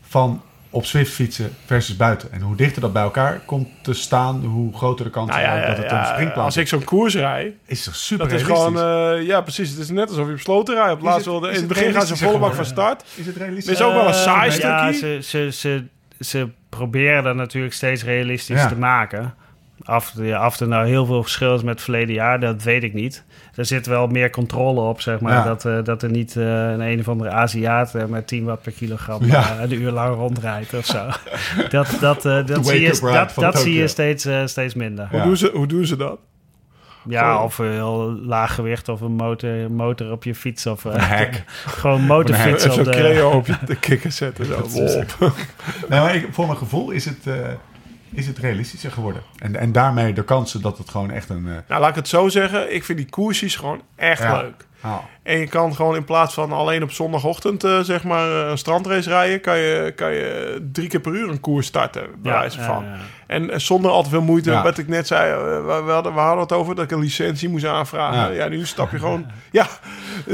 van 0.00 0.42
op 0.70 0.86
Swift 0.86 1.12
fietsen 1.12 1.50
versus 1.64 1.96
buiten. 1.96 2.32
En 2.32 2.40
hoe 2.40 2.56
dichter 2.56 2.80
dat 2.80 2.92
bij 2.92 3.02
elkaar 3.02 3.40
komt 3.46 3.68
te 3.82 3.92
staan, 3.94 4.44
hoe 4.44 4.76
groter 4.76 5.04
de 5.04 5.10
kans 5.10 5.28
Nou 5.30 5.40
ja, 5.40 5.54
dat 5.66 5.76
ja, 5.76 5.82
het 5.82 5.90
ja, 5.90 6.00
een 6.00 6.06
springplan 6.14 6.44
als 6.44 6.56
ik 6.56 6.68
zo'n 6.68 6.84
koers 6.84 7.14
rijd, 7.14 7.54
is. 7.66 7.84
toch 7.84 7.94
super 7.96 8.28
dat 8.28 8.40
is 8.40 8.46
realistisch? 8.46 8.78
gewoon... 8.80 9.16
eh, 9.18 9.26
ja, 9.26 9.40
precies. 9.40 9.70
Het 9.70 9.78
is 9.78 9.90
net 9.90 10.08
alsof 10.08 10.26
je 10.26 10.32
op 10.32 10.38
sloten 10.40 10.74
rijdt. 10.74 10.92
Op 10.92 11.02
laatst 11.02 11.24
wilde, 11.24 11.48
is 11.50 11.56
in 11.56 11.60
het 11.60 11.68
het 11.70 11.78
begin 11.78 11.94
gaan 11.94 12.06
ze 12.06 12.16
volle 12.16 12.38
bak 12.38 12.54
van 12.54 12.64
start. 12.64 13.04
is 13.14 13.26
het 13.26 13.36
realistisch? 13.36 13.72
Is 13.72 13.82
ook 13.82 13.92
wel 13.94 14.08
een 14.08 14.14
saai 14.14 14.50
Eh, 14.50 14.58
Ja, 14.58 14.92
stukje. 14.92 15.18
ze, 15.22 15.28
ze, 15.28 15.52
ze, 15.52 15.84
ze 16.24 16.48
proberen 16.68 17.22
dat 17.24 17.34
natuurlijk 17.34 17.74
steeds 17.74 18.04
realistisch 18.04 18.60
Ja. 18.60 18.68
te 18.68 18.76
maken. 18.76 19.34
Af, 19.84 20.12
ja, 20.16 20.46
of 20.46 20.60
er 20.60 20.68
nou 20.68 20.86
heel 20.86 21.06
veel 21.06 21.22
verschil 21.22 21.54
is 21.54 21.62
met 21.62 21.74
het 21.74 21.82
verleden 21.82 22.14
jaar, 22.14 22.40
dat 22.40 22.62
weet 22.62 22.82
ik 22.82 22.94
niet. 22.94 23.24
Er 23.54 23.64
zit 23.64 23.86
wel 23.86 24.06
meer 24.06 24.30
controle 24.30 24.80
op, 24.80 25.00
zeg 25.00 25.20
maar. 25.20 25.32
Ja. 25.32 25.44
Dat, 25.44 25.64
eh, 25.64 25.84
dat 25.84 26.02
er 26.02 26.10
niet 26.10 26.36
eh, 26.36 26.44
een 26.44 26.80
een 26.80 27.00
of 27.00 27.08
andere 27.08 27.30
Aziat 27.30 27.94
eh, 27.94 28.04
met 28.04 28.26
10 28.26 28.44
watt 28.44 28.62
per 28.62 28.72
kilogram 28.72 29.24
Ja. 29.24 29.60
een 29.60 29.72
uur 29.72 29.90
lang 29.90 30.14
rondrijdt 30.14 30.74
of 30.74 30.84
zo. 30.84 31.06
dat 31.70 31.96
dat, 32.00 32.24
eh, 32.24 32.46
dat, 32.46 32.66
zie, 32.66 32.80
je, 32.80 32.98
dat, 33.00 33.32
dat 33.34 33.58
zie 33.58 33.74
je 33.74 33.88
steeds, 33.88 34.28
steeds 34.44 34.74
minder. 34.74 35.08
Hoe, 35.10 35.22
doen 35.22 35.36
ze, 35.36 35.50
hoe 35.54 35.66
doen 35.66 35.86
ze 35.86 35.96
dat? 35.96 36.18
Ja, 37.08 37.42
of 37.44 37.58
een 37.58 37.72
heel 37.72 38.18
laag 38.22 38.54
gewicht 38.54 38.88
of 38.88 39.00
een 39.00 39.12
motor, 39.12 39.70
motor 39.70 40.10
op 40.12 40.24
je 40.24 40.34
fiets. 40.34 40.66
Of 40.66 40.84
eh, 40.84 41.20
Een 41.20 41.28
gewoon 41.80 42.02
motorfiets 42.02 42.64
Even 42.64 42.70
op 42.70 42.74
zo'n 42.74 42.84
de... 42.84 42.90
creo 42.90 43.30
op 43.30 43.46
je 43.46 43.54
de 43.66 43.76
kikker 43.76 44.12
zetten. 44.12 44.46
Zo. 44.46 44.66
Wop. 45.18 45.34
Nee, 45.88 46.00
maar 46.00 46.14
ik, 46.14 46.28
voor 46.30 46.46
mijn 46.46 46.58
gevoel 46.58 46.90
is 46.90 47.04
het, 47.04 47.26
eh, 47.26 47.34
is 48.12 48.26
het 48.26 48.38
realistischer 48.38 48.90
geworden. 48.90 49.22
En, 49.38 49.56
en 49.56 49.72
daarmee 49.72 50.12
de 50.12 50.24
kansen 50.24 50.62
dat 50.62 50.78
het 50.78 50.88
gewoon 50.90 51.10
echt 51.10 51.28
een... 51.28 51.46
eh, 51.48 51.54
Nou, 51.68 51.80
laat 51.80 51.88
ik 51.90 51.94
het 51.94 52.08
zo 52.08 52.28
zeggen. 52.28 52.74
Ik 52.74 52.84
vind 52.84 52.98
die 52.98 53.08
koersjes 53.10 53.56
gewoon 53.56 53.82
echt 53.96 54.22
Ja. 54.22 54.40
leuk. 54.40 54.66
ah, 54.80 54.96
En 55.22 55.38
je 55.38 55.46
kan 55.46 55.74
gewoon 55.74 55.96
in 55.96 56.04
plaats 56.04 56.34
van 56.34 56.52
alleen 56.52 56.82
op 56.82 56.90
zondagochtend 56.92 57.64
eh, 57.64 57.80
zeg 57.80 58.04
maar 58.04 58.42
eh, 58.44 58.50
een 58.50 58.58
strandrace 58.58 59.08
rijden, 59.08 59.40
kan 59.40 59.58
je, 59.58 59.92
kan 59.96 60.12
je 60.12 60.68
drie 60.72 60.88
keer 60.88 61.00
per 61.00 61.12
uur 61.14 61.28
een 61.28 61.40
koers 61.40 61.66
starten, 61.66 62.06
bij 62.22 62.32
Ja, 62.32 62.38
wijze 62.38 62.58
ja, 62.58 62.64
van. 62.64 62.84
ja. 62.84 62.96
En 63.28 63.50
eh, 63.50 63.58
zonder 63.58 63.90
al 63.90 64.02
te 64.02 64.08
veel 64.08 64.22
moeite, 64.22 64.50
Ja. 64.50 64.62
wat 64.62 64.78
ik 64.78 64.88
net 64.88 65.06
zei, 65.06 65.32
eh, 65.32 65.38
we, 65.66 65.82
we 65.84 65.90
hadden, 65.90 66.14
we 66.14 66.20
hadden 66.20 66.42
het 66.42 66.52
over 66.52 66.74
dat 66.74 66.84
ik 66.84 66.90
een 66.90 66.98
licentie 67.00 67.48
moest 67.48 67.64
aanvragen. 67.64 68.18
Ja. 68.34 68.42
Ja, 68.44 68.48
nu 68.48 68.66
stap 68.66 68.90
je 68.90 68.98
gewoon, 68.98 69.26
ja, 69.50 69.66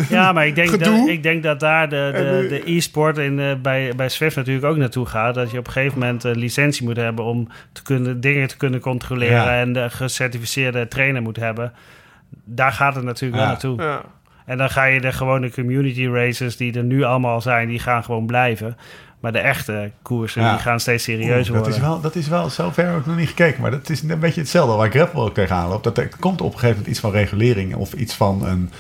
Ja, 0.09 0.33
maar 0.33 0.47
ik 0.47 0.55
denk, 0.55 0.85
dat, 0.85 1.09
ik 1.09 1.23
denk 1.23 1.43
dat 1.43 1.61
daar 1.61 1.89
de, 1.89 2.11
de, 2.15 2.39
nu- 2.41 2.49
de 2.49 2.71
e-sport 2.77 3.19
in, 3.19 3.39
eh, 3.41 3.55
bij, 3.63 3.93
bij 3.97 4.09
Swift 4.09 4.37
natuurlijk 4.37 4.67
ook 4.67 4.77
naartoe 4.77 5.07
gaat. 5.07 5.35
Dat 5.35 5.51
je 5.51 5.59
op 5.59 5.67
een 5.67 5.73
gegeven 5.73 5.99
moment 5.99 6.25
een 6.25 6.39
licentie 6.39 6.85
moet 6.85 6.97
hebben 6.97 7.25
om 7.25 7.49
te 7.73 7.83
kunnen, 7.83 8.21
dingen 8.21 8.49
te 8.49 8.57
kunnen 8.57 8.81
controleren. 8.81 9.37
Ja. 9.37 9.59
En 9.61 9.73
de 9.73 9.91
gecertificeerde 9.91 10.89
trainer 10.89 11.23
moet 11.23 11.37
hebben. 11.37 11.73
Daar 12.45 12.73
gaat 12.73 12.95
het 12.95 13.05
natuurlijk 13.05 13.41
Ja. 13.43 13.47
wel 13.47 13.51
naartoe. 13.53 13.83
ja. 13.83 14.01
En 14.47 14.59
dan 14.59 14.71
ga 14.71 14.85
je 14.85 15.01
de 15.01 15.13
gewone 15.13 15.51
community 15.51 16.07
races 16.07 16.57
die 16.57 16.77
er 16.77 16.85
nu 16.85 17.03
allemaal 17.03 17.41
zijn, 17.41 17.69
die 17.69 17.79
gaan 17.79 18.05
gewoon 18.05 18.27
blijven. 18.27 18.77
Maar 19.25 19.33
de 19.33 19.39
echte 19.39 19.91
koersen 20.03 20.43
Ja. 20.43 20.53
die 20.53 20.61
gaan 20.61 20.81
steeds 20.81 21.05
serieuzer 21.05 21.37
Oeh, 21.37 21.45
dat, 21.47 21.57
worden. 21.57 21.73
is 21.75 21.79
wel, 21.81 22.01
dat 22.01 22.15
is 22.15 22.29
wel, 22.29 22.51
zo 22.51 22.71
ver 22.71 22.87
heb 22.91 22.99
ik 22.99 23.07
nog 23.07 23.17
niet 23.17 23.29
gekeken. 23.29 23.63
Maar 23.63 23.71
dat 23.71 23.89
is 23.91 24.03
een 24.03 24.19
beetje 24.19 24.41
hetzelfde 24.41 24.77
waar 24.77 24.91
gravel 24.91 25.23
ook 25.23 25.35
tegenaan 25.35 25.69
loopt. 25.69 25.85
Dat 25.85 25.99
er 25.99 26.09
komt 26.21 26.41
op 26.41 26.47
een 26.47 26.53
gegeven 26.53 26.69
moment 26.77 26.87
iets 26.91 27.01
van 27.01 27.11
regulering 27.11 27.75
of 27.75 27.93
iets 27.93 28.15
van 28.15 28.47
een, 28.47 28.71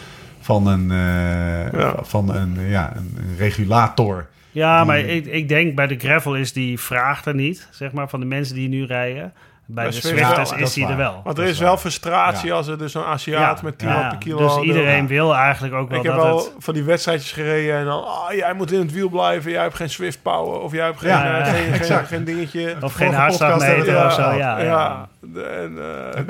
van 0.40 0.66
een, 0.66 0.90
eh, 0.90 1.72
Ja. 1.80 1.94
van 2.02 2.34
een, 2.34 2.60
ja, 2.68 2.92
een, 2.96 3.16
een 3.18 3.36
regulator. 3.38 4.26
Ja, 4.50 4.76
Die- 4.76 4.86
maar 4.86 4.98
ik, 4.98 5.26
ik 5.26 5.48
denk 5.48 5.74
bij 5.74 5.86
de 5.86 5.98
gravel 5.98 6.36
is 6.36 6.52
die 6.52 6.80
vraag 6.80 7.24
er 7.24 7.34
niet, 7.34 7.68
zeg 7.70 7.92
maar, 7.92 8.08
van 8.08 8.20
de 8.20 8.26
mensen 8.26 8.54
die 8.54 8.68
nu 8.68 8.84
rijden. 8.84 9.32
Bij 9.66 9.84
Bij 9.84 9.92
de 9.92 10.00
Zwift 10.08 10.38
is 10.38 10.52
is 10.52 10.72
die 10.72 10.86
er 10.86 10.96
wel. 10.96 11.20
Want 11.24 11.38
er 11.38 11.44
is 11.44 11.58
wel 11.58 11.76
frustratie 11.76 12.48
Ja. 12.48 12.54
als 12.54 12.66
er 12.66 12.78
dus 12.78 12.94
een 12.94 13.04
Aziat 13.04 13.62
met 13.62 13.78
10 13.78 13.88
ja, 13.88 14.02
op 14.02 14.08
per 14.08 14.18
kilo... 14.18 14.38
dus 14.38 14.54
de- 14.54 14.60
iedereen 14.62 15.06
wil 15.06 15.34
eigenlijk 15.34 15.74
ook 15.74 15.88
wel 15.88 15.98
Ik 15.98 16.04
heb 16.04 16.14
wel 16.14 16.36
het... 16.36 16.52
van 16.58 16.74
die 16.74 16.82
wedstrijdjes 16.82 17.32
gereden 17.32 17.76
en 17.78 17.84
dan... 17.84 18.04
ah, 18.04 18.32
jij 18.32 18.54
moet 18.54 18.72
in 18.72 18.78
het 18.80 18.92
wiel 18.92 19.08
blijven, 19.08 19.50
jij 19.50 19.62
hebt 19.62 19.74
geen 19.74 19.90
Swift 19.90 20.22
power... 20.22 20.60
of 20.60 20.72
jij 20.72 20.84
hebt 20.84 20.98
geen, 20.98 21.08
Ja, 21.10 21.24
eh, 21.24 21.38
ja, 21.46 21.52
geen, 21.52 21.62
geen, 21.64 21.72
exact. 21.72 22.06
geen 22.08 22.24
dingetje... 22.24 22.76
Of 22.80 22.94
geen 22.94 23.14
hartslagmeter 23.14 24.06
of 24.06 24.12
zo, 24.12 24.22
ja. 24.22 24.58
ja. 24.58 24.58
Ja, 24.64 25.08
de- 25.20 25.42
en, 25.42 25.78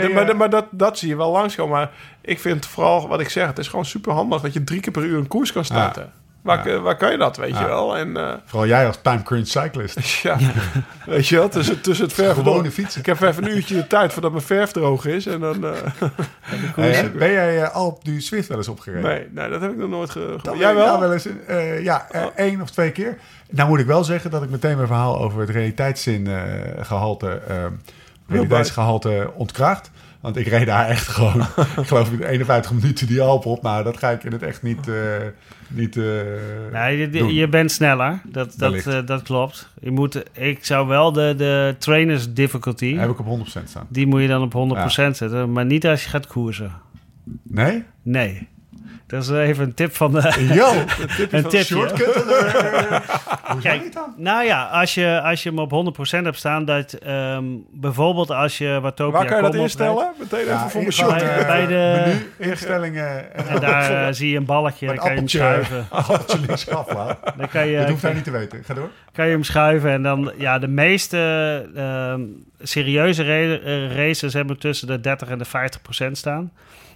eh, 0.08 0.14
maar, 0.14 0.36
maar 0.36 0.50
dat, 0.50 0.64
dat 0.70 0.98
zie 0.98 1.08
je 1.08 1.16
wel 1.16 1.30
langskomen. 1.30 1.76
Maar 1.76 1.90
ik 2.20 2.40
vind 2.40 2.66
vooral, 2.66 3.08
wat 3.08 3.20
ik 3.20 3.28
zeg, 3.28 3.46
het 3.46 3.58
is 3.58 3.68
gewoon 3.68 3.84
super 3.84 4.12
handig 4.12 4.40
dat 4.40 4.52
je 4.52 4.64
drie 4.64 4.80
keer 4.80 4.92
per 4.92 5.02
uur 5.04 5.18
een 5.18 5.28
koers 5.28 5.52
kan 5.52 5.64
starten. 5.64 6.12
Waar, 6.44 6.68
Ja. 6.68 6.78
waar 6.80 6.96
kan 6.96 7.10
je 7.10 7.18
dat, 7.18 7.36
weet 7.36 7.50
Ja. 7.54 7.60
je 7.60 7.66
wel? 7.66 7.96
En 7.96 8.16
eh, 8.16 8.32
Vooral 8.44 8.68
jij 8.68 8.86
als 8.86 8.98
time 9.02 9.22
crunch 9.22 9.46
cyclist. 9.46 9.98
ja, 10.22 10.36
weet 11.06 11.26
je 11.28 11.36
wel, 11.36 11.48
tussen, 11.48 11.80
tussen 11.80 12.04
het 12.04 12.14
verven 12.14 12.34
Gewone 12.44 12.70
fietsen. 12.70 13.00
Ik 13.00 13.06
heb 13.06 13.20
even 13.20 13.44
een 13.44 13.56
uurtje 13.56 13.74
de 13.74 13.86
tijd 13.86 14.12
voordat 14.12 14.30
mijn 14.32 14.42
verf 14.44 14.70
droog 14.72 15.06
is. 15.06 15.26
En 15.26 15.40
dan, 15.40 15.64
eh, 15.66 15.72
Hey, 16.76 17.12
ben 17.12 17.30
jij 17.32 17.62
eh, 17.62 17.74
al 17.74 17.86
op 17.86 18.04
die 18.04 18.20
Swift 18.20 18.48
wel 18.48 18.56
eens 18.56 18.68
opgereden? 18.68 19.02
nee, 19.10 19.28
nee, 19.30 19.48
dat 19.50 19.60
heb 19.60 19.70
ik 19.70 19.76
nog 19.76 19.88
nooit 19.88 20.10
ge- 20.10 20.34
gedaan. 20.38 20.58
Jij 20.58 20.74
wel? 20.74 20.98
nou 20.98 21.12
eens, 21.12 21.26
eh, 21.46 21.82
ja, 21.82 22.06
eh, 22.10 22.22
één 22.36 22.60
of 22.60 22.70
twee 22.70 22.90
keer. 22.90 23.18
Nou 23.50 23.68
moet 23.68 23.78
ik 23.80 23.86
wel 23.86 24.04
zeggen 24.04 24.30
dat 24.30 24.42
ik 24.42 24.50
meteen 24.50 24.76
mijn 24.76 24.88
verhaal 24.88 25.20
over 25.20 25.40
het 25.40 25.50
realiteitszin 25.50 26.26
eh, 26.26 26.42
gehalte, 26.80 27.40
eh, 27.48 27.56
realiteitsgehalte 28.28 29.30
ontkracht. 29.34 29.90
Want 30.24 30.36
ik 30.36 30.46
reed 30.46 30.66
daar 30.66 30.88
echt 30.88 31.08
gewoon, 31.08 31.40
ik 31.80 31.86
geloof 31.86 32.12
in 32.12 32.22
51 32.22 32.72
minuten 32.72 33.06
die 33.06 33.20
Alpen 33.20 33.50
op. 33.50 33.62
Nou, 33.62 33.84
dat 33.84 33.96
ga 33.96 34.10
ik 34.10 34.24
in 34.24 34.32
het 34.32 34.42
echt 34.42 34.62
niet, 34.62 34.88
eh, 34.88 34.94
niet 35.68 35.96
eh, 35.96 36.04
Nee, 36.72 36.98
je, 36.98 37.10
doen. 37.10 37.34
je 37.34 37.48
bent 37.48 37.72
sneller, 37.72 38.20
dat, 38.24 38.54
dat, 38.56 38.86
eh, 38.86 39.06
dat 39.06 39.22
klopt. 39.22 39.68
Je 39.80 39.90
moet, 39.90 40.22
ik 40.32 40.64
zou 40.64 40.86
wel 40.86 41.12
de, 41.12 41.34
de 41.36 41.74
trainers 41.78 42.32
difficulty, 42.32 42.96
Heb 42.96 43.10
ik 43.10 43.18
op 43.18 43.46
100% 43.46 43.48
staan. 43.64 43.86
die 43.88 44.06
moet 44.06 44.20
je 44.20 44.28
dan 44.28 44.42
op 44.42 44.52
100% 44.52 44.86
zetten. 44.86 45.52
Maar 45.52 45.64
niet 45.64 45.86
als 45.86 46.04
je 46.04 46.08
gaat 46.08 46.26
koersen. 46.26 46.72
Nee? 47.42 47.82
Nee. 48.02 48.48
Dat 49.06 49.22
is 49.22 49.30
even 49.30 49.64
een 49.64 49.74
tip 49.74 49.94
van 49.96 50.12
de... 50.12 50.46
Yo! 50.54 50.72
een 51.30 51.42
tipje. 51.48 51.64
Shortcut 51.64 52.24
alert. 52.24 53.04
Hoe 53.52 53.60
Kijk, 53.60 53.92
dan? 53.92 54.14
Nou 54.16 54.44
ja, 54.44 54.64
als 54.64 54.94
je, 54.94 55.20
als 55.24 55.42
je 55.42 55.48
hem 55.48 55.58
op 55.58 55.94
100% 55.98 56.00
hebt 56.22 56.36
staan, 56.38 56.64
dat 56.64 56.92
ehm, 56.92 57.44
bijvoorbeeld 57.72 58.30
als 58.30 58.58
je 58.58 58.78
Watopia 58.82 59.18
Waar 59.18 59.26
kan 59.26 59.36
je 59.36 59.42
dat 59.42 59.52
Kom 59.52 59.60
instellen? 59.60 60.12
Meteen 60.18 60.44
Ja, 60.46 60.54
even 60.54 60.70
voor 60.70 60.82
mijn 60.82 60.82
hier 60.82 60.92
short. 60.92 61.12
gewoon, 61.22 61.28
Bij- 61.28 61.38
eh, 61.40 61.46
bij 61.46 61.66
de- 61.66 62.02
menu, 62.38 62.50
instellingen 62.50 63.34
en 63.34 63.60
daar 63.60 64.06
eh, 64.06 64.12
zie 64.14 64.30
je 64.30 64.36
een 64.36 64.44
balletje, 64.44 64.86
dan 64.86 64.96
kan 64.96 65.04
je 65.04 65.10
hem 65.10 65.18
appeltje. 65.18 65.38
schuiven. 65.38 65.86
appeltje 65.90 66.38
links 66.46 66.68
aflaat. 66.68 67.18
Dan 67.36 67.48
kan 67.48 67.66
je, 67.66 67.78
Dat 67.78 67.88
hoeft 67.88 68.02
hij 68.02 68.12
niet 68.12 68.24
te 68.24 68.30
weten. 68.30 68.64
Ga 68.64 68.74
door. 68.74 68.90
kan 69.12 69.24
je 69.26 69.30
hem 69.32 69.44
schuiven. 69.44 69.90
En 69.90 70.02
dan, 70.02 70.32
ja, 70.38 70.58
de 70.58 70.68
meeste 70.68 71.18
ehm, 71.74 72.20
serieuze 72.62 73.22
ra- 73.24 73.64
eh, 73.64 73.96
races 73.96 74.32
hebben 74.32 74.58
tussen 74.58 74.86
de 74.86 75.00
30 75.00 75.28
en 75.28 75.38
de 75.38 75.44
50 75.44 75.82
procent 75.82 76.18
staan. 76.18 76.52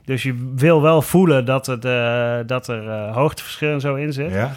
Dus 0.09 0.23
je 0.23 0.53
wil 0.55 0.83
wel 0.83 1.03
voelen 1.03 1.45
dat, 1.45 1.67
het, 1.67 1.85
eh, 1.85 2.37
dat 2.47 2.69
er 2.69 2.89
eh, 2.89 3.15
hoogteverschil 3.15 3.73
en 3.73 3.81
zo 3.81 3.95
in 3.95 4.13
zit. 4.13 4.33
Ja. 4.33 4.53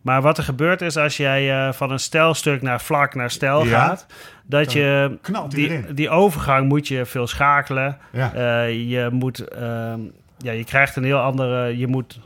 Maar 0.00 0.22
wat 0.22 0.38
er 0.38 0.44
gebeurt 0.44 0.80
is 0.80 0.96
als 0.96 1.16
jij 1.16 1.66
eh, 1.66 1.72
van 1.72 1.90
een 1.90 1.98
stijlstuk 1.98 2.62
naar 2.62 2.80
vlak 2.80 3.14
naar 3.14 3.30
stijl 3.30 3.64
Ja. 3.64 3.86
gaat, 3.86 4.06
dat 4.46 4.72
je 4.72 5.18
die, 5.48 5.94
die 5.94 6.10
overgang 6.10 6.68
moet 6.68 6.88
je 6.88 7.04
veel 7.04 7.26
schakelen. 7.26 7.98
Ja. 8.12 8.62
Je 8.62 9.08
moet, 9.12 9.48
ehm, 9.48 10.00
ja, 10.38 10.52
je 10.52 10.64
krijgt 10.64 10.96
een 10.96 11.04
heel 11.04 11.20
andere, 11.20 11.78
je 11.78 11.86
moet 11.86 12.20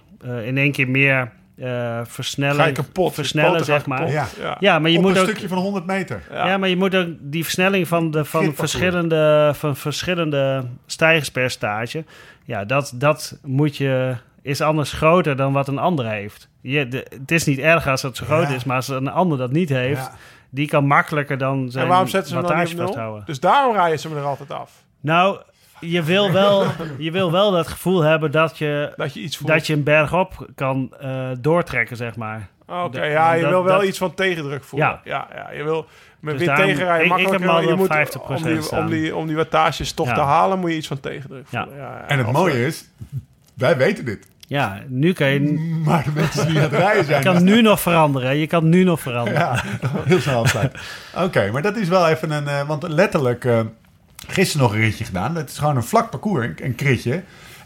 in 0.45 0.59
één 0.59 0.73
keer 0.73 0.89
meer 0.89 1.33
eh 1.61 2.01
versnellen, 2.05 2.57
Ga 2.57 2.65
je 2.67 2.73
kapot. 2.73 3.15
versnellen, 3.15 3.65
zeg 3.65 3.87
maar. 3.87 3.99
kapot. 3.99 4.13
Ja. 4.15 4.27
Ja. 4.41 4.57
Ja, 4.61 4.79
maar 4.79 4.91
je 4.91 4.97
Op 4.97 5.03
moet 5.03 5.13
een 5.15 5.19
ook, 5.21 5.29
stukje 5.29 5.49
van 5.49 5.59
100 5.59 5.87
meter. 5.87 6.23
Ja. 6.31 6.47
ja. 6.47 6.57
maar 6.57 6.69
je 6.69 6.77
moet 6.77 6.95
ook 6.97 7.07
die 7.21 7.43
versnelling 7.43 7.89
van, 7.89 8.11
de, 8.11 8.25
van, 8.25 8.55
verschillende, 8.55 9.51
van 9.55 9.77
verschillende 9.77 10.65
stijgingspercentage, 10.87 12.05
ja, 12.45 12.65
dat, 12.65 12.93
dat 12.95 13.39
moet 13.45 13.77
je, 13.77 14.15
is 14.43 14.61
anders 14.61 14.93
groter 14.93 15.37
dan 15.37 15.53
wat 15.53 15.69
een 15.69 15.79
ander 15.79 16.07
heeft. 16.09 16.49
Je, 16.61 16.89
de, 16.89 17.07
het 17.21 17.31
is 17.31 17.45
niet 17.45 17.59
erg 17.59 17.87
als 17.89 18.03
het 18.03 18.17
zo 18.17 18.25
groot 18.25 18.49
Ja. 18.49 18.55
is, 18.55 18.65
maar 18.65 18.77
als 18.77 18.89
een 18.89 19.09
ander 19.11 19.39
dat 19.39 19.51
niet 19.53 19.69
heeft, 19.69 20.01
Ja. 20.05 20.13
die 20.51 20.69
kan 20.69 20.87
makkelijker 20.87 21.39
dan 21.39 21.71
zijn 21.71 21.85
En 21.85 21.91
waarom 21.91 22.09
zetten 22.09 22.31
ze 22.31 22.37
hem 22.37 22.47
dan 22.47 22.57
niet 22.59 22.61
wattage 22.67 22.73
op 22.75 22.79
nul? 22.79 22.87
vasthouden. 22.95 23.27
Dus 23.27 23.41
daarom 23.41 23.75
rijden 23.75 23.99
ze 23.99 24.09
me 24.09 24.17
er 24.17 24.23
altijd 24.25 24.51
af. 24.51 24.73
Nou, 25.01 25.39
je 25.81 26.03
wil 26.03 26.33
wel, 26.33 26.65
je 26.99 27.11
wil 27.11 27.33
wel 27.33 27.51
dat 27.51 27.69
gevoel 27.69 28.01
hebben 28.03 28.31
dat 28.31 28.59
je, 28.59 28.93
Dat 28.97 29.15
je 29.15 29.21
iets 29.21 29.37
voelt. 29.37 29.51
dat 29.51 29.67
je 29.67 29.73
een 29.73 29.83
berg 29.83 30.15
op 30.15 30.47
kan 30.55 30.93
eh, 31.01 31.29
doortrekken, 31.39 31.97
zeg 31.97 32.17
maar. 32.17 32.49
Oké, 32.67 33.05
ja, 33.05 33.33
je 33.33 33.41
dat- 33.43 33.51
wil 33.51 33.65
wel 33.65 33.79
dat- 33.79 33.87
iets 33.89 33.99
van 33.99 34.15
tegendruk 34.15 34.65
voelen. 34.65 34.89
Ja. 34.89 35.01
Ja, 35.05 35.29
ja, 35.35 35.57
je 35.57 35.63
wil 35.65 35.87
met 36.21 36.39
Dus 36.39 36.47
weer 36.47 36.49
daarom- 36.57 36.67
tegenrijden 36.75 37.07
ik- 37.19 37.27
ik 37.27 37.33
heb 37.33 37.47
al 37.49 37.63
je 37.63 37.75
moet, 37.75 37.89
50% 37.93 38.47
om 38.47 38.53
die, 38.53 38.63
staan. 38.63 38.79
om, 38.79 38.91
die, 38.91 39.17
om 39.17 39.27
die 39.27 39.37
wattages 39.37 39.93
toch 39.93 40.07
Ja. 40.09 40.15
te 40.15 40.21
halen, 40.21 40.59
moet 40.59 40.71
je 40.71 40.77
iets 40.77 40.87
van 40.87 41.01
tegendruk 41.01 41.45
Ja. 41.51 41.63
voelen. 41.65 41.83
Ja. 41.83 41.91
Ja, 41.91 42.05
En 42.09 42.19
het 42.19 42.27
Of, 42.27 42.33
mooie 42.33 42.67
is, 42.67 42.85
wij 43.55 43.77
weten 43.77 44.05
dit. 44.05 44.29
Ja, 44.47 44.79
nu 44.89 45.13
kan 45.13 45.27
je, 45.29 45.41
Maar 45.85 46.05
de 46.05 46.11
mensen 46.15 46.47
die 46.47 46.57
aan 46.57 46.63
het 46.63 46.73
rijden 46.73 47.05
zijn... 47.05 47.23
je 47.23 47.25
kan 47.33 47.45
nu 47.45 47.63
nog 47.63 47.81
veranderen. 47.81 48.37
Je 48.37 48.47
kan 48.47 48.69
nu 48.69 48.85
nog 48.85 49.01
veranderen. 49.01 49.41
Ja, 49.41 49.63
heel 50.05 50.21
snel. 50.21 50.45
Oké, 51.17 51.51
maar 51.53 51.63
dat 51.63 51.77
is 51.77 51.89
wel 51.89 52.09
even 52.09 52.31
een... 52.31 52.49
eh, 52.49 52.63
want 52.67 52.89
letterlijk, 52.89 53.45
eh, 53.45 53.61
gisteren 54.27 54.67
nog 54.67 54.75
een 54.75 54.81
ritje 54.81 55.05
gedaan. 55.05 55.37
Het 55.37 55.51
is 55.51 55.59
gewoon 55.59 55.77
een 55.77 55.83
vlak 55.83 56.11
parcours, 56.11 56.47
een, 56.47 56.57
een 56.63 56.75
kritje. 56.75 57.23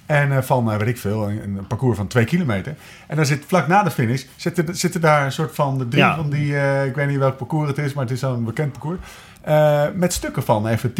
En 0.07 0.33
eh, 0.37 0.43
van, 0.43 0.71
eh, 0.73 0.77
weet 0.79 0.89
ik 0.89 0.99
veel, 0.99 1.29
een, 1.29 1.57
een 1.57 1.67
parcours 1.67 1.97
van 1.97 2.07
twee 2.07 2.25
kilometer. 2.25 2.75
En 3.07 3.17
dan 3.17 3.27
zit 3.27 3.45
vlak 3.47 3.67
na 3.69 3.83
de 3.83 3.91
finish, 3.91 4.25
zitten, 4.37 4.77
zitten 4.77 5.01
daar 5.01 5.25
een 5.25 5.33
soort 5.33 5.55
van 5.55 5.79
de 5.79 5.89
drie 5.89 6.03
Ja. 6.03 6.17
van 6.17 6.31
die... 6.31 6.57
eh, 6.57 6.87
ik 6.87 6.95
weet 6.95 7.09
niet 7.09 7.19
welk 7.19 7.37
parcours 7.37 7.69
het 7.69 7.79
is, 7.79 7.93
maar 7.93 8.05
het 8.05 8.13
is 8.13 8.21
zo'n 8.21 8.45
bekend 8.45 8.73
parcours. 8.73 8.99
Eh, 9.45 9.83
met 9.95 10.13
stukken 10.13 10.43
van 10.43 10.67
even 10.67 10.91
10% 10.91 10.95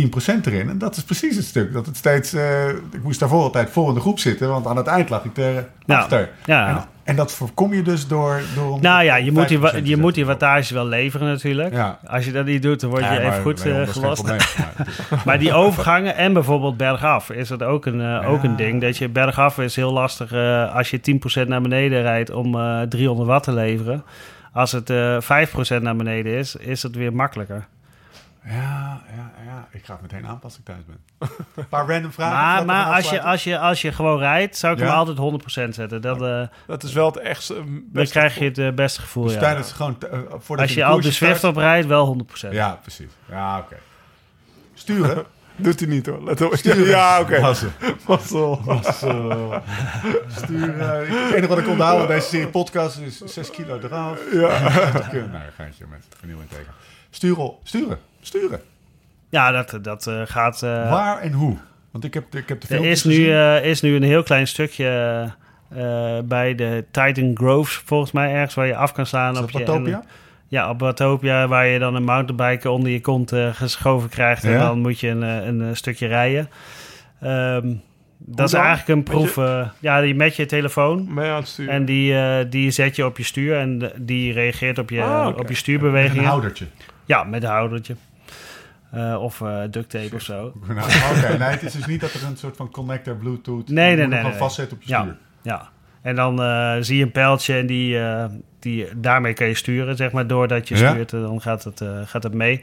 erin. 0.45 0.69
En 0.69 0.79
dat 0.79 0.97
is 0.97 1.03
precies 1.03 1.37
het 1.37 1.45
stuk. 1.45 1.73
Dat 1.73 1.87
het 1.87 1.97
steeds... 1.97 2.33
eh, 2.33 2.69
ik 2.69 3.03
moest 3.03 3.21
daarvoor 3.21 3.43
altijd 3.43 3.71
voor 3.71 3.89
in 3.89 3.95
de 3.95 4.01
groep 4.01 4.19
zitten, 4.19 4.49
want 4.49 4.67
aan 4.67 4.77
het 4.77 4.87
eind 4.87 5.09
lag 5.11 5.25
ik 5.25 5.37
er 5.37 5.67
Ja. 5.87 5.99
achter. 5.99 6.29
Ja. 6.45 6.69
En, 6.69 6.85
en 7.05 7.17
dat 7.17 7.33
voorkom 7.33 7.75
je 7.75 7.83
dus 7.83 8.07
door... 8.07 8.41
door 8.55 8.81
Nou 8.81 9.05
ja, 9.05 9.17
je 9.17 9.33
moet 9.33 9.49
die, 9.49 9.59
wa- 9.59 9.69
5% 9.69 9.71
te 9.71 9.77
je 9.79 9.83
zetten. 9.85 10.01
moet 10.01 10.15
die 10.15 10.27
wattage 10.27 10.75
wel 10.75 10.87
leveren 10.87 11.27
natuurlijk. 11.29 11.73
Ja. 11.75 11.99
Als 12.07 12.25
je 12.25 12.33
dat 12.33 12.45
niet 12.47 12.63
doet, 12.63 12.81
dan 12.81 12.91
word 12.91 13.03
je 13.03 13.09
Ja, 13.09 13.17
even 13.19 13.29
maar 13.31 13.41
goed 13.41 13.67
eh, 13.67 13.75
dat 13.77 13.89
gelast. 13.89 14.25
Maar- 15.25 15.39
die 15.39 15.53
overgangen 15.53 16.17
en 16.17 16.33
bijvoorbeeld 16.33 16.77
bergaf 16.77 17.31
is 17.31 17.49
het 17.49 17.63
ook 17.63 17.87
een, 17.87 18.01
eh, 18.01 18.31
ook 18.31 18.43
een 18.43 18.57
ding. 18.57 18.81
Dat 18.81 18.97
je 18.97 19.09
bergaf 19.09 19.59
is 19.59 19.77
heel 19.77 19.93
lastig 19.93 20.33
eh, 20.33 20.75
als 20.77 20.91
je 20.91 21.01
10% 21.45 21.49
naar 21.49 21.61
beneden 21.63 22.03
rijdt 22.03 22.31
om 22.31 22.55
eh 22.55 22.81
300 22.83 23.29
watt 23.29 23.45
te 23.45 23.53
leveren. 23.53 24.05
Als 24.53 24.73
het 24.73 24.91
eh 24.91 25.17
5% 25.79 25.83
naar 25.83 25.97
beneden 25.97 26.33
is, 26.33 26.57
is 26.57 26.83
het 26.83 26.95
weer 26.97 27.13
makkelijker. 27.15 27.67
Ja, 28.45 29.03
ja, 29.17 29.33
ja. 29.47 29.69
Ik 29.71 29.85
ga 29.85 29.93
het 29.93 30.03
meteen 30.03 30.27
aanpassen 30.27 30.63
als 30.67 30.77
ik 30.79 30.85
thuis 30.87 30.99
ben. 31.19 31.29
Een 31.57 31.69
paar 31.69 31.87
random 31.89 32.13
vragen. 32.13 32.37
Maar, 32.37 32.65
maar 32.85 32.95
als, 32.97 33.11
je, 33.11 33.23
als, 33.23 33.45
je, 33.45 33.59
als 33.59 33.83
je 33.83 33.93
gewoon 33.93 34.19
rijdt, 34.19 34.57
zou 34.57 34.73
ik 34.75 34.79
Ja? 34.81 34.87
hem 34.87 34.95
altijd 35.17 35.43
100% 35.69 35.69
zetten. 35.75 36.01
Dat, 36.03 36.23
eh, 36.23 36.43
Dat 36.67 36.83
is 36.83 36.93
wel 36.93 37.07
het 37.07 37.17
echt 37.17 37.51
eh, 37.51 37.57
dan 37.93 38.05
krijg 38.07 38.39
je 38.39 38.45
het 38.45 38.59
eh, 38.59 38.71
beste 38.73 39.01
gevoel. 39.01 39.25
Dus 39.25 39.33
ja. 39.35 39.39
tijdens 39.41 39.73
gewoon... 39.73 39.99
voordat 40.29 40.67
Als 40.67 40.75
je 40.75 40.85
al 40.85 41.01
de 41.01 41.11
Swift 41.11 41.37
start- 41.39 41.55
op 41.57 41.61
rijdt, 41.63 41.87
wel 41.87 42.17
100%. 42.47 42.49
Ja, 42.51 42.79
precies. 42.83 43.11
Ja, 43.29 43.59
oké. 43.59 43.77
Sturen. 44.75 45.25
Doet 45.57 45.81
hij 45.81 45.89
niet 45.89 46.07
hoor. 46.07 46.25
Let 46.25 46.41
op. 46.41 46.55
Ja, 46.63 47.21
oké. 47.21 47.41
Mazzel. 47.41 47.71
Mazzel. 48.07 48.61
Mazzel. 48.65 49.55
Sturen. 50.29 50.99
Het 51.23 51.33
enige 51.33 51.47
wat 51.49 51.59
ik 51.59 51.69
onthoud 51.69 51.99
van 51.99 52.07
deze 52.07 52.29
serie 52.29 52.49
podcast 52.49 52.99
is 52.99 53.19
6 53.19 53.51
kilo 53.51 53.79
eraf. 53.83 54.19
Ja. 54.33 54.69
Dat 54.93 55.09
kun- 55.09 55.31
Nou, 55.31 55.43
gaatje 55.57 55.85
met 55.91 56.07
vernieuwing 56.19 56.49
tegen. 56.51 56.73
Sturen. 57.15 57.53
Sturen. 57.63 57.99
Sturen. 58.21 58.61
Ja, 59.31 59.51
dat, 59.51 59.79
dat 59.85 60.07
eh, 60.07 60.21
gaat... 60.25 60.63
eh, 60.63 60.91
Waar 60.91 61.21
en 61.21 61.33
hoe? 61.33 61.57
Want 61.91 62.05
ik 62.05 62.15
heb, 62.15 62.35
ik 62.35 62.49
heb 62.49 62.61
de 62.61 62.75
Er 62.77 62.85
is 62.85 63.05
nu, 63.05 63.31
eh, 63.33 63.65
is 63.65 63.81
nu 63.81 63.97
een 63.97 64.03
heel 64.03 64.23
klein 64.23 64.47
stukje 64.47 65.33
bij 66.25 66.55
de 66.55 66.85
Titan 66.91 67.31
Groves, 67.35 67.75
volgens 67.85 68.13
mij 68.13 68.33
ergens, 68.33 68.55
waar 68.55 68.67
je 68.67 68.77
af 68.77 68.93
kan 68.93 69.07
slaan. 69.07 69.39
Op 69.39 69.51
Watopia? 69.51 70.05
ja, 70.49 70.71
op 70.71 70.81
Watopia, 70.81 71.49
waar 71.49 71.67
je 71.67 71.79
dan 71.79 71.95
een 71.95 72.05
mountainbike 72.05 72.71
onder 72.71 72.91
je 72.91 73.01
kont 73.01 73.33
geschoven 73.53 74.09
krijgt. 74.09 74.45
En 74.45 74.59
dan 74.59 74.79
moet 74.79 75.01
je 75.01 75.09
een, 75.09 75.23
een, 75.23 75.77
stukje 75.77 76.07
rijden. 76.07 76.51
Ehm, 77.21 77.73
dat 78.19 78.49
is 78.49 78.55
eigenlijk 78.55 78.89
een 78.89 79.03
proef. 79.03 79.35
ja, 79.81 80.01
die 80.01 80.15
met 80.15 80.37
je 80.37 80.47
telefoon. 80.47 81.19
En 81.67 81.85
die, 81.85 82.15
die 82.49 82.71
zet 82.71 82.97
je 82.97 83.05
op 83.07 83.17
je 83.19 83.25
stuur 83.25 83.59
en 83.59 83.93
die 83.97 84.33
reageert 84.33 84.79
op 84.79 84.91
je, 84.91 85.03
Ah, 85.03 85.27
op 85.27 85.33
je 85.33 85.41
Met 85.41 85.51
een 85.51 85.57
stuurbewegingen. 85.57 86.25
houdertje. 86.25 86.65
Ja, 87.05 87.25
met 87.25 87.43
een 87.43 87.49
houdertje. 87.49 87.97
Eh, 88.91 89.17
of 89.23 89.41
eh 89.41 89.63
duct 89.71 89.91
tape 89.91 90.15
of 90.15 90.23
zo. 90.23 90.53
Nou, 90.69 90.79
Oké, 91.19 91.39
nee, 91.39 91.49
het 91.49 91.63
is 91.63 91.73
dus 91.73 91.87
niet 91.87 92.01
dat 92.01 92.13
er 92.13 92.25
een 92.25 92.37
soort 92.37 92.57
van 92.57 92.71
connector, 92.71 93.17
bluetooth... 93.17 93.69
Nee, 93.69 93.97
nee, 93.97 94.07
nee, 94.07 94.33
vastzetten 94.33 94.77
op 94.77 94.83
je 94.83 94.89
Ja. 94.89 95.01
stuur. 95.01 95.17
Ja, 95.43 95.69
en 96.03 96.15
dan 96.17 96.43
eh, 96.43 96.77
zie 96.81 96.97
je 96.97 97.03
een 97.05 97.11
pijltje 97.13 97.55
en 97.55 97.67
die, 97.67 97.99
die, 98.59 98.87
daarmee 98.97 99.33
kan 99.33 99.47
je 99.47 99.55
sturen, 99.55 99.97
zeg 99.97 100.13
maar. 100.13 100.27
Doordat 100.27 100.69
je 100.69 100.77
Ja. 100.77 100.91
stuurt, 100.91 101.11
dan 101.11 101.41
gaat 101.41 101.65
het, 101.65 101.83
gaat 102.05 102.23
het 102.23 102.35
mee. 102.35 102.63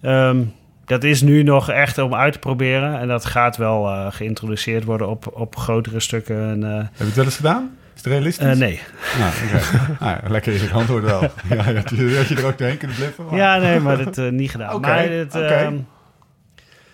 Ehm, 0.00 0.44
dat 0.88 1.04
is 1.04 1.22
nu 1.22 1.42
nog 1.42 1.70
echt 1.70 1.98
om 1.98 2.14
uit 2.14 2.32
te 2.32 2.38
proberen. 2.38 2.98
En 3.00 3.08
dat 3.08 3.24
gaat 3.24 3.56
wel 3.56 3.86
eh, 3.88 4.06
geïntroduceerd 4.10 4.84
worden 4.84 5.08
op, 5.08 5.30
op 5.36 5.56
grotere 5.56 6.00
stukken. 6.00 6.36
En, 6.50 6.64
eh, 6.64 6.76
Heb 6.76 6.88
je 6.96 7.04
het 7.04 7.14
wel 7.14 7.24
eens 7.24 7.36
gedaan? 7.36 7.76
Is 7.94 8.04
het 8.04 8.12
realistisch? 8.12 8.46
eh, 8.46 8.56
nee. 8.56 8.80
Nou, 9.18 9.32
ja, 10.10 10.20
lekker 10.28 10.52
is 10.52 10.60
het 10.62 10.72
antwoord 10.72 11.04
wel. 11.04 11.20
ja, 11.50 11.56
had, 11.56 11.90
je, 11.90 12.16
had 12.16 12.28
je 12.28 12.34
er 12.36 12.46
ook 12.46 12.58
doorheen 12.58 12.76
kunnen 12.78 12.96
bliffen? 12.96 13.24
maar- 13.24 13.36
Ja, 13.36 13.56
nee, 13.58 13.80
maar 13.80 14.04
dat 14.04 14.16
niet 14.32 14.50
gedaan. 14.50 14.74
Oké, 14.74 14.86
maar 14.88 15.24
oké. 15.24 15.38
ehm, 15.38 15.76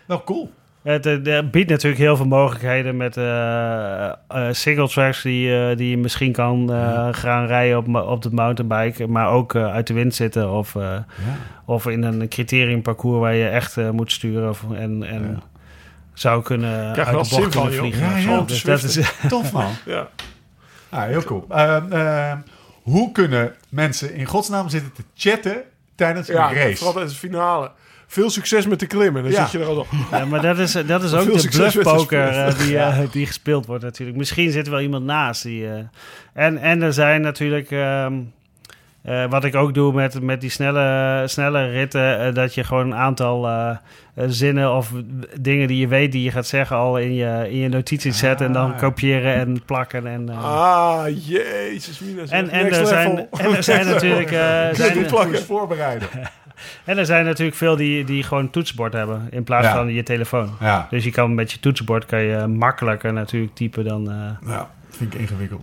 Nou, 0.07 0.20
cool. 0.24 0.53
Het, 0.85 1.07
eh, 1.07 1.39
biedt 1.51 1.70
natuurlijk 1.70 2.03
heel 2.03 2.16
veel 2.16 2.26
mogelijkheden 2.26 2.97
met 2.97 3.16
eh, 3.16 4.07
eh, 4.09 4.14
single 4.51 4.89
tracks 4.89 5.22
die, 5.22 5.57
eh, 5.68 5.76
die 5.76 5.91
je 5.91 5.97
misschien 5.99 6.32
kan 6.32 6.72
eh, 6.72 7.09
gaan 7.11 7.47
rijden 7.47 7.76
op, 7.78 7.95
op 7.95 8.22
de 8.22 8.30
mountainbike, 8.30 9.07
maar 9.07 9.28
ook 9.30 9.55
eh, 9.55 9.72
uit 9.72 9.87
de 9.87 9.95
wind 9.95 10.14
zitten 10.14 10.51
of, 10.51 10.74
eh, 10.76 10.82
Ja. 10.82 11.05
of 11.64 11.87
in 11.87 12.03
een 12.03 12.28
criteriumparcours 12.28 13.20
waar 13.20 13.35
je 13.35 13.49
echt 13.49 13.76
eh, 13.76 13.91
moet 13.91 14.12
sturen 14.12 14.49
of, 14.49 14.62
en, 14.74 15.03
en 15.03 15.22
Ja. 15.22 15.43
zou 16.12 16.43
kunnen 16.43 16.93
Krijg 16.93 17.09
uit 17.09 17.28
de 17.30 17.37
bocht 17.37 17.49
kunnen 17.57 17.72
vliegen. 17.72 18.03
Ja, 18.11 18.20
zo. 18.20 18.30
ja, 18.30 18.41
Dus 18.41 18.62
dat 18.62 18.82
is, 18.82 18.99
Tof, 19.28 19.53
man. 19.53 19.70
Ja. 19.87 20.09
Ah, 20.89 21.03
heel 21.05 21.22
cool. 21.24 21.45
Ehm, 21.49 21.93
ehm, 21.93 22.37
hoe 22.82 23.12
kunnen 23.12 23.55
mensen 23.68 24.14
in 24.14 24.24
godsnaam 24.26 24.68
zitten 24.68 24.93
te 24.93 25.03
chatten 25.14 25.62
tijdens 25.95 26.26
Ja, 26.28 26.49
een 26.51 26.55
race? 26.57 26.76
vooral 26.76 26.93
tijdens 26.93 27.20
de 27.20 27.28
finale. 27.28 27.70
Veel 28.14 28.30
succes 28.30 28.66
met 28.66 28.80
de 28.80 28.86
klimmen. 28.86 29.22
Dan 29.22 29.32
Ja. 29.32 29.42
zit 29.42 29.52
je 29.52 29.58
er 29.58 29.66
al 29.66 29.76
op. 29.76 29.86
ja, 30.10 30.24
maar 30.24 30.40
dat 30.42 30.58
is, 30.58 30.72
dat 30.86 31.02
is 31.02 31.12
ook 31.14 31.40
de 31.40 31.48
bluffpoker 31.48 32.28
eh, 32.28 32.58
die, 32.58 32.78
eh, 32.78 32.98
die 33.10 33.26
gespeeld 33.26 33.66
wordt 33.66 33.84
natuurlijk. 33.84 34.18
Misschien 34.18 34.50
zit 34.50 34.64
er 34.66 34.72
wel 34.72 34.80
iemand 34.80 35.04
naast. 35.04 35.42
Die, 35.42 35.66
eh, 35.68 35.72
en, 36.32 36.58
en 36.58 36.82
er 36.82 36.92
zijn 36.92 37.20
natuurlijk... 37.20 37.70
ehm, 37.70 38.12
eh, 39.02 39.24
wat 39.30 39.44
ik 39.44 39.54
ook 39.54 39.74
doe 39.74 39.92
met, 39.92 40.20
met 40.22 40.40
die 40.40 40.50
snelle, 40.50 41.22
snelle 41.26 41.68
ritten, 41.70 42.34
dat 42.34 42.54
je 42.54 42.64
gewoon 42.64 42.86
een 42.86 42.94
aantal 42.94 43.48
zinnen 44.26 44.72
of 44.76 44.90
dingen 45.40 45.68
die 45.68 45.78
je 45.78 45.88
weet 45.88 46.12
die 46.12 46.22
je 46.22 46.30
gaat 46.30 46.46
zeggen 46.46 46.76
al 46.76 46.98
in 46.98 47.14
je, 47.14 47.46
in 47.50 47.56
je 47.56 47.68
notities 47.68 48.18
zet 48.18 48.40
en 48.40 48.52
dan 48.52 48.72
Ah. 48.72 48.78
kopiëren 48.78 49.34
en 49.34 49.64
plakken. 49.64 50.06
En, 50.06 50.28
eh, 50.28 50.44
Ah, 50.44 51.04
jezus, 51.26 51.98
Mina. 51.98 52.22
en, 52.28 52.48
en, 52.50 52.66
er 52.72 52.86
zijn, 52.86 53.26
en 53.30 53.54
er 53.56 53.62
zijn 53.62 53.86
natuurlijk 53.86 54.30
eh, 54.30 54.68
zijn, 54.72 55.06
voorbereiden. 55.46 56.08
en 56.84 56.98
er 56.98 57.06
zijn 57.06 57.24
natuurlijk 57.24 57.56
veel 57.56 57.76
die, 57.76 58.04
die 58.04 58.22
gewoon 58.22 58.50
toetsenbord 58.50 58.92
hebben 58.92 59.26
in 59.30 59.44
plaats 59.44 59.66
Ja. 59.66 59.74
van 59.74 59.92
je 59.92 60.02
telefoon. 60.02 60.50
Ja, 60.60 60.86
Dus 60.90 61.04
je 61.04 61.10
kan 61.10 61.34
met 61.34 61.52
je 61.52 61.60
toetsenbord 61.60 62.06
kan 62.06 62.22
je 62.22 62.46
makkelijker 62.46 63.12
natuurlijk 63.12 63.54
typen 63.54 63.84
dan. 63.84 64.10
eh, 64.10 64.48
nou, 64.48 64.66
vind 64.90 65.14
ik 65.14 65.20
ingewikkeld. 65.20 65.62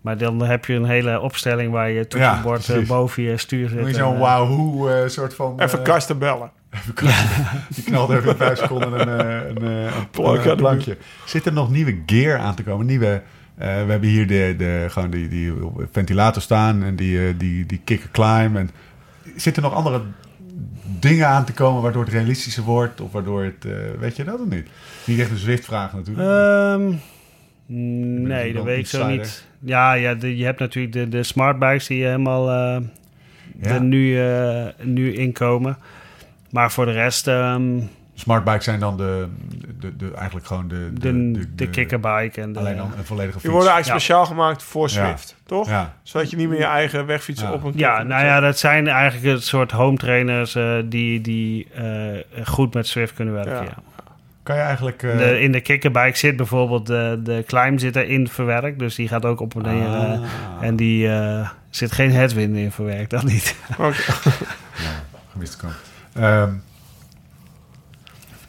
maar 0.00 0.18
dan 0.18 0.42
heb 0.42 0.64
je 0.64 0.74
een 0.74 0.84
hele 0.84 1.20
opstelling 1.20 1.72
waar 1.72 1.90
je 1.90 2.06
toetsenbord 2.06 2.68
eh, 2.68 2.86
boven 2.86 3.22
je 3.22 3.36
stuur 3.36 3.68
zit. 3.68 3.86
Je 3.86 3.94
zo'n 3.94 4.14
eh, 4.14 4.20
wauw 4.20 4.88
eh, 4.88 5.08
soort 5.08 5.34
van... 5.34 5.60
Even 5.60 5.82
kasten 5.82 6.18
bellen. 6.18 6.50
even 6.70 6.94
kasten. 6.94 7.46
Die 7.74 7.84
knalt 7.84 8.10
even 8.10 8.28
in 8.30 8.36
vijf 8.36 8.58
seconden 8.58 9.00
een, 9.00 9.20
eh, 9.20 9.48
een, 9.48 9.62
eh, 9.62 9.96
een, 10.14 10.48
een 10.50 10.56
plankje. 10.56 10.96
Zit 11.24 11.46
er 11.46 11.52
nog 11.52 11.70
nieuwe 11.70 11.98
gear 12.06 12.38
aan 12.38 12.54
te 12.54 12.62
komen? 12.62 12.86
Nieuwe... 12.86 13.22
eh, 13.56 13.66
we 13.66 13.90
hebben 13.90 14.08
hier 14.08 14.26
de, 14.26 14.54
de, 14.58 14.86
gewoon 14.88 15.10
die, 15.10 15.28
die 15.28 15.52
ventilator 15.92 16.42
staan 16.42 16.82
en 16.82 16.96
die, 16.96 17.18
eh, 17.28 17.34
die, 17.38 17.66
die 17.66 17.80
kicker 17.84 18.08
climb. 18.10 18.56
En 18.56 18.70
zitten 19.40 19.62
er 19.62 19.68
nog 19.68 19.78
andere 19.78 20.00
dingen 21.00 21.26
aan 21.26 21.44
te 21.44 21.52
komen 21.52 21.82
waardoor 21.82 22.04
het 22.04 22.12
realistischer 22.12 22.62
wordt? 22.62 23.00
Of 23.00 23.12
waardoor 23.12 23.42
het... 23.44 23.64
eh, 23.64 23.72
weet 23.98 24.16
je 24.16 24.24
dat 24.24 24.40
of 24.40 24.46
niet? 24.48 24.66
Niet 25.04 25.18
echt 25.20 25.30
een 25.30 25.36
Zwift-vraag 25.36 25.92
natuurlijk. 25.92 26.28
Ehm, 26.28 26.92
nee, 28.26 28.52
dat 28.52 28.64
weet 28.64 28.78
ik 28.78 28.86
zo 28.86 29.06
niet. 29.08 29.46
Ja, 29.60 29.92
ja 29.92 30.14
de- 30.14 30.36
je 30.36 30.44
hebt 30.44 30.58
natuurlijk 30.60 30.94
de, 30.94 31.08
de 31.08 31.22
smartbikes 31.22 31.86
die 31.86 32.04
helemaal 32.04 32.50
eh, 32.50 32.82
Ja. 33.62 33.78
nu, 33.78 34.20
eh, 34.28 34.66
nu 34.82 35.12
inkomen. 35.14 35.78
Maar 36.50 36.72
voor 36.72 36.84
de 36.86 36.92
rest, 36.92 37.26
ehm, 37.26 37.78
Smartbikes 38.20 38.64
zijn 38.64 38.80
dan 38.80 38.96
de, 38.96 39.26
de, 39.80 39.96
de, 39.96 40.12
eigenlijk 40.14 40.46
gewoon 40.46 40.68
de... 40.68 40.90
de, 40.92 41.42
de, 41.54 41.68
kickerbike 41.68 42.40
en 42.40 42.52
de... 42.52 42.58
Alleen 42.58 42.76
dan 42.76 42.92
een 42.98 43.04
volledige 43.04 43.32
fiets. 43.32 43.42
Die 43.42 43.52
worden 43.52 43.72
eigenlijk 43.72 44.00
Ja. 44.00 44.04
speciaal 44.06 44.26
gemaakt 44.26 44.62
voor 44.62 44.88
Ja. 44.90 45.06
Swift, 45.06 45.36
toch? 45.46 45.68
Ja, 45.68 45.94
Zodat 46.02 46.30
je 46.30 46.36
niet 46.36 46.48
meer 46.48 46.58
je 46.58 46.64
eigen 46.64 47.06
wegfietsen 47.06 47.48
Ja. 47.48 47.52
op 47.54 47.64
een 47.64 47.72
Ja, 47.76 48.02
nou 48.02 48.24
ja, 48.24 48.40
dat 48.40 48.58
zijn 48.58 48.88
eigenlijk 48.88 49.26
het 49.34 49.44
soort 49.44 49.70
home 49.70 49.96
trainers 49.96 50.54
eh, 50.54 50.74
die, 50.84 51.20
die 51.20 51.68
eh, 51.74 52.46
goed 52.46 52.74
met 52.74 52.86
Swift 52.86 53.14
kunnen 53.14 53.34
werken. 53.34 53.52
Ja. 53.52 53.62
Ja. 53.62 53.76
kan 54.42 54.56
je 54.56 54.62
eigenlijk... 54.62 55.02
eh, 55.02 55.18
De, 55.18 55.40
in 55.40 55.52
de 55.52 55.60
kickerbike 55.60 56.18
zit 56.18 56.36
bijvoorbeeld 56.36 56.86
de, 56.86 57.20
de 57.24 57.44
climb 57.46 57.78
zit 57.80 57.96
erin 57.96 58.28
verwerkt, 58.28 58.78
dus 58.78 58.94
die 58.94 59.08
gaat 59.08 59.24
ook 59.24 59.40
op 59.40 59.54
en 59.54 59.62
neer. 59.62 59.86
eh, 59.86 60.12
Ah. 60.12 60.20
en 60.60 60.76
die 60.76 61.08
eh, 61.08 61.48
zit 61.70 61.92
geen 61.92 62.12
headwind 62.12 62.56
in 62.56 62.72
verwerkt, 62.72 63.10
dat 63.10 63.22
niet. 63.24 63.56
Oké. 63.78 63.92
gemiste 65.32 65.56
kant. 65.56 65.74
Ehm, 66.14 66.50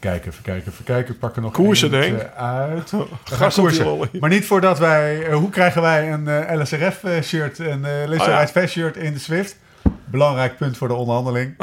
kijken, 0.00 0.30
even 0.30 0.42
kijken, 0.42 0.72
even 0.72 0.84
kijken. 0.84 1.18
Pak 1.18 1.36
er 1.36 1.42
nog 1.42 1.52
Koersen, 1.52 1.90
denk 1.90 2.22
uit. 2.36 2.92
Gas 3.24 3.58
op 3.58 3.68
die 3.70 3.82
koersen. 3.82 4.18
Maar 4.20 4.30
niet 4.30 4.46
voordat 4.46 4.78
wij... 4.78 5.26
eh, 5.26 5.34
hoe 5.34 5.50
krijgen 5.50 5.82
wij 5.82 6.12
een 6.12 6.28
eh, 6.28 6.60
LSRF-shirt, 6.60 7.58
een 7.58 7.80
uh, 7.80 8.08
Lister 8.08 8.32
Oh 8.42 8.46
ja. 8.54 8.66
Shirt 8.66 8.96
in 8.96 9.12
de 9.12 9.18
Swift? 9.18 9.56
Belangrijk 10.04 10.56
punt 10.56 10.76
voor 10.76 10.88
de 10.88 10.94
onderhandeling. 10.94 11.54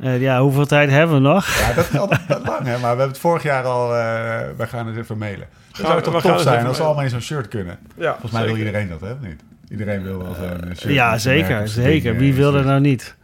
Eh, 0.00 0.20
ja, 0.20 0.40
hoeveel 0.40 0.66
tijd 0.66 0.90
hebben 0.90 1.16
we 1.16 1.22
nog? 1.22 1.58
Ja, 1.58 1.72
dat 1.72 1.88
is 1.92 1.98
altijd 1.98 2.20
dat 2.28 2.46
lang, 2.46 2.64
hè? 2.66 2.70
Maar 2.70 2.80
we 2.80 2.86
hebben 2.86 3.08
het 3.08 3.18
vorig 3.18 3.42
jaar 3.42 3.64
al... 3.64 3.94
eh 3.96 4.40
wij 4.56 4.66
gaan 4.66 4.86
het 4.86 4.96
even 4.96 5.18
mailen. 5.18 5.38
Dat 5.38 5.76
Gaan 5.76 5.86
zou 5.86 5.98
we- 5.98 6.02
toch 6.10 6.22
we 6.22 6.28
het 6.32 6.40
zijn 6.40 6.66
als 6.66 6.78
we 6.78 6.84
allemaal 6.84 7.04
in 7.04 7.10
zo'n 7.10 7.20
shirt 7.20 7.48
kunnen. 7.48 7.78
Ja, 7.96 8.10
Volgens 8.10 8.32
mij 8.32 8.44
wil 8.44 8.56
iedereen 8.56 8.88
dat, 8.88 9.00
hè? 9.00 9.14
Niet? 9.20 9.40
Iedereen 9.68 10.02
wil 10.02 10.18
wel 10.18 10.34
zo'n 10.34 10.68
eh, 10.70 10.76
shirt. 10.76 10.94
Ja, 10.94 11.18
zeker. 11.18 11.68
zeker. 11.68 12.16
Wie 12.16 12.30
eh, 12.30 12.36
wil 12.36 12.44
dat 12.44 12.52
Swift. 12.52 12.68
nou 12.68 12.80
niet? 12.80 13.14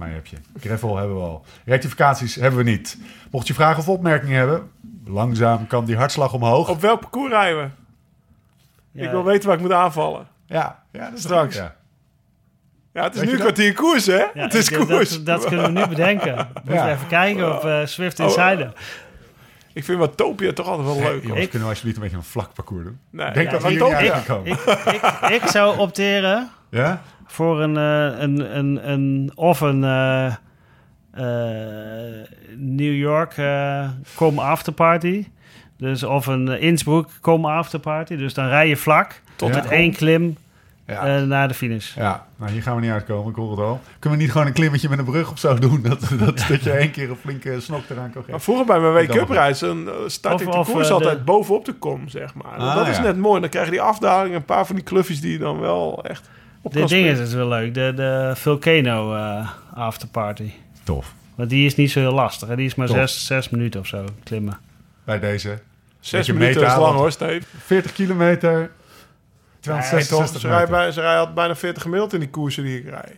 Maar 0.00 0.12
heb 0.12 0.26
je. 0.26 0.36
Gravel 0.60 0.96
hebben 0.96 1.16
we 1.16 1.22
al. 1.22 1.44
Rectificaties 1.64 2.34
hebben 2.34 2.64
we 2.64 2.70
niet. 2.70 2.98
Mocht 3.30 3.46
je 3.46 3.54
vragen 3.54 3.78
of 3.78 3.88
opmerkingen 3.88 4.36
hebben, 4.38 4.70
langzaam 5.04 5.66
kan 5.66 5.84
die 5.84 5.96
hartslag 5.96 6.32
omhoog. 6.32 6.68
Op 6.68 6.80
welk 6.80 7.00
parcours 7.00 7.30
rijden 7.32 7.62
we? 7.62 7.68
Ja, 9.00 9.04
Ik 9.04 9.10
wil 9.10 9.24
weten 9.24 9.46
waar 9.48 9.56
ik 9.56 9.62
moet 9.62 9.72
aanvallen. 9.72 10.26
Ja, 10.46 10.82
ja 10.92 11.04
dat 11.08 11.18
is 11.18 11.22
Straks. 11.22 11.56
Ja. 11.56 11.74
Ja, 12.92 13.02
het 13.02 13.14
is 13.14 13.20
Weet 13.20 13.28
nu 13.30 13.34
dat? 13.36 13.42
kwartier 13.42 13.74
koers, 13.74 14.06
hè? 14.06 14.16
ja, 14.16 14.30
het 14.34 14.54
is 14.54 14.68
ik- 14.70 14.78
koers. 14.86 15.10
Dat, 15.10 15.26
dat 15.26 15.44
kunnen 15.44 15.74
we 15.74 15.80
nu 15.80 15.86
bedenken. 15.86 16.36
We 16.36 16.44
moeten 16.54 16.74
Ja. 16.74 16.90
even 16.90 17.06
kijken 17.06 17.56
op 17.56 17.64
eh, 17.64 17.80
Swift 17.84 18.20
Oh, 18.20 18.26
Insider. 18.26 18.72
Ik 19.72 19.84
vind 19.84 19.98
Watopia 19.98 20.52
toch 20.52 20.66
altijd 20.66 20.86
wel 20.86 20.96
Hey, 20.96 21.12
leuk. 21.12 21.22
jongens, 21.22 21.40
Ik- 21.42 21.50
kunnen 21.50 21.68
we 21.68 21.74
alsjeblieft 21.74 21.96
een 21.96 22.02
beetje 22.02 22.18
een 22.18 22.22
vlak 22.30 22.54
parcours 22.54 22.84
doen? 22.84 22.98
Nee, 23.10 23.30
denk 23.32 23.46
ja, 23.50 23.58
dat 23.58 23.62
we. 23.62 24.40
Ik, 24.44 24.58
ik, 24.94 25.42
ik 25.42 25.46
zou 25.48 25.78
opteren 25.78 26.50
Ja? 26.70 27.02
Voor 27.30 27.62
een, 27.62 27.76
eh, 27.76 28.20
een, 28.22 28.56
een, 28.58 28.90
een 28.90 29.32
of 29.34 29.60
een 29.60 29.84
eh, 29.84 30.26
eh, 31.12 32.26
New 32.56 32.94
York 32.94 33.32
eh 33.36 33.88
com 34.14 34.38
afterparty. 34.38 35.26
Dus 35.78 36.02
of 36.02 36.26
een 36.26 36.48
Innsbruck 36.60 37.08
com 37.20 37.44
afterparty. 37.44 38.16
Dus 38.16 38.34
dan 38.34 38.46
rij 38.48 38.68
je 38.68 38.76
vlak 38.76 39.20
Tot 39.36 39.54
met 39.54 39.66
één 39.66 39.92
klim 39.92 40.36
Ja. 40.86 41.16
eh, 41.16 41.22
naar 41.22 41.48
de 41.48 41.54
finish. 41.54 41.94
ja, 41.94 42.26
nou 42.36 42.50
hier 42.52 42.62
gaan 42.62 42.74
we 42.74 42.80
niet 42.80 42.90
uitkomen, 42.90 43.30
ik 43.30 43.36
hoor 43.36 43.50
het 43.50 43.60
al. 43.60 43.80
Kunnen 43.98 44.18
we 44.18 44.24
niet 44.24 44.32
gewoon 44.32 44.46
een 44.46 44.52
klimmetje 44.52 44.88
met 44.88 44.98
een 44.98 45.04
brug 45.04 45.30
of 45.30 45.38
zo 45.38 45.54
doen? 45.58 45.82
Dat, 45.82 46.00
dat, 46.18 46.44
dat 46.48 46.62
je 46.62 46.70
één 46.70 46.90
keer 46.90 47.10
een 47.10 47.16
flinke 47.16 47.60
snok 47.60 47.82
eraan 47.88 48.02
kan 48.04 48.12
Maar 48.14 48.24
geven. 48.24 48.40
vroeger 48.40 48.66
bij 48.66 48.80
mijn 48.80 48.92
Wake-up 48.92 49.28
reis 49.28 49.58
dan 49.58 49.88
start 50.06 50.34
Of- 50.34 50.40
ik 50.40 50.50
de 50.52 50.58
of, 50.58 50.72
koers 50.72 50.90
altijd 50.90 51.18
de- 51.18 51.24
bovenop 51.24 51.64
de 51.64 51.72
kom, 51.72 52.08
zeg 52.08 52.34
maar. 52.34 52.56
Ah, 52.58 52.74
dat 52.74 52.88
is 52.88 52.98
net 53.00 53.16
mooi. 53.16 53.40
Dan 53.40 53.50
krijg 53.50 53.64
je 53.64 53.70
die 53.70 53.80
afdaling, 53.80 54.34
een 54.34 54.44
paar 54.44 54.66
van 54.66 54.74
die 54.74 54.84
kluffjes 54.84 55.20
die 55.20 55.32
je 55.32 55.38
dan 55.38 55.60
wel 55.60 56.04
echt 56.04 56.28
kan 56.62 56.86
ding 56.86 57.06
is 57.06 57.18
het 57.18 57.32
wel 57.32 57.48
leuk. 57.48 57.74
De, 57.74 57.92
de 57.96 58.32
Volcano 58.36 59.14
eh, 59.14 59.50
afterparty. 59.74 60.50
Tof. 60.82 61.14
Want 61.34 61.50
die 61.50 61.66
is 61.66 61.74
niet 61.74 61.90
zo 61.90 62.00
heel 62.00 62.12
lastig. 62.12 62.48
Hè? 62.48 62.56
Die 62.56 62.66
is 62.66 62.74
maar 62.74 62.86
Top. 62.86 62.96
zes, 62.96 63.26
zes 63.26 63.48
minuten 63.48 63.80
of 63.80 63.86
zo 63.86 64.04
klimmen. 64.24 64.58
Bij 65.04 65.18
deze. 65.18 65.58
Zes 66.00 66.28
minuten 66.32 66.66
is 66.66 66.76
lang 66.76 66.94
hoor, 66.96 67.12
Steve. 67.12 67.46
40 67.58 67.92
kilometer, 67.92 68.58
Nee, 68.58 68.68
266 69.60 70.30
toch, 70.32 70.40
ze, 70.40 70.48
rijden 70.48 70.70
meter. 70.78 70.92
ze 70.92 71.00
rijden 71.00 71.34
bijna 71.34 71.56
40 71.56 71.82
gemiddeld 71.82 72.12
in 72.12 72.20
die 72.20 72.28
koersen 72.30 72.64
die 72.64 72.78
ik 72.78 72.88
rijd. 72.88 73.16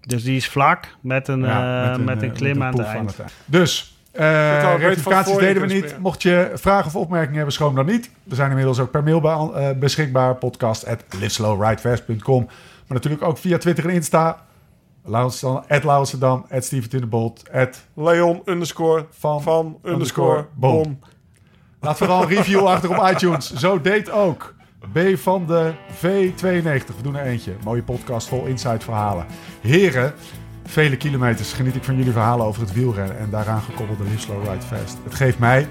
Dus 0.00 0.22
die 0.22 0.36
is 0.36 0.48
vlak 0.48 0.88
met 1.00 1.28
een, 1.28 1.40
Ja, 1.40 1.92
eh, 1.92 1.98
met 1.98 2.22
een, 2.22 2.28
eh, 2.30 2.34
klim 2.36 2.58
met 2.58 2.66
aan 2.66 2.72
een 2.72 2.78
het 2.86 2.88
eind. 2.94 3.18
eind. 3.18 3.32
Dus, 3.44 3.93
van 4.14 4.76
rectificaties 4.76 5.36
deden 5.36 5.66
we 5.66 5.74
niet. 5.74 5.98
Mocht 5.98 6.22
je 6.22 6.50
vragen 6.54 6.86
of 6.86 6.96
opmerkingen 6.96 7.36
hebben, 7.36 7.52
schroom 7.52 7.74
dan 7.74 7.86
niet. 7.86 8.10
We 8.22 8.34
zijn 8.34 8.48
inmiddels 8.50 8.78
ook 8.78 8.90
per 8.90 9.02
mail 9.02 9.56
eh, 9.56 9.70
beschikbaar. 9.78 10.34
Podcast 10.34 10.86
at 10.86 11.04
liveslowridefast.com. 11.18 12.44
Maar 12.44 12.96
natuurlijk 12.96 13.22
ook 13.22 13.38
via 13.38 13.58
Twitter 13.58 13.84
en 13.84 13.94
Insta. 13.94 14.42
Lauwensdam, 15.06 15.64
at 15.68 15.84
Lauwensdam, 15.84 16.46
at 16.50 16.64
Steven 16.64 16.88
Tinnebolt, 16.88 17.42
at 17.52 17.84
Leon 17.94 18.42
underscore 18.44 19.06
van, 19.10 19.42
van 19.42 19.78
underscore 19.82 20.46
Bon. 20.54 20.82
bon. 20.82 21.02
Laat 21.80 21.96
vooral 21.96 22.22
een 22.22 22.28
review 22.28 22.66
achter 22.66 22.98
op 22.98 23.10
iTunes. 23.10 23.52
Zo 23.52 23.80
deed 23.80 24.10
ook 24.10 24.54
B 24.92 24.98
van 25.14 25.46
de 25.46 25.72
V92. 25.94 26.96
We 26.96 27.02
doen 27.02 27.16
er 27.16 27.24
eentje. 27.24 27.52
Mooie 27.64 27.82
podcast 27.82 28.28
vol 28.28 28.44
inside 28.44 28.80
verhalen. 28.80 29.26
Heren, 29.60 30.14
vele 30.64 30.96
kilometers 30.96 31.52
geniet 31.52 31.74
ik 31.74 31.84
van 31.84 31.96
jullie 31.96 32.12
verhalen 32.12 32.46
over 32.46 32.60
het 32.60 32.72
wielrennen 32.72 33.18
en 33.18 33.30
daaraan 33.30 33.62
gekoppelde 33.62 34.04
Slow 34.16 34.44
Ride 34.44 34.66
Fast. 34.66 34.98
Het 35.04 35.14
geeft 35.14 35.38
mij 35.38 35.68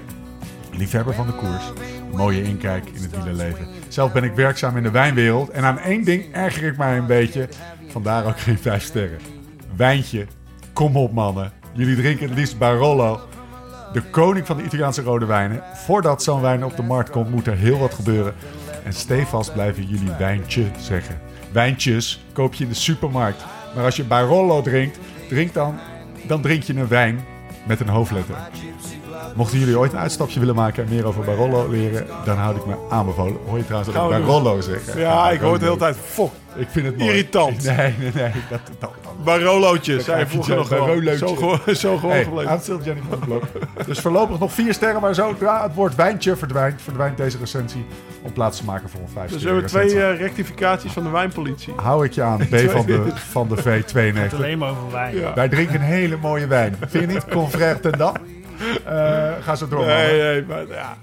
liefhebber 0.76 1.14
van 1.14 1.26
de 1.26 1.32
koers. 1.32 1.72
Mooie 2.12 2.42
inkijk 2.42 2.86
in 2.86 3.02
het 3.02 3.10
wielerleven. 3.10 3.66
Zelf 3.88 4.12
ben 4.12 4.24
ik 4.24 4.34
werkzaam 4.34 4.76
in 4.76 4.82
de 4.82 4.90
wijnwereld. 4.90 5.50
En 5.50 5.64
aan 5.64 5.78
één 5.78 6.04
ding 6.04 6.32
erger 6.32 6.62
ik 6.62 6.76
mij 6.76 6.96
een 6.96 7.06
beetje. 7.06 7.48
Vandaar 7.88 8.26
ook 8.26 8.40
geen 8.40 8.58
vijf 8.58 8.82
sterren. 8.82 9.18
Wijntje. 9.76 10.26
Kom 10.72 10.96
op 10.96 11.12
mannen. 11.12 11.52
Jullie 11.72 11.96
drinken 11.96 12.28
het 12.28 12.38
liefst 12.38 12.58
Barolo. 12.58 13.20
De 13.92 14.02
koning 14.02 14.46
van 14.46 14.56
de 14.56 14.62
Italiaanse 14.62 15.02
rode 15.02 15.26
wijnen. 15.26 15.62
Voordat 15.74 16.22
zo'n 16.22 16.40
wijn 16.40 16.64
op 16.64 16.76
de 16.76 16.82
markt 16.82 17.10
komt 17.10 17.30
moet 17.30 17.46
er 17.46 17.56
heel 17.56 17.78
wat 17.78 17.94
gebeuren. 17.94 18.34
En 18.84 18.92
stevast 18.92 19.52
blijven 19.52 19.86
jullie 19.86 20.12
wijntje 20.18 20.64
zeggen. 20.78 21.20
Wijntjes 21.52 22.24
koop 22.32 22.54
je 22.54 22.64
in 22.64 22.70
de 22.70 22.76
supermarkt. 22.76 23.44
Maar 23.74 23.84
als 23.84 23.96
je 23.96 24.04
Barolo 24.04 24.62
drinkt, 24.62 24.98
drink 25.28 25.52
dan, 25.52 25.78
dan 26.26 26.42
drink 26.42 26.62
je 26.62 26.74
een 26.74 26.88
wijn 26.88 27.24
met 27.66 27.80
een 27.80 27.88
hoofdletter. 27.88 28.36
Mochten 29.34 29.58
jullie 29.58 29.78
ooit 29.78 29.92
een 29.92 29.98
uitstapje 29.98 30.40
willen 30.40 30.54
maken 30.54 30.84
en 30.84 30.88
meer 30.94 31.06
over 31.06 31.24
Barolo 31.24 31.68
leren, 31.70 32.06
dan 32.24 32.36
houd 32.36 32.56
ik 32.56 32.66
me 32.66 32.74
aanbevolen. 32.90 33.36
Hoor 33.46 33.56
je 33.58 33.64
trouwens 33.64 33.92
dat 33.92 34.02
Gaan 34.02 34.12
ik 34.12 34.18
we 34.18 34.24
Barolo 34.26 34.60
zeg? 34.60 34.96
Ja, 34.96 35.30
ik 35.30 35.40
hoor 35.40 35.50
het 35.52 35.60
de 35.60 35.66
hele 35.66 35.78
tijd. 35.78 35.96
Fok, 36.04 36.32
Ik 36.56 36.68
vind 36.70 36.86
het 36.86 36.96
mooi. 36.98 37.10
Irritant. 37.10 37.62
Nee, 37.64 37.94
nee, 37.98 38.10
nee. 38.14 38.32
Dat, 38.50 38.60
dat, 38.78 38.90
dat. 39.02 39.24
Barolootjes. 39.24 40.04
Zij 40.04 40.14
krijg 40.14 40.32
je 40.32 40.42
vroeger 40.42 40.56
nog. 40.56 41.18
Zo 41.18 41.34
gewoon, 41.34 41.76
zo 41.76 41.96
gewoon 41.96 42.14
Hey, 42.14 42.24
gebleven. 42.24 42.50
aanstilt 42.50 42.84
Jenny 42.84 43.00
van 43.10 43.18
Blok. 43.18 43.42
Dus 43.86 43.98
voorlopig 43.98 44.38
nog 44.38 44.52
vier 44.52 44.74
sterren, 44.74 45.00
maar 45.00 45.14
zodra 45.14 45.62
het 45.62 45.74
woord 45.74 45.94
wijntje 45.94 46.36
verdwijnt, 46.36 46.82
verdwijnt 46.82 47.16
deze 47.16 47.38
recensie 47.38 47.86
om 48.22 48.32
plaats 48.32 48.58
te 48.58 48.64
maken 48.64 48.88
voor 48.88 49.00
een 49.00 49.08
vijf 49.12 49.30
Dus 49.30 49.42
we 49.42 49.48
hebben 49.48 49.66
twee 49.66 50.02
eh, 50.02 50.18
rectificaties 50.18 50.92
van 50.92 51.02
de 51.02 51.08
wijnpolitie. 51.10 51.72
Hou 51.76 52.04
ik 52.04 52.12
je 52.12 52.22
aan, 52.22 52.38
B 52.50 52.56
van 52.70 52.86
de, 52.86 53.02
van 53.30 53.48
de 53.48 53.62
V92. 53.62 54.34
Alleen 54.34 54.58
maar 54.58 54.70
over 54.70 54.90
wijn. 54.92 55.16
Ja. 55.16 55.34
Wij 55.34 55.48
drinken 55.48 55.74
een 55.74 55.80
hele 55.80 56.16
mooie 56.16 56.46
wijn. 56.46 56.76
Vind 56.88 57.04
je 57.10 57.14
niet? 57.14 57.24
Confrère 57.28 57.80
ten 57.80 57.92
Dam. 57.92 58.14
Eh, 58.84 59.32
ga 59.42 59.54
zo 59.54 59.68
door. 59.68 59.86
Nee, 59.86 60.20
nee, 60.22 60.44
maar 60.44 60.66
ja. 60.68 60.96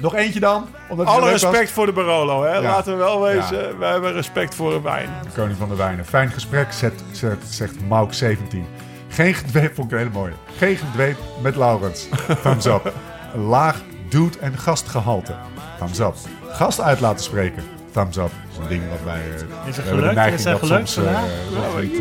Nog 0.00 0.14
eentje 0.14 0.40
dan? 0.40 0.66
Omdat 0.88 1.06
Alle 1.06 1.20
was. 1.20 1.30
respect 1.30 1.70
voor 1.70 1.86
de 1.86 1.92
Barolo, 1.92 2.42
hè. 2.44 2.52
Ja. 2.54 2.60
Laten 2.60 2.92
we 2.92 2.98
wel 2.98 3.20
wezen, 3.22 3.58
Ja. 3.68 3.76
wij 3.78 3.90
hebben 3.90 4.12
respect 4.12 4.54
voor 4.54 4.74
een 4.74 4.82
wijn. 4.82 5.08
De 5.22 5.28
koning 5.34 5.58
van 5.58 5.68
de 5.68 5.74
wijnen. 5.76 6.04
Fijn 6.04 6.30
gesprek, 6.30 6.72
zet, 6.72 6.92
zet, 7.12 7.38
zegt 7.48 7.74
Mauk 7.88 8.12
17. 8.12 8.66
Geen 9.08 9.34
gedweep, 9.34 9.74
vond 9.74 9.86
ik 9.86 9.92
een 9.92 9.98
hele 10.04 10.18
mooie. 10.18 10.32
Geen 10.56 10.76
gedweep 10.76 11.16
met 11.42 11.56
Laurens. 11.56 12.08
Thumbs 12.42 12.64
up. 12.66 12.92
Laag 13.34 13.80
doet- 14.08 14.38
en 14.38 14.58
gastgehalte. 14.58 15.34
Thumbs 15.78 15.98
up. 15.98 16.14
Gast 16.48 16.80
uit 16.80 17.00
laten 17.00 17.24
spreken. 17.24 17.62
Thumbs 17.92 18.16
up. 18.16 18.22
Dat 18.22 18.32
is 18.52 18.58
een 18.58 18.68
ding 18.68 18.82
wat 18.90 18.98
wij... 19.04 19.20
eh, 19.20 19.34
Is 19.34 19.40
we 19.40 19.46
het 19.66 19.76
hebben 19.76 19.84
de 19.84 19.90
gelukt? 19.98 20.14
neiging 20.14 20.38
Is 20.38 20.44
dat 20.44 20.60
dat 20.60 20.68
gelukt 20.68 20.88
soms, 20.88 21.06
eh, 21.06 21.12
nog 21.54 21.80
niet, 21.82 21.92
eh, 21.94 22.00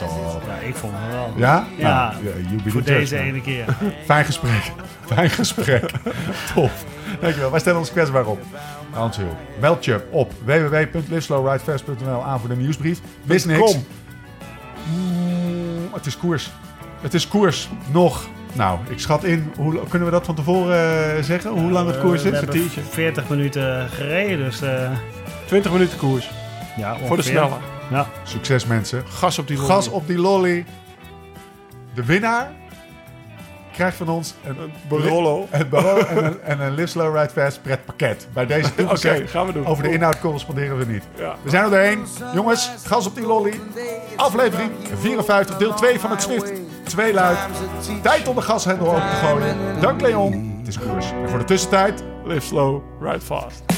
toch. 0.00 0.40
Ja, 0.46 0.54
ik 0.66 0.74
vond 0.74 0.92
het 0.96 1.12
wel. 1.12 1.32
Ja? 1.36 1.66
Ja, 1.76 2.14
Nou, 2.22 2.60
voor 2.70 2.82
deze 2.82 3.14
man. 3.14 3.24
ene 3.24 3.40
keer. 3.40 3.64
Fijn 4.04 4.24
gesprek. 4.24 4.72
Fijn 5.14 5.30
gesprek. 5.30 5.90
Top. 6.54 6.70
Dankjewel. 7.20 7.50
Wij 7.50 7.60
stellen 7.60 7.78
ons 7.78 7.90
kwetsbaar 7.92 8.26
op. 8.26 8.40
Hans 8.90 9.16
Hul. 9.16 9.36
Meld 9.60 9.84
je 9.84 10.00
op 10.10 10.32
www.liveslowridefast.nl 10.44 12.24
aan 12.24 12.40
voor 12.40 12.48
de 12.48 12.56
nieuwsbrief. 12.56 13.00
Wist 13.22 13.46
niks. 13.46 13.72
Kom. 13.72 13.84
Mm, 14.90 15.88
het 15.92 16.06
is 16.06 16.16
koers. 16.18 16.50
Het 17.00 17.14
is 17.14 17.28
koers. 17.28 17.68
Nog. 17.92 18.28
Nou, 18.52 18.78
ik 18.88 18.98
schat 19.00 19.24
in. 19.24 19.52
Hoe, 19.56 19.80
kunnen 19.88 20.08
we 20.08 20.14
dat 20.14 20.24
van 20.24 20.34
tevoren 20.34 21.16
eh, 21.16 21.22
zeggen? 21.22 21.50
Hoe 21.50 21.70
lang 21.70 21.86
het 21.86 22.00
koers 22.00 22.22
we 22.22 22.28
is? 22.28 22.34
hebben 22.34 22.50
kwartiertje. 22.50 22.80
40 22.90 23.28
minuten 23.28 23.88
gereden, 23.88 24.38
dus 24.38 24.60
eh, 24.62 24.90
20 25.46 25.72
minuten 25.72 25.98
koers. 25.98 26.30
ja, 26.76 26.96
Voor 27.06 27.16
de 27.16 27.22
snelle. 27.22 27.56
Ja. 27.90 28.06
Succes 28.22 28.66
mensen. 28.66 29.02
Gas 29.08 29.38
op 29.38 29.46
die 29.46 29.56
Gas 29.56 29.86
lolly. 29.86 29.98
op 29.98 30.06
die 30.06 30.18
lolly. 30.18 30.64
De 31.94 32.04
winnaar 32.04 32.50
krijgt 33.72 33.96
van 33.96 34.08
ons 34.08 34.34
een 34.44 34.72
Barolo. 34.88 35.46
Het 35.50 35.70
Barolo 35.70 36.04
en 36.04 36.24
een, 36.24 36.40
en 36.42 36.60
een 36.60 36.74
Live 36.74 36.86
Slow 36.86 37.16
Ride 37.16 37.30
Fast 37.30 37.62
pretpakket. 37.62 38.28
Bij 38.32 38.46
deze 38.46 38.70
Oké, 38.94 39.26
gaan 39.26 39.46
we 39.46 39.52
doen. 39.52 39.66
Over 39.66 39.82
de 39.82 39.92
inhoud 39.92 40.20
corresponderen 40.20 40.78
we 40.78 40.84
niet. 40.84 41.04
Ja. 41.16 41.34
We 41.42 41.50
zijn 41.50 41.64
er 41.64 41.70
doorheen. 41.70 42.04
Jongens, 42.34 42.70
gas 42.84 43.06
op 43.06 43.14
die 43.14 43.26
lolly. 43.26 43.60
Aflevering 44.16 44.70
54, 45.00 45.56
deel 45.56 45.74
2 45.74 46.00
van 46.00 46.10
het 46.10 46.22
Swift. 46.22 46.52
Twee 46.88 47.12
luid. 47.12 47.38
Tijd 48.02 48.28
om 48.28 48.34
de 48.34 48.42
gashendel 48.42 48.86
open 48.86 49.00
te 49.00 49.26
gooien. 49.26 49.80
Dank 49.80 50.00
Leon. 50.00 50.54
Het 50.58 50.68
is 50.68 50.78
koers. 50.78 51.10
En 51.22 51.28
voor 51.28 51.38
de 51.38 51.44
tussentijd... 51.44 52.02
Live 52.24 52.46
slow, 52.46 52.82
ride 53.00 53.20
fast. 53.20 53.77